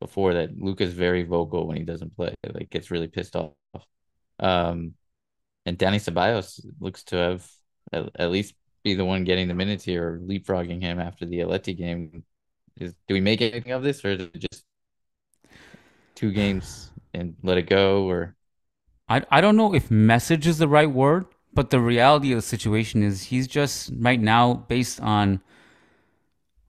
before 0.00 0.34
that 0.34 0.58
Luka's 0.58 0.92
very 0.92 1.24
vocal 1.24 1.66
when 1.66 1.76
he 1.76 1.84
doesn't 1.84 2.16
play, 2.16 2.34
like 2.52 2.70
gets 2.70 2.90
really 2.90 3.08
pissed 3.08 3.36
off. 3.36 3.52
Um, 4.38 4.94
and 5.66 5.76
Danny 5.76 5.98
Ceballos 5.98 6.64
looks 6.80 7.04
to 7.04 7.16
have 7.16 7.50
at, 7.92 8.08
at 8.16 8.30
least 8.30 8.54
be 8.84 8.94
the 8.94 9.04
one 9.04 9.24
getting 9.24 9.48
the 9.48 9.54
minutes 9.54 9.84
here, 9.84 10.14
or 10.14 10.18
leapfrogging 10.20 10.80
him 10.80 11.00
after 11.00 11.26
the 11.26 11.40
Atleti 11.40 11.76
game. 11.76 12.24
Is 12.76 12.94
do 13.06 13.14
we 13.14 13.20
make 13.20 13.40
anything 13.42 13.72
of 13.72 13.82
this, 13.82 14.04
or 14.04 14.10
is 14.10 14.22
it 14.22 14.38
just 14.38 14.64
two 16.14 16.32
games 16.32 16.90
and 17.12 17.34
let 17.42 17.58
it 17.58 17.68
go? 17.68 18.04
Or 18.08 18.36
I 19.08 19.24
I 19.30 19.40
don't 19.40 19.56
know 19.56 19.74
if 19.74 19.90
message 19.90 20.46
is 20.46 20.58
the 20.58 20.68
right 20.68 20.90
word, 20.90 21.26
but 21.52 21.70
the 21.70 21.80
reality 21.80 22.32
of 22.32 22.38
the 22.38 22.42
situation 22.42 23.02
is 23.02 23.24
he's 23.24 23.48
just 23.48 23.90
right 23.98 24.20
now 24.20 24.54
based 24.54 25.00
on 25.00 25.40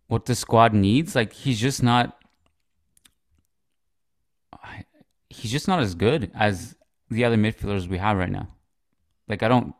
what 0.07 0.25
the 0.25 0.35
squad 0.35 0.73
needs. 0.73 1.15
Like 1.15 1.31
he's 1.33 1.59
just 1.59 1.83
not. 1.83 2.18
He's 5.39 5.51
just 5.51 5.67
not 5.67 5.79
as 5.79 5.95
good 5.95 6.31
as 6.35 6.75
the 7.09 7.25
other 7.25 7.37
midfielders 7.37 7.87
we 7.87 7.97
have 7.97 8.17
right 8.17 8.29
now. 8.29 8.47
Like 9.27 9.43
I 9.43 9.47
don't. 9.47 9.73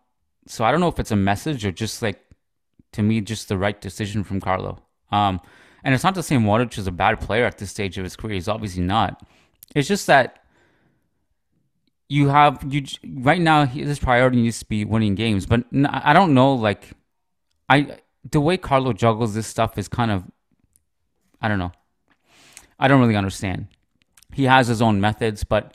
So 0.47 0.63
I 0.63 0.71
don't 0.71 0.79
know 0.79 0.87
if 0.87 0.99
it's 0.99 1.11
a 1.11 1.15
message 1.15 1.65
or 1.65 1.71
just 1.71 2.01
like, 2.01 2.19
to 2.93 3.03
me, 3.03 3.21
just 3.21 3.49
the 3.49 3.57
right 3.57 3.79
decision 3.79 4.23
from 4.23 4.39
Carlo. 4.39 4.81
Um, 5.11 5.39
and 5.83 5.93
it's 5.93 6.03
not 6.03 6.15
to 6.15 6.23
say 6.23 6.37
Modric 6.37 6.77
is 6.77 6.87
a 6.87 6.91
bad 6.91 7.19
player 7.19 7.45
at 7.45 7.57
this 7.57 7.69
stage 7.69 7.97
of 7.97 8.03
his 8.03 8.15
career. 8.15 8.35
He's 8.35 8.47
obviously 8.47 8.83
not. 8.83 9.21
It's 9.75 9.87
just 9.87 10.07
that 10.07 10.39
you 12.09 12.27
have 12.29 12.65
you 12.67 12.83
right 13.21 13.39
now 13.39 13.65
his 13.65 13.99
priority 13.99 14.41
needs 14.41 14.59
to 14.59 14.65
be 14.65 14.83
winning 14.83 15.13
games 15.15 15.45
but 15.45 15.63
I 15.85 16.11
don't 16.11 16.33
know 16.33 16.55
like 16.55 16.89
i 17.69 17.99
the 18.29 18.41
way 18.41 18.57
carlo 18.57 18.93
juggles 18.93 19.35
this 19.35 19.45
stuff 19.45 19.77
is 19.77 19.87
kind 19.87 20.09
of 20.09 20.23
i 21.39 21.47
don't 21.47 21.59
know 21.59 21.71
i 22.79 22.87
don't 22.87 22.99
really 22.99 23.15
understand 23.15 23.67
he 24.33 24.45
has 24.45 24.67
his 24.67 24.81
own 24.81 24.99
methods 24.99 25.43
but 25.43 25.73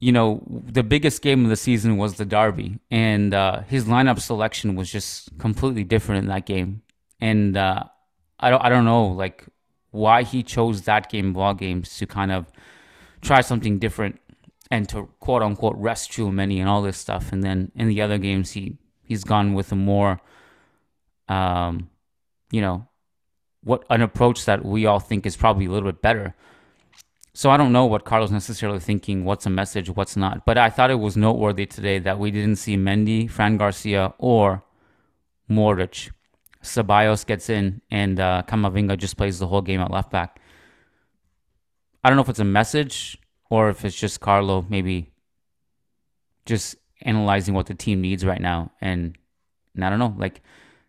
you 0.00 0.12
know 0.12 0.42
the 0.48 0.82
biggest 0.82 1.22
game 1.22 1.44
of 1.44 1.50
the 1.50 1.56
season 1.56 1.96
was 1.96 2.14
the 2.14 2.24
derby 2.24 2.78
and 2.90 3.34
uh, 3.34 3.60
his 3.62 3.84
lineup 3.84 4.18
selection 4.20 4.74
was 4.74 4.90
just 4.90 5.36
completely 5.38 5.84
different 5.84 6.22
in 6.24 6.28
that 6.28 6.46
game 6.46 6.82
and 7.20 7.56
uh, 7.56 7.84
i 8.40 8.50
don't 8.50 8.62
i 8.62 8.68
don't 8.68 8.84
know 8.84 9.06
like 9.06 9.44
why 9.90 10.22
he 10.22 10.42
chose 10.42 10.82
that 10.82 11.10
game 11.10 11.32
ball 11.32 11.54
games 11.54 11.96
to 11.98 12.06
kind 12.06 12.32
of 12.32 12.46
try 13.20 13.40
something 13.40 13.78
different 13.78 14.18
and 14.72 14.88
to 14.88 15.06
quote 15.20 15.42
unquote 15.42 15.76
rest 15.76 16.12
too 16.12 16.32
many 16.32 16.58
and 16.58 16.68
all 16.68 16.80
this 16.80 16.96
stuff. 16.96 17.30
And 17.30 17.44
then 17.44 17.70
in 17.74 17.88
the 17.88 18.00
other 18.00 18.18
games, 18.18 18.52
he 18.52 18.78
he's 19.02 19.22
gone 19.22 19.52
with 19.52 19.70
a 19.70 19.76
more, 19.76 20.20
um, 21.28 21.90
you 22.50 22.62
know, 22.62 22.88
what 23.62 23.84
an 23.90 24.00
approach 24.00 24.46
that 24.46 24.64
we 24.64 24.86
all 24.86 24.98
think 24.98 25.26
is 25.26 25.36
probably 25.36 25.66
a 25.66 25.70
little 25.70 25.92
bit 25.92 26.00
better. 26.00 26.34
So 27.34 27.50
I 27.50 27.56
don't 27.56 27.72
know 27.72 27.86
what 27.86 28.04
Carlos 28.04 28.30
necessarily 28.30 28.78
thinking. 28.78 29.24
What's 29.24 29.46
a 29.46 29.50
message? 29.50 29.88
What's 29.88 30.16
not? 30.16 30.44
But 30.44 30.58
I 30.58 30.68
thought 30.68 30.90
it 30.90 31.00
was 31.00 31.16
noteworthy 31.16 31.64
today 31.64 31.98
that 32.00 32.18
we 32.18 32.30
didn't 32.30 32.56
see 32.56 32.76
Mendy, 32.76 33.30
Fran 33.30 33.56
Garcia, 33.56 34.12
or 34.18 34.62
Modric. 35.50 36.10
Ceballos 36.62 37.26
gets 37.26 37.48
in, 37.48 37.80
and 37.90 38.20
uh, 38.20 38.42
Camavinga 38.46 38.98
just 38.98 39.16
plays 39.16 39.38
the 39.38 39.46
whole 39.46 39.62
game 39.62 39.80
at 39.80 39.90
left 39.90 40.10
back. 40.10 40.40
I 42.04 42.08
don't 42.08 42.16
know 42.16 42.22
if 42.22 42.28
it's 42.28 42.38
a 42.38 42.44
message 42.44 43.18
or 43.50 43.70
if 43.70 43.84
it's 43.84 43.98
just 43.98 44.20
Carlo 44.20 44.66
maybe 44.68 45.12
just 46.46 46.76
analyzing 47.00 47.54
what 47.54 47.66
the 47.66 47.74
team 47.74 48.00
needs 48.00 48.24
right 48.24 48.40
now. 48.40 48.72
And, 48.80 49.16
and 49.74 49.84
I 49.84 49.90
don't 49.90 49.98
know. 49.98 50.14
Like, 50.18 50.42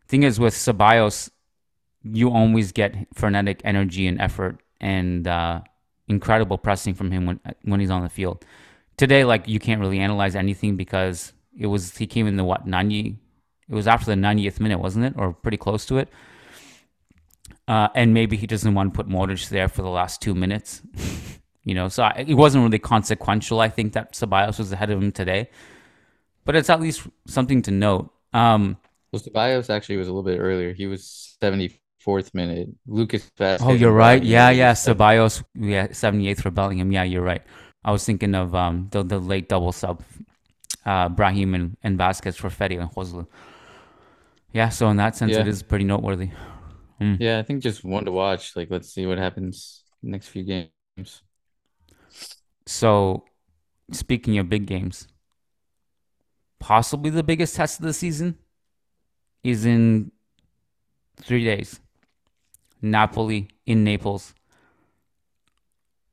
thing 0.08 0.24
is 0.24 0.40
with 0.40 0.54
Ceballos, 0.54 1.30
you 2.04 2.30
always 2.32 2.72
get 2.72 2.96
frenetic 3.14 3.62
energy 3.64 4.08
and 4.08 4.20
effort 4.20 4.60
and 4.82 5.28
uh, 5.28 5.62
incredible 6.08 6.58
pressing 6.58 6.94
from 6.94 7.12
him 7.12 7.26
when 7.26 7.40
when 7.64 7.80
he's 7.80 7.90
on 7.90 8.04
the 8.04 8.10
field. 8.10 8.46
Today, 8.98 9.24
like 9.24 9.48
you 9.48 9.60
can't 9.60 9.82
really 9.82 10.00
analyze 10.00 10.36
anything 10.36 10.76
because 10.76 11.34
it 11.58 11.68
was 11.68 11.98
he 11.98 12.08
came 12.08 12.28
in 12.28 12.38
the 12.38 12.44
what 12.44 12.68
ninety. 12.68 13.18
It 13.70 13.76
was 13.76 13.88
after 13.88 14.08
the 14.08 14.22
90th 14.22 14.60
minute, 14.60 14.80
wasn't 14.80 15.06
it, 15.06 15.14
or 15.18 15.34
pretty 15.34 15.56
close 15.56 15.86
to 15.86 15.98
it? 15.98 16.10
Uh, 17.66 17.88
and 17.96 18.14
maybe 18.14 18.36
he 18.36 18.46
doesn't 18.46 18.74
want 18.74 18.94
to 18.94 18.96
put 18.96 19.08
Modric 19.08 19.48
there 19.48 19.70
for 19.70 19.82
the 19.82 19.90
last 19.90 20.22
two 20.22 20.36
minutes. 20.36 20.82
you 21.64 21.74
know, 21.74 21.88
so 21.88 22.04
I, 22.04 22.26
it 22.28 22.34
wasn't 22.34 22.66
really 22.66 22.78
consequential. 22.78 23.62
I 23.62 23.70
think 23.70 23.94
that 23.94 24.14
Ceballos 24.14 24.60
was 24.60 24.74
ahead 24.74 24.90
of 24.90 25.02
him 25.02 25.14
today, 25.14 25.50
but 26.44 26.58
it's 26.58 26.70
at 26.70 26.82
least 26.82 27.08
something 27.26 27.62
to 27.64 27.72
note. 27.72 28.14
Um, 28.34 28.78
well, 29.12 29.22
Ceballos 29.22 29.70
actually 29.70 29.98
was 29.98 30.08
a 30.08 30.12
little 30.12 30.24
bit 30.24 30.40
earlier. 30.40 30.74
He 30.74 30.88
was 30.88 31.38
74th 32.06 32.34
minute. 32.34 32.70
Lucas 32.88 33.30
Vázquez. 33.38 33.58
oh, 33.62 33.74
you're 33.74 33.92
right. 33.92 34.24
Yeah, 34.24 34.50
yeah. 34.50 34.74
70. 34.74 35.04
Ceballos, 35.04 35.44
yeah, 35.56 35.88
78th 35.88 36.42
for 36.42 36.52
Bellingham. 36.52 36.92
Yeah, 36.92 37.04
you're 37.04 37.22
right. 37.24 37.42
I 37.84 37.92
was 37.92 38.06
thinking 38.06 38.34
of 38.36 38.56
um, 38.56 38.88
the 38.92 39.04
the 39.04 39.20
late 39.20 39.50
double 39.50 39.72
sub, 39.74 40.02
uh, 40.86 41.10
Brahim 41.10 41.54
and, 41.54 41.78
and 41.84 42.00
Vázquez 42.00 42.36
for 42.36 42.50
Fede 42.50 42.74
and 42.74 42.90
Joselu. 42.90 43.28
Yeah, 44.54 44.70
so 44.70 44.88
in 44.90 44.98
that 44.98 45.16
sense, 45.16 45.32
Yeah. 45.34 45.42
it 45.42 45.48
is 45.48 45.64
pretty 45.64 45.84
noteworthy. 45.84 46.30
Mm. 47.02 47.18
Yeah, 47.20 47.40
I 47.40 47.44
think 47.44 47.62
just 47.62 47.84
one 47.84 48.06
to 48.06 48.12
watch. 48.12 48.56
Like, 48.56 48.70
let's 48.72 48.90
see 48.94 49.06
what 49.06 49.18
happens 49.18 49.84
next 50.02 50.28
few 50.30 50.44
games. 50.44 51.24
So, 52.66 53.26
speaking 53.92 54.38
of 54.38 54.48
big 54.48 54.66
games, 54.68 55.08
possibly 56.60 57.10
the 57.10 57.24
biggest 57.24 57.56
test 57.56 57.80
of 57.80 57.86
the 57.86 57.94
season 57.94 58.38
is 59.44 59.66
in 59.66 60.12
three 61.18 61.44
days. 61.44 61.82
Napoli 62.84 63.48
in 63.66 63.84
Naples. 63.84 64.36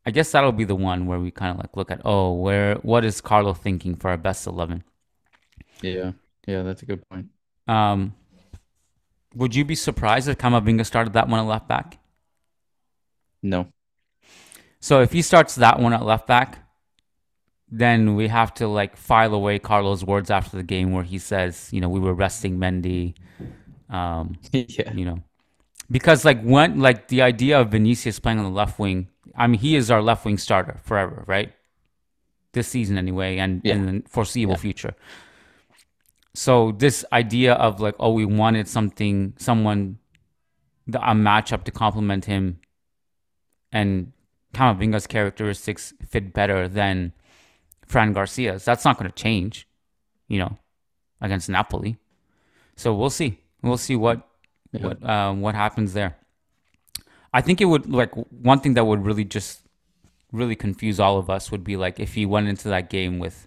I 0.07 0.11
guess 0.11 0.33
that'll 0.33 0.53
be 0.53 0.64
the 0.64 0.75
one 0.75 1.07
where 1.07 1.18
we 1.18 1.31
kind 1.31 1.53
of 1.53 1.59
like 1.59 1.77
look 1.77 1.91
at 1.91 2.01
oh 2.05 2.33
where 2.33 2.77
what 2.77 3.05
is 3.05 3.21
Carlo 3.21 3.53
thinking 3.53 3.95
for 3.95 4.09
our 4.09 4.16
best 4.16 4.47
eleven? 4.47 4.83
Yeah, 5.83 6.12
yeah, 6.47 6.62
that's 6.62 6.83
a 6.83 6.87
good 6.87 7.07
point. 7.09 7.27
Um, 7.68 8.14
would 9.35 9.55
you 9.55 9.64
be 9.64 9.75
surprised 9.75 10.29
if 10.29 10.39
Camavinga 10.39 10.87
started 10.87 11.12
that 11.12 11.29
one 11.29 11.41
at 11.41 11.47
left 11.47 11.68
back? 11.68 11.99
No. 13.43 13.68
So 14.81 15.03
if 15.03 15.12
he 15.12 15.23
starts 15.23 15.57
that 15.57 15.79
one 15.79 15.93
at 15.93 16.05
left 16.05 16.27
back, 16.27 16.59
then 17.71 18.16
we 18.16 18.29
have 18.29 18.53
to 18.55 18.66
like 18.66 18.97
file 18.97 19.35
away 19.35 19.59
Carlo's 19.59 20.05
words 20.05 20.31
after 20.31 20.57
the 20.57 20.62
game 20.62 20.93
where 20.93 21.05
he 21.05 21.18
says, 21.18 21.68
you 21.73 21.81
know, 21.81 21.89
we 21.89 22.01
were 22.01 22.14
resting 22.14 22.59
Mendy. 22.59 23.14
Um, 23.89 24.39
yeah. 24.53 24.93
You 24.93 25.05
know, 25.05 25.23
because 25.91 26.24
like 26.24 26.43
when 26.43 26.78
like 26.80 27.09
the 27.09 27.22
idea 27.22 27.61
of 27.61 27.70
Vinicius 27.70 28.18
playing 28.20 28.38
on 28.38 28.45
the 28.45 28.51
left 28.51 28.78
wing, 28.78 29.09
I 29.36 29.47
mean, 29.47 29.61
he 29.61 29.76
is 29.76 29.91
our 29.91 30.03
left 30.03 30.24
wing 30.24 30.38
starter 30.38 30.78
forever, 30.82 31.24
right? 31.26 31.53
This 32.53 32.68
season 32.68 32.99
anyway, 32.99 33.38
and 33.38 33.61
Yeah. 33.64 33.74
in 33.74 33.86
the 33.86 34.09
foreseeable 34.09 34.55
Yeah. 34.55 34.59
future. 34.61 34.95
So 36.34 36.72
this 36.72 37.05
idea 37.12 37.55
of 37.55 37.80
like, 37.80 37.97
oh, 37.99 38.12
we 38.12 38.24
wanted 38.24 38.68
something, 38.68 39.34
someone, 39.36 39.99
the, 40.86 41.01
a 41.01 41.12
matchup 41.14 41.64
to 41.64 41.70
complement 41.72 42.24
him, 42.26 42.61
and 43.72 44.12
Camavinga's 44.55 45.07
characteristics 45.07 45.93
fit 46.09 46.32
better 46.32 46.68
than 46.68 47.12
Fran 47.86 48.12
Garcia's. 48.12 48.64
That's 48.64 48.84
not 48.84 48.99
going 48.99 49.11
to 49.11 49.14
change, 49.14 49.66
you 50.28 50.38
know, 50.38 50.59
against 51.20 51.49
Napoli. 51.49 51.99
So 52.76 52.95
we'll 52.95 53.11
see. 53.11 53.38
We'll 53.62 53.76
see 53.76 53.97
what 53.97 54.28
Yeah. 54.73 54.87
what 54.87 55.09
um, 55.09 55.41
what 55.41 55.55
happens 55.55 55.93
there. 55.95 56.16
I 57.33 57.41
think 57.41 57.61
it 57.61 57.64
would 57.66 57.91
like 57.91 58.12
one 58.31 58.61
thing 58.61 58.75
that 58.75 58.85
would 58.85 59.05
really 59.05 59.25
just 59.25 59.62
really 60.33 60.55
confuse 60.57 61.01
all 61.01 61.18
of 61.18 61.29
us 61.29 61.51
would 61.51 61.64
be 61.64 61.77
like 61.77 61.99
if 62.01 62.14
he 62.14 62.25
went 62.27 62.49
into 62.49 62.68
that 62.68 62.89
game 62.91 63.18
with 63.18 63.47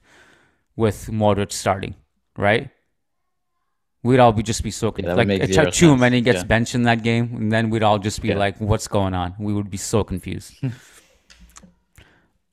with 0.76 1.08
Modric 1.12 1.52
starting, 1.52 1.96
right? 2.38 2.70
We'd 4.04 4.20
all 4.20 4.34
be 4.34 4.44
just 4.44 4.64
be 4.64 4.72
so 4.72 4.92
confused. 4.92 5.18
would 5.18 5.28
like 5.30 5.48
zero 5.54 5.68
Tchouameni 5.68 6.12
sense. 6.16 6.26
gets 6.26 6.38
Yeah. 6.40 6.44
benched 6.44 6.76
in 6.76 6.84
that 6.84 7.04
game, 7.04 7.36
and 7.38 7.52
then 7.52 7.70
we'd 7.70 7.84
all 7.84 8.00
just 8.00 8.22
be 8.22 8.30
Yeah. 8.30 8.38
like, 8.38 8.60
"What's 8.60 8.88
going 8.90 9.14
on?" 9.14 9.36
We 9.40 9.54
would 9.54 9.70
be 9.70 9.78
so 9.78 10.04
confused. 10.04 10.56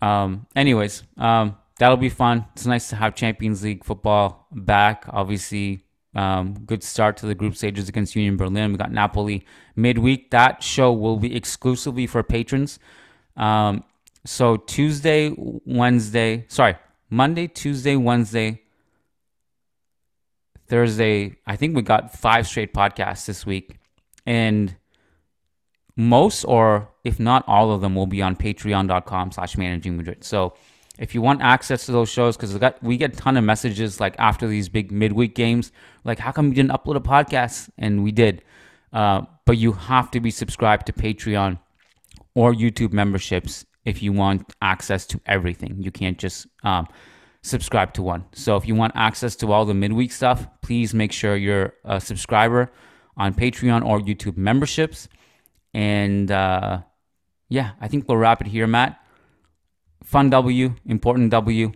um. 0.03 0.47
Anyways, 0.55 1.03
um, 1.17 1.57
that'll 1.79 1.97
be 1.97 2.09
fun. 2.09 2.47
It's 2.53 2.67
nice 2.67 2.89
to 2.91 2.97
have 2.97 3.15
Champions 3.15 3.63
League 3.65 3.85
football 3.85 4.47
back. 4.53 5.05
Obviously, 5.09 5.83
um, 6.15 6.55
good 6.67 6.83
start 6.83 7.17
to 7.19 7.27
the 7.27 7.35
group 7.35 7.55
stages 7.57 7.89
against 7.89 8.17
Union 8.17 8.37
Berlin. 8.37 8.73
We 8.73 8.79
got 8.79 8.93
Napoli 8.93 9.47
midweek. 9.77 10.31
That 10.31 10.63
show 10.63 10.93
will 10.93 11.17
be 11.17 11.35
exclusively 11.35 12.07
for 12.07 12.23
patrons. 12.23 12.79
Um, 13.37 13.85
so 14.25 14.57
Tuesday, 14.57 15.33
Wednesday, 15.37 16.45
sorry, 16.49 16.77
Monday, 17.09 17.47
Tuesday, 17.47 17.97
Wednesday, 17.97 18.63
Thursday. 20.67 21.37
I 21.47 21.57
think 21.57 21.77
we 21.77 21.83
got 21.83 22.13
five 22.13 22.47
straight 22.47 22.75
podcasts 22.75 23.27
this 23.27 23.47
week, 23.47 23.79
and 24.27 24.77
most 25.97 26.45
or 26.45 26.89
if 27.05 27.21
not 27.21 27.45
all 27.47 27.73
of 27.73 27.81
them 27.81 27.95
will 27.95 28.07
be 28.07 28.23
on 28.23 28.35
patreon.com 28.35 29.33
slash 29.33 29.57
managing 29.59 29.97
madrid 29.97 30.25
so 30.25 30.55
if 31.01 31.15
you 31.15 31.23
want 31.23 31.41
access 31.41 31.87
to 31.87 31.93
those 31.93 32.11
shows 32.11 32.37
because 32.37 32.55
we 32.83 32.99
get 32.99 33.15
a 33.15 33.17
ton 33.17 33.37
of 33.39 33.43
messages 33.43 33.99
like 33.99 34.15
after 34.19 34.47
these 34.47 34.69
big 34.69 34.93
midweek 34.93 35.35
games 35.35 35.73
like 36.05 36.19
how 36.19 36.31
come 36.31 36.49
you 36.49 36.55
didn't 36.55 36.71
upload 36.71 36.97
a 36.97 37.01
podcast? 37.01 37.71
And 37.79 38.05
we 38.05 38.13
did. 38.13 38.45
Uh, 38.93 39.23
but 39.47 39.57
you 39.57 39.73
have 39.73 40.11
to 40.13 40.21
be 40.21 40.31
subscribed 40.31 40.87
to 40.87 40.93
patreon 40.93 41.59
or 42.35 42.53
youtube 42.53 42.93
memberships 42.93 43.65
if 43.85 44.03
you 44.03 44.13
want 44.13 44.53
access 44.61 45.07
to 45.07 45.21
everything. 45.27 45.83
You 45.83 45.91
can't 45.91 46.19
just 46.19 46.47
um, 46.65 46.87
subscribe 47.43 47.95
to 47.95 48.03
one. 48.03 48.27
So 48.33 48.57
if 48.57 48.69
you 48.69 48.75
want 48.75 48.93
access 48.95 49.35
to 49.37 49.53
all 49.53 49.65
the 49.65 49.75
midweek 49.75 50.13
stuff 50.13 50.47
please 50.61 50.93
make 50.93 51.13
sure 51.13 51.35
you're 51.35 51.73
a 51.85 52.01
subscriber 52.01 52.71
on 53.17 53.33
patreon 53.33 53.85
or 53.85 54.01
youtube 54.01 54.37
memberships. 54.37 55.09
And 55.73 56.31
uh, 56.31 56.83
yeah, 57.49 57.71
I 57.81 57.89
think 57.89 58.07
we'll 58.07 58.19
wrap 58.19 58.43
it 58.43 58.49
here, 58.49 58.67
Matt. 58.67 59.00
Fun 60.11 60.29
W, 60.29 60.75
important 60.87 61.31
W. 61.31 61.71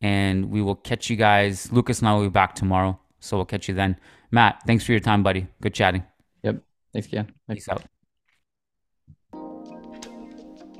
And 0.00 0.50
we 0.50 0.62
will 0.62 0.76
catch 0.76 1.10
you 1.10 1.16
guys. 1.16 1.72
Lucas 1.72 1.98
and 1.98 2.08
I 2.08 2.14
will 2.14 2.22
be 2.22 2.28
back 2.28 2.54
tomorrow. 2.54 3.00
So 3.18 3.36
we'll 3.36 3.44
catch 3.44 3.66
you 3.68 3.74
then. 3.74 3.96
Matt, 4.30 4.62
thanks 4.68 4.84
for 4.84 4.92
your 4.92 5.00
time, 5.00 5.24
buddy. 5.24 5.48
Good 5.60 5.74
chatting. 5.74 6.04
Yep. 6.44 6.62
Thanks, 6.92 7.08
Ken. 7.08 7.32
Peace 7.50 7.68
out. 7.68 7.82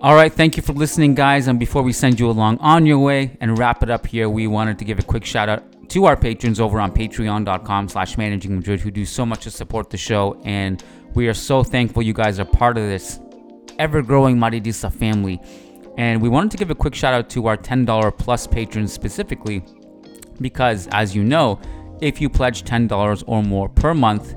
All 0.01 0.15
right, 0.15 0.33
thank 0.33 0.57
you 0.57 0.63
for 0.63 0.75
listening, 0.75 1.17
guys. 1.17 1.49
And 1.49 1.59
before 1.59 1.83
we 1.83 1.93
send 1.93 2.21
you 2.21 2.31
along 2.31 2.59
on 2.59 2.87
your 2.87 3.01
way 3.01 3.37
and 3.41 3.59
wrap 3.59 3.83
it 3.83 3.91
up 3.91 4.07
here, 4.07 4.29
we 4.29 4.47
wanted 4.47 4.79
to 4.79 4.85
give 4.85 5.01
a 5.01 5.03
quick 5.03 5.25
shout 5.25 5.49
out 5.49 5.89
to 5.91 6.05
our 6.05 6.17
patrons 6.17 6.61
over 6.61 6.79
on 6.79 6.93
patreon.com 6.93 7.89
slash 7.89 8.17
managing 8.17 8.55
madrid 8.55 8.79
who 8.79 8.93
do 8.93 9.05
so 9.05 9.27
much 9.27 9.43
to 9.43 9.51
support 9.51 9.91
the 9.91 9.97
show. 9.97 10.41
And 10.45 10.83
we 11.15 11.27
are 11.27 11.35
so 11.35 11.65
thankful 11.65 12.03
you 12.03 12.13
guys 12.13 12.39
are 12.39 12.45
part 12.45 12.79
of 12.79 12.85
this 12.85 13.19
ever-growing 13.81 14.37
Madridista 14.37 14.93
family. 14.93 15.41
And 15.99 16.23
we 16.23 16.29
wanted 16.29 16.51
to 16.53 16.57
give 16.57 16.71
a 16.71 16.75
quick 16.75 16.95
shout 16.95 17.15
out 17.15 17.29
to 17.31 17.47
our 17.47 17.57
$10 17.57 18.19
plus 18.19 18.47
patrons 18.47 18.93
specifically 18.93 19.65
because, 20.41 20.89
as 20.93 21.15
you 21.15 21.23
know, 21.23 21.61
if 22.01 22.21
you 22.21 22.29
pledge 22.29 22.65
$10 22.65 23.25
or 23.27 23.43
more 23.43 23.69
per 23.69 23.95
month, 23.95 24.35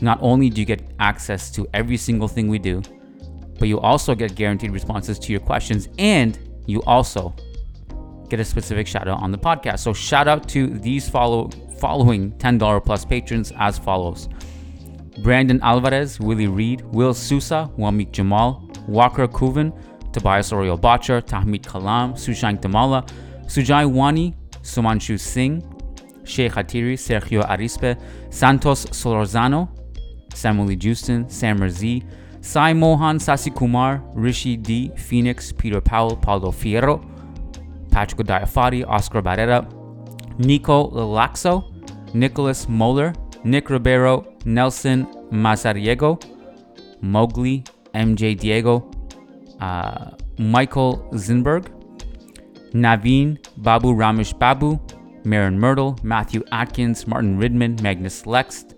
not 0.00 0.18
only 0.20 0.50
do 0.50 0.60
you 0.60 0.66
get 0.66 0.82
access 0.98 1.50
to 1.52 1.68
every 1.74 1.96
single 1.96 2.28
thing 2.28 2.48
we 2.48 2.58
do, 2.58 2.82
but 3.58 3.68
you 3.68 3.78
also 3.80 4.14
get 4.14 4.34
guaranteed 4.34 4.70
responses 4.72 5.18
to 5.20 5.32
your 5.32 5.40
questions 5.40 5.88
and 5.98 6.38
you 6.66 6.82
also 6.82 7.34
get 8.28 8.40
a 8.40 8.44
specific 8.44 8.86
shout 8.86 9.06
out 9.06 9.22
on 9.22 9.30
the 9.30 9.38
podcast. 9.38 9.80
So 9.80 9.92
shout 9.92 10.26
out 10.26 10.48
to 10.50 10.66
these 10.66 11.08
follow 11.08 11.50
following 11.78 12.32
$10 12.38 12.84
plus 12.84 13.04
patrons 13.04 13.52
as 13.58 13.78
follows. 13.78 14.28
Brandon 15.22 15.60
Alvarez, 15.62 16.18
Willie 16.18 16.46
Reed, 16.46 16.80
Will 16.86 17.12
Sousa, 17.12 17.70
Wamik 17.76 18.12
Jamal, 18.12 18.68
Walker 18.88 19.28
Kuvan, 19.28 19.72
Tobias 20.12 20.52
Oriol 20.52 20.80
Botcher, 20.80 21.20
Tahmid 21.20 21.62
Kalam, 21.62 22.14
Sushank 22.14 22.60
Damala, 22.60 23.06
Sujai 23.46 23.90
Wani, 23.90 24.34
Sumanshu 24.62 25.18
Singh, 25.18 25.62
Sheikh 26.24 26.52
Hatiri, 26.52 26.94
Sergio 26.94 27.42
Arispe, 27.48 27.96
Santos 28.30 28.86
Solorzano, 28.86 29.68
Samuel 30.34 30.76
Justin, 30.76 31.28
Sam 31.28 31.58
Razi, 31.58 32.04
Sai 32.40 32.72
Mohan, 32.72 33.18
Sasi 33.18 33.50
Kumar, 33.54 34.02
Rishi 34.14 34.56
D, 34.56 34.90
Phoenix, 34.96 35.52
Peter 35.52 35.80
Powell, 35.80 36.16
Paulo 36.16 36.50
Fierro, 36.50 37.04
Patrick 37.90 38.26
Diafati, 38.26 38.84
Oscar 38.88 39.22
Barrera, 39.22 39.66
Nico 40.38 40.90
Laxo, 40.90 41.64
Nicholas 42.14 42.68
Moeller, 42.68 43.12
Nick 43.44 43.70
Ribeiro, 43.70 44.24
Nelson 44.44 45.06
Mazariego, 45.30 46.20
Mowgli, 47.00 47.62
MJ 47.94 48.36
Diego, 48.38 48.90
uh, 49.62 50.10
Michael 50.38 51.08
Zinberg, 51.12 51.68
Naveen, 52.72 53.38
Babu 53.58 53.94
Ramesh 53.94 54.36
Babu, 54.38 54.80
Marin 55.24 55.58
Myrtle, 55.58 55.96
Matthew 56.02 56.42
Atkins, 56.50 57.06
Martin 57.06 57.38
Ridman, 57.38 57.78
Magnus 57.80 58.26
Lext, 58.26 58.74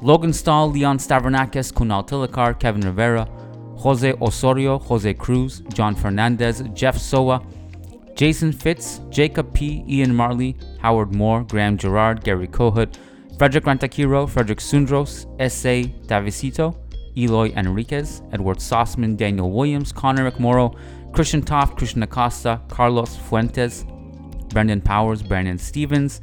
Logan 0.00 0.32
Stahl, 0.32 0.70
Leon 0.70 0.98
Stavronakis, 0.98 1.72
Kunal 1.72 2.06
Tilakar, 2.08 2.58
Kevin 2.58 2.80
Rivera, 2.80 3.28
Jose 3.76 4.14
Osorio, 4.22 4.78
Jose 4.78 5.12
Cruz, 5.14 5.62
John 5.74 5.94
Fernandez, 5.94 6.62
Jeff 6.72 6.96
Soa, 6.96 7.42
Jason 8.14 8.52
Fitz, 8.52 9.00
Jacob 9.10 9.52
P., 9.52 9.84
Ian 9.88 10.14
Marley, 10.14 10.56
Howard 10.80 11.14
Moore, 11.14 11.44
Graham 11.44 11.76
Gerard, 11.76 12.24
Gary 12.24 12.48
Kohut, 12.48 12.96
Frederick 13.38 13.64
Rantakiro, 13.64 14.28
Frederick 14.28 14.60
Sundros, 14.60 15.26
S.A. 15.38 15.84
Davisito, 16.06 16.74
Eloy 17.16 17.52
Enriquez, 17.56 18.22
Edward 18.32 18.58
Sossman, 18.58 19.16
Daniel 19.16 19.50
Williams, 19.50 19.92
Connor 19.92 20.30
McMorrow, 20.30 20.76
Christian 21.12 21.42
Toft, 21.42 21.76
Christian 21.76 22.02
Acosta, 22.02 22.60
Carlos 22.68 23.16
Fuentes, 23.16 23.84
Brendan 24.48 24.80
Powers, 24.80 25.22
Brandon 25.22 25.58
Stevens, 25.58 26.20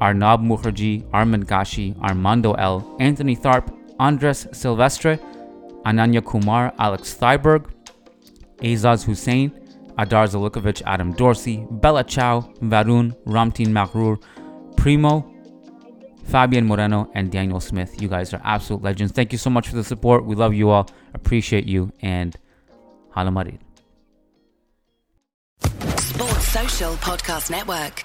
Arnab 0.00 0.42
Mukherjee, 0.42 1.08
Armand 1.12 1.46
Gashi, 1.46 1.96
Armando 2.02 2.52
L., 2.54 2.96
Anthony 3.00 3.36
Tharp, 3.36 3.72
Andres 3.98 4.46
Silvestre, 4.52 5.18
Ananya 5.86 6.22
Kumar, 6.24 6.74
Alex 6.78 7.14
Thyberg, 7.14 7.70
Azaz 8.58 9.04
Hussein, 9.04 9.52
Adar 9.98 10.26
Zalukovic, 10.26 10.82
Adam 10.84 11.12
Dorsey, 11.12 11.66
Bella 11.70 12.04
Chow, 12.04 12.52
Varun, 12.60 13.16
Ramtin 13.24 13.68
Makrur, 13.68 14.20
Primo, 14.76 15.32
Fabian 16.26 16.66
Moreno, 16.66 17.10
and 17.14 17.30
Daniel 17.30 17.60
Smith. 17.60 18.00
You 18.02 18.08
guys 18.08 18.34
are 18.34 18.40
absolute 18.44 18.82
legends. 18.82 19.12
Thank 19.12 19.32
you 19.32 19.38
so 19.38 19.48
much 19.48 19.68
for 19.68 19.76
the 19.76 19.84
support. 19.84 20.24
We 20.24 20.34
love 20.34 20.54
you 20.54 20.70
all. 20.70 20.88
Appreciate 21.14 21.66
you. 21.66 21.92
And 22.00 22.36
Hala 23.10 23.30
Madrid. 23.30 23.60
Sports 25.60 26.48
Social 26.48 26.94
Podcast 26.94 27.50
Network. 27.50 28.04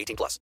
18 0.00 0.16
plus. 0.16 0.40